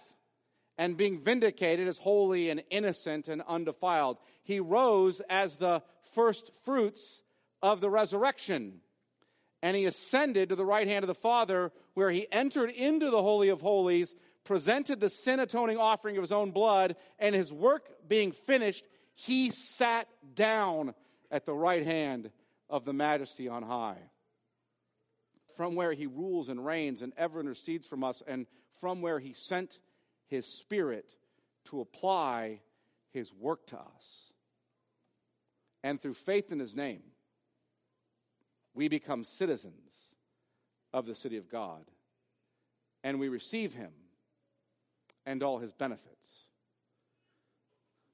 and 0.77 0.95
being 0.95 1.19
vindicated 1.19 1.87
as 1.87 1.97
holy 1.97 2.51
and 2.51 2.61
innocent 2.69 3.27
and 3.27 3.41
undefiled. 3.47 4.19
He 4.43 4.59
rose 4.59 5.19
as 5.31 5.57
the 5.57 5.81
first 6.13 6.51
fruits 6.63 7.23
of 7.63 7.81
the 7.81 7.89
resurrection. 7.89 8.81
And 9.61 9.75
he 9.75 9.85
ascended 9.85 10.49
to 10.49 10.55
the 10.55 10.65
right 10.65 10.87
hand 10.87 11.03
of 11.03 11.07
the 11.07 11.15
Father, 11.15 11.71
where 11.93 12.11
he 12.11 12.27
entered 12.31 12.69
into 12.69 13.09
the 13.09 13.21
Holy 13.21 13.49
of 13.49 13.61
Holies, 13.61 14.13
presented 14.43 14.99
the 14.99 15.09
sin 15.09 15.39
atoning 15.39 15.77
offering 15.77 16.17
of 16.17 16.23
his 16.23 16.31
own 16.31 16.51
blood, 16.51 16.95
and 17.17 17.33
his 17.33 17.51
work 17.51 17.89
being 18.07 18.31
finished, 18.31 18.85
he 19.15 19.49
sat 19.49 20.07
down 20.35 20.93
at 21.31 21.45
the 21.45 21.53
right 21.53 21.83
hand 21.83 22.29
of 22.69 22.85
the 22.85 22.93
majesty 22.93 23.47
on 23.47 23.63
high. 23.63 23.97
From 25.57 25.75
where 25.75 25.93
he 25.93 26.05
rules 26.05 26.49
and 26.49 26.65
reigns 26.65 27.01
and 27.01 27.13
ever 27.17 27.39
intercedes 27.39 27.87
from 27.87 28.03
us, 28.03 28.21
and 28.27 28.45
from 28.79 29.01
where 29.01 29.19
he 29.19 29.33
sent 29.33 29.79
his 30.27 30.59
spirit 30.59 31.09
to 31.65 31.81
apply 31.81 32.61
his 33.11 33.33
work 33.33 33.65
to 33.67 33.77
us. 33.77 34.31
And 35.83 36.01
through 36.01 36.15
faith 36.15 36.51
in 36.51 36.59
his 36.59 36.75
name, 36.75 37.03
we 38.75 38.87
become 38.89 39.23
citizens 39.23 40.13
of 40.93 41.05
the 41.05 41.15
city 41.15 41.37
of 41.37 41.49
God, 41.49 41.85
and 43.03 43.19
we 43.19 43.29
receive 43.29 43.73
him 43.73 43.91
and 45.25 45.41
all 45.41 45.57
his 45.57 45.73
benefits. 45.73 46.43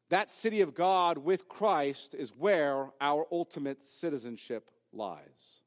That 0.10 0.30
city 0.30 0.62
of 0.62 0.76
God 0.76 1.18
with 1.18 1.48
Christ 1.48 2.14
is 2.14 2.32
where 2.38 2.90
our 3.00 3.26
ultimate 3.32 3.88
citizenship 3.88 4.70
lies, 4.94 5.62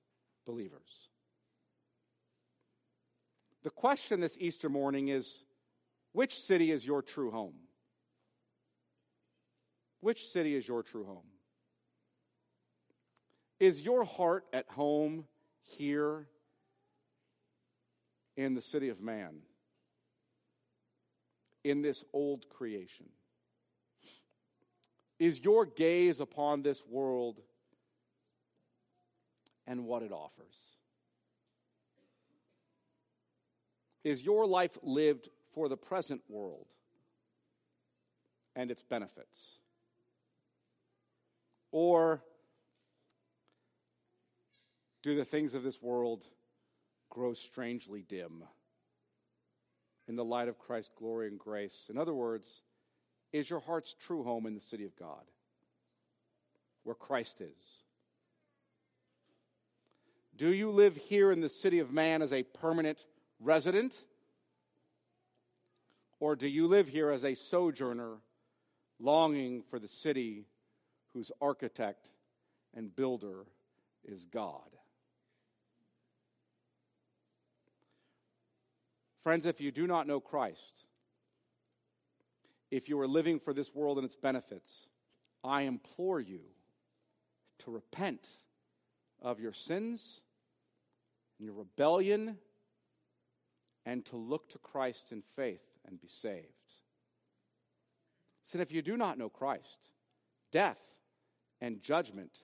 believers. 0.46 1.08
The 3.62 3.70
question 3.70 4.20
this 4.20 4.36
Easter 4.38 4.68
morning 4.68 5.08
is 5.08 5.42
which 6.12 6.38
city 6.38 6.70
is 6.70 6.86
your 6.86 7.00
true 7.02 7.30
home? 7.30 7.54
Which 10.00 10.28
city 10.28 10.54
is 10.54 10.68
your 10.68 10.82
true 10.82 11.04
home? 11.04 11.24
Is 13.60 13.80
your 13.80 14.04
heart 14.04 14.44
at 14.52 14.68
home 14.70 15.26
here 15.62 16.26
in 18.36 18.54
the 18.54 18.60
city 18.60 18.88
of 18.88 19.00
man? 19.00 19.42
In 21.62 21.80
this 21.82 22.04
old 22.12 22.48
creation? 22.48 23.06
Is 25.18 25.40
your 25.40 25.64
gaze 25.64 26.20
upon 26.20 26.62
this 26.62 26.84
world 26.86 27.40
and 29.66 29.84
what 29.86 30.02
it 30.02 30.12
offers? 30.12 30.56
Is 34.02 34.22
your 34.22 34.46
life 34.46 34.76
lived 34.82 35.30
for 35.54 35.68
the 35.68 35.76
present 35.76 36.20
world 36.28 36.66
and 38.54 38.70
its 38.70 38.82
benefits? 38.82 39.58
Or 41.72 42.22
do 45.04 45.14
the 45.14 45.24
things 45.24 45.54
of 45.54 45.62
this 45.62 45.82
world 45.82 46.24
grow 47.10 47.34
strangely 47.34 48.02
dim 48.08 48.42
in 50.08 50.16
the 50.16 50.24
light 50.24 50.48
of 50.48 50.58
Christ's 50.58 50.90
glory 50.96 51.28
and 51.28 51.38
grace? 51.38 51.88
In 51.90 51.98
other 51.98 52.14
words, 52.14 52.62
is 53.30 53.50
your 53.50 53.60
heart's 53.60 53.94
true 53.94 54.24
home 54.24 54.46
in 54.46 54.54
the 54.54 54.60
city 54.60 54.86
of 54.86 54.96
God, 54.96 55.24
where 56.84 56.94
Christ 56.94 57.42
is? 57.42 57.82
Do 60.38 60.48
you 60.48 60.70
live 60.70 60.96
here 60.96 61.30
in 61.30 61.42
the 61.42 61.50
city 61.50 61.80
of 61.80 61.92
man 61.92 62.22
as 62.22 62.32
a 62.32 62.42
permanent 62.42 63.04
resident? 63.38 63.94
Or 66.18 66.34
do 66.34 66.48
you 66.48 66.66
live 66.66 66.88
here 66.88 67.10
as 67.10 67.26
a 67.26 67.34
sojourner, 67.34 68.16
longing 68.98 69.64
for 69.68 69.78
the 69.78 69.86
city 69.86 70.46
whose 71.12 71.30
architect 71.42 72.08
and 72.74 72.96
builder 72.96 73.44
is 74.02 74.24
God? 74.24 74.62
Friends, 79.24 79.46
if 79.46 79.58
you 79.58 79.72
do 79.72 79.86
not 79.86 80.06
know 80.06 80.20
Christ, 80.20 80.84
if 82.70 82.90
you 82.90 83.00
are 83.00 83.08
living 83.08 83.40
for 83.40 83.54
this 83.54 83.74
world 83.74 83.96
and 83.96 84.04
its 84.04 84.14
benefits, 84.14 84.86
I 85.42 85.62
implore 85.62 86.20
you 86.20 86.40
to 87.60 87.70
repent 87.70 88.28
of 89.22 89.40
your 89.40 89.54
sins 89.54 90.20
and 91.38 91.46
your 91.46 91.56
rebellion 91.56 92.36
and 93.86 94.04
to 94.06 94.16
look 94.16 94.50
to 94.50 94.58
Christ 94.58 95.10
in 95.10 95.22
faith 95.34 95.64
and 95.88 95.98
be 95.98 96.06
saved. 96.06 96.44
Said, 98.42 98.60
if 98.60 98.72
you 98.72 98.82
do 98.82 98.98
not 98.98 99.16
know 99.16 99.30
Christ, 99.30 99.92
death 100.52 100.80
and 101.62 101.80
judgment 101.80 102.40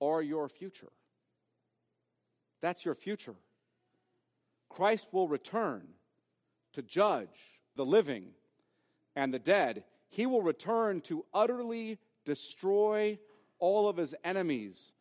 are 0.00 0.20
your 0.20 0.48
future. 0.48 0.90
That's 2.60 2.84
your 2.84 2.96
future. 2.96 3.36
Christ 4.74 5.08
will 5.12 5.28
return 5.28 5.86
to 6.72 6.82
judge 6.82 7.28
the 7.76 7.84
living 7.84 8.24
and 9.14 9.32
the 9.32 9.38
dead, 9.38 9.84
he 10.08 10.26
will 10.26 10.42
return 10.42 11.00
to 11.02 11.24
utterly 11.32 11.98
destroy 12.24 13.18
all 13.60 13.88
of 13.88 13.96
his 13.96 14.16
enemies, 14.24 14.92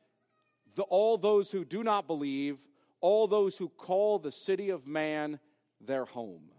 the, 0.76 0.84
all 0.84 1.17
those 1.17 1.49
who 1.49 1.65
do 1.65 1.84
not 1.84 2.05
believe, 2.05 2.59
all 3.01 3.28
those 3.28 3.57
who 3.57 3.67
call 3.67 4.19
the 4.19 4.32
city 4.32 4.69
of 4.69 4.86
man 4.86 5.39
their 5.82 6.05
home. 6.05 6.51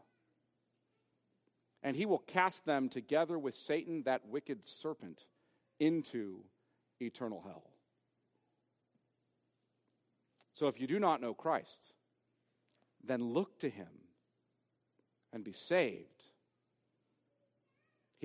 And 1.85 1.95
he 1.95 2.07
will 2.07 2.19
cast 2.19 2.65
them 2.65 2.89
together 2.89 3.39
with 3.39 3.55
Satan, 3.55 4.03
that 4.05 4.27
wicked 4.27 4.67
serpent, 4.67 5.27
into 5.79 6.41
eternal 7.01 7.43
hell. 7.45 7.71
So 10.55 10.67
if 10.67 10.81
you 10.81 10.89
do 10.89 10.99
not 10.99 11.21
know 11.21 11.35
Christ, 11.35 11.95
then 13.07 13.23
look 13.23 13.59
to 13.61 13.69
him 13.69 13.89
and 15.33 15.45
be 15.45 15.53
saved 15.53 16.25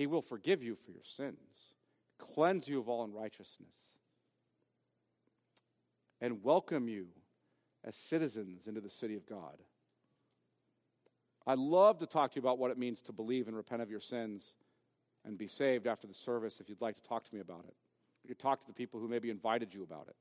he 0.00 0.06
will 0.06 0.22
forgive 0.22 0.62
you 0.62 0.76
for 0.76 0.92
your 0.92 1.04
sins, 1.04 1.74
cleanse 2.16 2.66
you 2.66 2.78
of 2.78 2.88
all 2.88 3.04
unrighteousness, 3.04 3.68
and 6.22 6.42
welcome 6.42 6.88
you 6.88 7.08
as 7.84 7.96
citizens 7.96 8.66
into 8.66 8.80
the 8.80 8.88
city 8.88 9.14
of 9.14 9.26
God. 9.26 9.58
I'd 11.46 11.58
love 11.58 11.98
to 11.98 12.06
talk 12.06 12.32
to 12.32 12.36
you 12.36 12.40
about 12.40 12.58
what 12.58 12.70
it 12.70 12.78
means 12.78 13.02
to 13.02 13.12
believe 13.12 13.46
and 13.46 13.54
repent 13.54 13.82
of 13.82 13.90
your 13.90 14.00
sins 14.00 14.54
and 15.26 15.36
be 15.36 15.48
saved 15.48 15.86
after 15.86 16.06
the 16.06 16.14
service 16.14 16.60
if 16.60 16.70
you'd 16.70 16.80
like 16.80 16.96
to 16.96 17.02
talk 17.02 17.22
to 17.24 17.34
me 17.34 17.42
about 17.42 17.66
it. 17.68 17.74
You 18.24 18.28
could 18.28 18.38
talk 18.38 18.58
to 18.60 18.66
the 18.66 18.72
people 18.72 19.00
who 19.00 19.06
maybe 19.06 19.28
invited 19.28 19.74
you 19.74 19.82
about 19.82 20.06
it. 20.08 20.16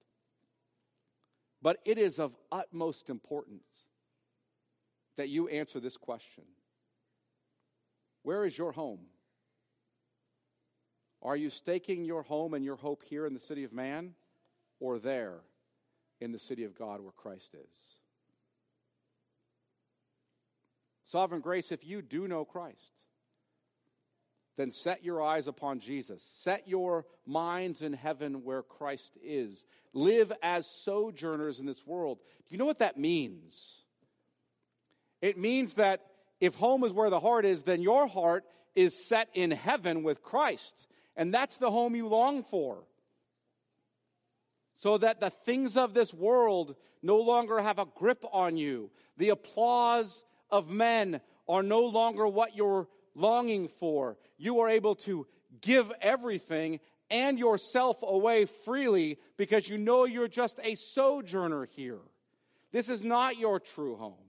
But 1.62 1.78
it 1.86 1.98
is 1.98 2.20
of 2.20 2.36
utmost 2.52 3.10
importance 3.10 3.88
that 5.20 5.28
you 5.28 5.50
answer 5.50 5.82
this 5.82 5.98
question 5.98 6.46
Where 8.24 8.46
is 8.46 8.58
your 8.58 8.72
home? 8.72 9.02
Are 11.22 11.36
you 11.36 11.50
staking 11.50 12.06
your 12.06 12.24
home 12.24 12.54
and 12.54 12.64
your 12.64 12.78
hope 12.78 13.04
here 13.04 13.26
in 13.26 13.34
the 13.34 13.40
city 13.42 13.66
of 13.66 13.74
man 13.74 14.14
or 14.80 14.98
there 14.98 15.42
in 16.22 16.32
the 16.32 16.40
city 16.40 16.64
of 16.64 16.74
God 16.74 17.02
where 17.02 17.12
Christ 17.12 17.54
is? 17.54 17.80
Sovereign 21.04 21.42
grace, 21.42 21.74
if 21.74 21.86
you 21.86 22.02
do 22.02 22.26
know 22.26 22.46
Christ, 22.46 22.94
then 24.56 24.72
set 24.72 25.04
your 25.04 25.22
eyes 25.22 25.48
upon 25.48 25.82
Jesus. 25.82 26.24
Set 26.38 26.66
your 26.66 27.06
minds 27.26 27.82
in 27.82 27.92
heaven 27.92 28.46
where 28.46 28.62
Christ 28.62 29.18
is. 29.22 29.66
Live 29.92 30.32
as 30.42 30.66
sojourners 30.66 31.60
in 31.60 31.66
this 31.66 31.86
world. 31.86 32.20
Do 32.20 32.54
you 32.54 32.58
know 32.58 32.66
what 32.66 32.80
that 32.80 32.98
means? 32.98 33.84
It 35.22 35.38
means 35.38 35.76
that 35.76 36.02
if 36.40 36.56
home 36.56 36.84
is 36.84 36.94
where 36.94 37.10
the 37.10 37.20
heart 37.20 37.46
is, 37.46 37.64
then 37.64 37.82
your 37.82 38.08
heart 38.08 38.46
is 38.76 39.08
set 39.08 39.30
in 39.34 39.52
heaven 39.52 40.04
with 40.04 40.22
Christ. 40.22 40.88
And 41.16 41.34
that's 41.34 41.58
the 41.58 41.72
home 41.72 41.96
you 41.96 42.08
long 42.08 42.44
for. 42.44 42.84
So 44.76 44.98
that 44.98 45.20
the 45.20 45.30
things 45.30 45.76
of 45.76 45.94
this 45.94 46.14
world 46.14 46.76
no 47.04 47.18
longer 47.18 47.60
have 47.60 47.80
a 47.80 47.86
grip 47.86 48.24
on 48.32 48.56
you. 48.56 48.92
The 49.18 49.30
applause 49.30 50.24
of 50.50 50.70
men 50.70 51.20
are 51.48 51.64
no 51.64 51.82
longer 51.82 52.28
what 52.28 52.56
you're 52.56 52.88
longing 53.16 53.68
for. 53.68 54.18
You 54.38 54.62
are 54.62 54.70
able 54.70 54.96
to 54.96 55.28
give 55.62 55.92
everything 56.00 56.80
and 57.10 57.38
yourself 57.38 58.02
away 58.02 58.46
freely 58.46 59.18
because 59.36 59.68
you 59.68 59.78
know 59.78 60.06
you're 60.06 60.28
just 60.28 60.60
a 60.64 60.76
sojourner 60.76 61.66
here. 61.66 62.00
This 62.72 62.88
is 62.88 63.04
not 63.04 63.38
your 63.38 63.60
true 63.60 63.96
home. 63.96 64.29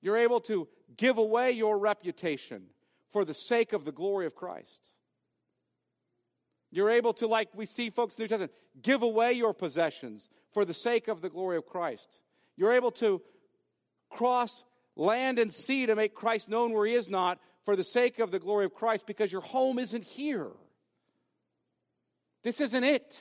You're 0.00 0.16
able 0.16 0.40
to 0.42 0.68
give 0.96 1.18
away 1.18 1.52
your 1.52 1.78
reputation 1.78 2.64
for 3.10 3.24
the 3.24 3.34
sake 3.34 3.72
of 3.72 3.84
the 3.84 3.92
glory 3.92 4.26
of 4.26 4.34
Christ. 4.34 4.92
You're 6.70 6.90
able 6.90 7.14
to, 7.14 7.26
like 7.26 7.48
we 7.54 7.66
see 7.66 7.90
folks 7.90 8.14
in 8.14 8.18
the 8.18 8.24
New 8.24 8.28
Testament, 8.28 8.52
give 8.82 9.02
away 9.02 9.32
your 9.32 9.54
possessions 9.54 10.28
for 10.52 10.64
the 10.64 10.74
sake 10.74 11.08
of 11.08 11.20
the 11.20 11.30
glory 11.30 11.56
of 11.56 11.66
Christ. 11.66 12.20
You're 12.56 12.72
able 12.72 12.90
to 12.92 13.22
cross 14.10 14.64
land 14.96 15.38
and 15.38 15.52
sea 15.52 15.86
to 15.86 15.96
make 15.96 16.14
Christ 16.14 16.48
known 16.48 16.72
where 16.72 16.86
he 16.86 16.94
is 16.94 17.08
not 17.08 17.38
for 17.64 17.76
the 17.76 17.84
sake 17.84 18.18
of 18.18 18.30
the 18.30 18.38
glory 18.38 18.64
of 18.64 18.74
Christ 18.74 19.06
because 19.06 19.32
your 19.32 19.40
home 19.40 19.78
isn't 19.78 20.04
here. 20.04 20.50
This 22.42 22.60
isn't 22.60 22.84
it. 22.84 23.16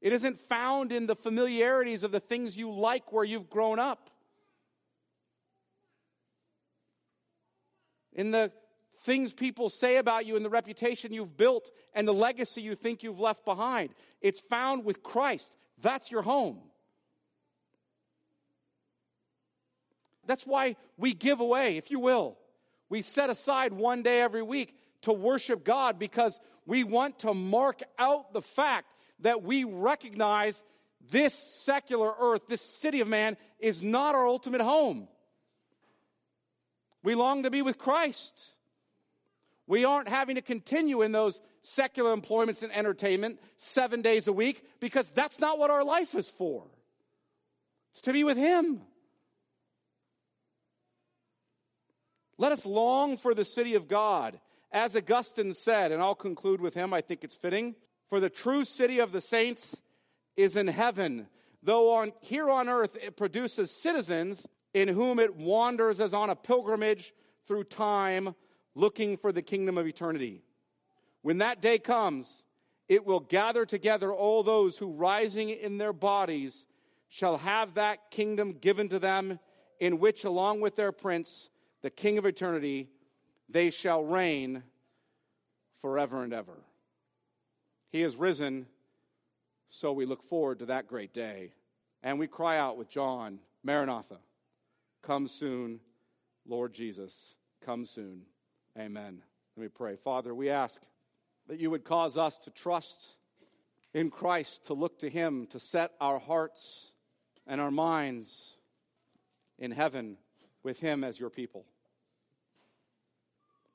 It 0.00 0.12
isn't 0.12 0.40
found 0.48 0.92
in 0.92 1.06
the 1.06 1.16
familiarities 1.16 2.04
of 2.04 2.12
the 2.12 2.20
things 2.20 2.56
you 2.56 2.70
like 2.70 3.12
where 3.12 3.24
you've 3.24 3.50
grown 3.50 3.78
up. 3.78 4.10
In 8.18 8.32
the 8.32 8.50
things 9.02 9.32
people 9.32 9.70
say 9.70 9.96
about 9.96 10.26
you 10.26 10.34
and 10.34 10.44
the 10.44 10.50
reputation 10.50 11.12
you've 11.14 11.36
built 11.36 11.70
and 11.94 12.06
the 12.06 12.12
legacy 12.12 12.60
you 12.60 12.74
think 12.74 13.04
you've 13.04 13.20
left 13.20 13.44
behind. 13.44 13.90
It's 14.20 14.40
found 14.40 14.84
with 14.84 15.04
Christ. 15.04 15.54
That's 15.80 16.10
your 16.10 16.22
home. 16.22 16.58
That's 20.26 20.44
why 20.44 20.74
we 20.96 21.14
give 21.14 21.38
away, 21.38 21.76
if 21.76 21.92
you 21.92 22.00
will. 22.00 22.36
We 22.90 23.02
set 23.02 23.30
aside 23.30 23.72
one 23.72 24.02
day 24.02 24.20
every 24.20 24.42
week 24.42 24.76
to 25.02 25.12
worship 25.12 25.64
God 25.64 26.00
because 26.00 26.40
we 26.66 26.82
want 26.82 27.20
to 27.20 27.32
mark 27.32 27.82
out 28.00 28.32
the 28.32 28.42
fact 28.42 28.88
that 29.20 29.44
we 29.44 29.62
recognize 29.62 30.64
this 31.12 31.34
secular 31.34 32.12
earth, 32.18 32.42
this 32.48 32.62
city 32.62 33.00
of 33.00 33.06
man, 33.06 33.36
is 33.60 33.80
not 33.80 34.16
our 34.16 34.26
ultimate 34.26 34.60
home. 34.60 35.06
We 37.08 37.14
long 37.14 37.44
to 37.44 37.50
be 37.50 37.62
with 37.62 37.78
Christ. 37.78 38.52
We 39.66 39.86
aren't 39.86 40.10
having 40.10 40.34
to 40.34 40.42
continue 40.42 41.00
in 41.00 41.10
those 41.10 41.40
secular 41.62 42.12
employments 42.12 42.62
and 42.62 42.70
entertainment 42.70 43.40
seven 43.56 44.02
days 44.02 44.26
a 44.26 44.32
week 44.34 44.62
because 44.78 45.08
that's 45.08 45.40
not 45.40 45.58
what 45.58 45.70
our 45.70 45.82
life 45.82 46.14
is 46.14 46.28
for. 46.28 46.66
It's 47.92 48.02
to 48.02 48.12
be 48.12 48.24
with 48.24 48.36
Him. 48.36 48.82
Let 52.36 52.52
us 52.52 52.66
long 52.66 53.16
for 53.16 53.34
the 53.34 53.46
city 53.46 53.74
of 53.74 53.88
God. 53.88 54.38
As 54.70 54.94
Augustine 54.94 55.54
said, 55.54 55.92
and 55.92 56.02
I'll 56.02 56.14
conclude 56.14 56.60
with 56.60 56.74
him, 56.74 56.92
I 56.92 57.00
think 57.00 57.24
it's 57.24 57.34
fitting. 57.34 57.74
For 58.10 58.20
the 58.20 58.28
true 58.28 58.66
city 58.66 58.98
of 58.98 59.12
the 59.12 59.22
saints 59.22 59.80
is 60.36 60.56
in 60.56 60.66
heaven, 60.66 61.28
though 61.62 61.94
on, 61.94 62.12
here 62.20 62.50
on 62.50 62.68
earth 62.68 62.98
it 63.02 63.16
produces 63.16 63.82
citizens 63.82 64.46
in 64.74 64.88
whom 64.88 65.18
it 65.18 65.34
wanders 65.34 66.00
as 66.00 66.14
on 66.14 66.30
a 66.30 66.36
pilgrimage 66.36 67.14
through 67.46 67.64
time, 67.64 68.34
looking 68.74 69.16
for 69.16 69.32
the 69.32 69.42
kingdom 69.42 69.78
of 69.78 69.86
eternity. 69.86 70.42
When 71.22 71.38
that 71.38 71.60
day 71.60 71.78
comes, 71.78 72.44
it 72.88 73.04
will 73.04 73.20
gather 73.20 73.66
together 73.66 74.12
all 74.12 74.42
those 74.42 74.78
who, 74.78 74.92
rising 74.92 75.50
in 75.50 75.78
their 75.78 75.92
bodies, 75.92 76.64
shall 77.08 77.38
have 77.38 77.74
that 77.74 78.10
kingdom 78.10 78.52
given 78.52 78.88
to 78.88 78.98
them, 78.98 79.38
in 79.80 79.98
which, 79.98 80.24
along 80.24 80.60
with 80.60 80.76
their 80.76 80.92
prince, 80.92 81.50
the 81.82 81.90
King 81.90 82.18
of 82.18 82.26
eternity, 82.26 82.88
they 83.48 83.70
shall 83.70 84.04
reign 84.04 84.62
forever 85.80 86.22
and 86.22 86.32
ever. 86.32 86.64
He 87.90 88.02
is 88.02 88.16
risen, 88.16 88.66
so 89.68 89.92
we 89.92 90.04
look 90.04 90.22
forward 90.22 90.58
to 90.58 90.66
that 90.66 90.88
great 90.88 91.14
day. 91.14 91.52
And 92.02 92.18
we 92.18 92.26
cry 92.26 92.58
out 92.58 92.76
with 92.76 92.90
John, 92.90 93.38
Maranatha, 93.62 94.18
come 95.02 95.26
soon, 95.26 95.80
Lord 96.46 96.72
Jesus, 96.72 97.34
come 97.64 97.84
soon. 97.84 98.22
Amen. 98.78 99.22
Let 99.56 99.62
me 99.62 99.68
pray. 99.68 99.96
Father, 99.96 100.34
we 100.34 100.50
ask 100.50 100.80
that 101.48 101.58
you 101.58 101.70
would 101.70 101.84
cause 101.84 102.16
us 102.16 102.38
to 102.38 102.50
trust 102.50 103.14
in 103.94 104.10
Christ, 104.10 104.66
to 104.66 104.74
look 104.74 104.98
to 105.00 105.10
Him, 105.10 105.46
to 105.48 105.58
set 105.58 105.92
our 106.00 106.18
hearts 106.18 106.92
and 107.46 107.60
our 107.60 107.70
minds 107.70 108.54
in 109.58 109.70
heaven 109.70 110.18
with 110.62 110.80
Him 110.80 111.02
as 111.02 111.18
your 111.18 111.30
people. 111.30 111.64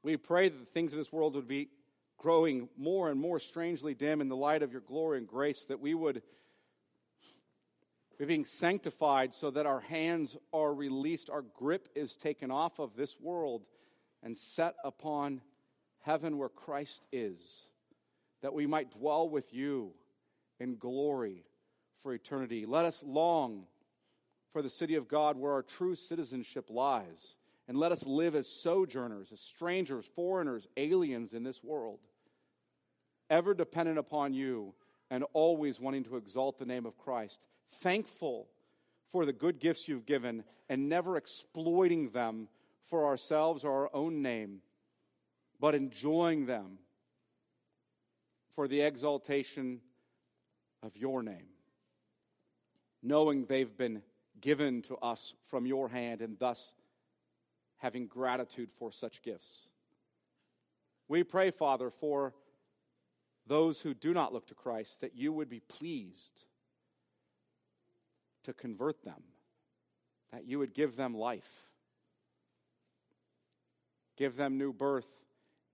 We 0.03 0.17
pray 0.17 0.49
that 0.49 0.59
the 0.59 0.71
things 0.71 0.93
of 0.93 0.99
this 0.99 1.11
world 1.11 1.36
would 1.36 1.47
be 1.47 1.69
growing 2.17 2.69
more 2.78 3.09
and 3.09 3.19
more 3.19 3.39
strangely 3.39 3.93
dim 3.93 4.21
in 4.21 4.30
the 4.30 4.36
light 4.36 4.63
of 4.63 4.71
your 4.71 4.82
glory 4.82 5.17
and 5.17 5.28
grace, 5.28 5.65
that 5.65 5.80
we 5.80 5.93
would 5.93 6.21
be 8.18 8.26
being 8.26 8.45
sanctified 8.45 9.34
so 9.34 9.51
that 9.51 9.66
our 9.66 9.80
hands 9.80 10.38
are 10.53 10.74
released, 10.74 11.30
our 11.30 11.41
grip 11.41 11.89
is 11.95 12.16
taken 12.16 12.51
off 12.51 12.80
of 12.80 12.95
this 12.95 13.20
world 13.20 13.64
and 14.22 14.38
set 14.38 14.76
upon 14.84 15.41
heaven 16.01 16.38
where 16.38 16.49
Christ 16.49 17.01
is, 17.11 17.39
that 18.41 18.53
we 18.53 18.68
might 18.68 18.91
dwell 18.91 19.28
with 19.28 19.53
you 19.53 19.93
in 20.59 20.76
glory 20.78 21.43
for 22.01 22.14
eternity. 22.14 22.66
Let 22.66 22.86
us 22.86 23.03
long 23.05 23.66
for 24.51 24.61
the 24.61 24.70
city 24.70 24.95
of 24.95 25.07
God 25.07 25.38
where 25.38 25.53
our 25.53 25.64
true 25.64 25.95
citizenship 25.95 26.70
lies. 26.70 27.36
And 27.68 27.78
let 27.78 27.93
us 27.93 28.05
live 28.05 28.36
as 28.36 28.47
sojourners, 28.47 29.32
as 29.32 29.39
strangers, 29.39 30.05
foreigners, 30.16 30.68
aliens 30.76 31.34
in 31.34 31.43
this 31.43 31.64
world, 31.64 31.99
ever 33.30 33.53
dependent 33.53 33.97
upon 33.97 34.34
you 34.34 34.74
and 35.09 35.24
always 35.32 35.80
wanting 35.80 36.03
to 36.03 36.18
exalt 36.18 36.59
the 36.59 36.66
name 36.66 36.86
of 36.86 36.97
Christ. 36.97 37.39
Thankful 37.82 38.47
for 39.11 39.26
the 39.26 39.34
good 39.34 39.59
gifts 39.59 39.88
you've 39.88 40.05
given 40.05 40.43
and 40.69 40.89
never 40.89 41.17
exploiting 41.17 42.09
them 42.09 42.47
for 42.89 43.05
ourselves 43.05 43.63
or 43.63 43.71
our 43.71 43.89
own 43.93 44.21
name, 44.21 44.61
but 45.59 45.76
enjoying 45.76 46.45
them 46.45 46.80
for 48.55 48.67
the 48.67 48.82
exaltation 48.82 49.82
of 50.82 50.95
your 50.97 51.24
name, 51.24 51.47
knowing 53.01 53.45
they've 53.45 53.78
been 53.78 54.01
given 54.41 54.82
to 54.84 54.95
us 54.97 55.34
from 55.47 55.65
your 55.65 55.89
hand 55.89 56.21
and 56.21 56.38
thus 56.39 56.74
having 57.78 58.07
gratitude 58.07 58.69
for 58.78 58.91
such 58.91 59.21
gifts. 59.21 59.67
We 61.07 61.24
pray, 61.24 61.51
Father, 61.51 61.89
for 61.89 62.34
those 63.45 63.82
who 63.82 63.93
do 63.93 64.13
not 64.13 64.34
look 64.34 64.47
to 64.47 64.55
Christ, 64.55 65.01
that 65.01 65.15
you 65.15 65.34
would 65.34 65.49
be 65.49 65.59
pleased 65.59 66.45
to 68.43 68.53
convert 68.53 69.03
them, 69.03 69.21
that 70.31 70.45
you 70.45 70.59
would 70.59 70.73
give 70.73 70.95
them 70.95 71.15
life, 71.15 71.49
give 74.17 74.35
them 74.35 74.57
new 74.57 74.73
birth 74.73 75.07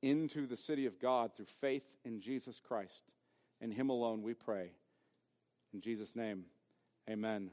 into 0.01 0.47
the 0.47 0.57
city 0.57 0.85
of 0.85 0.99
God 0.99 1.35
through 1.35 1.45
faith 1.45 1.83
in 2.05 2.21
Jesus 2.21 2.59
Christ. 2.59 3.15
In 3.61 3.71
Him 3.71 3.89
alone 3.89 4.21
we 4.21 4.33
pray. 4.33 4.71
In 5.73 5.81
Jesus' 5.81 6.15
name, 6.15 6.45
amen. 7.09 7.51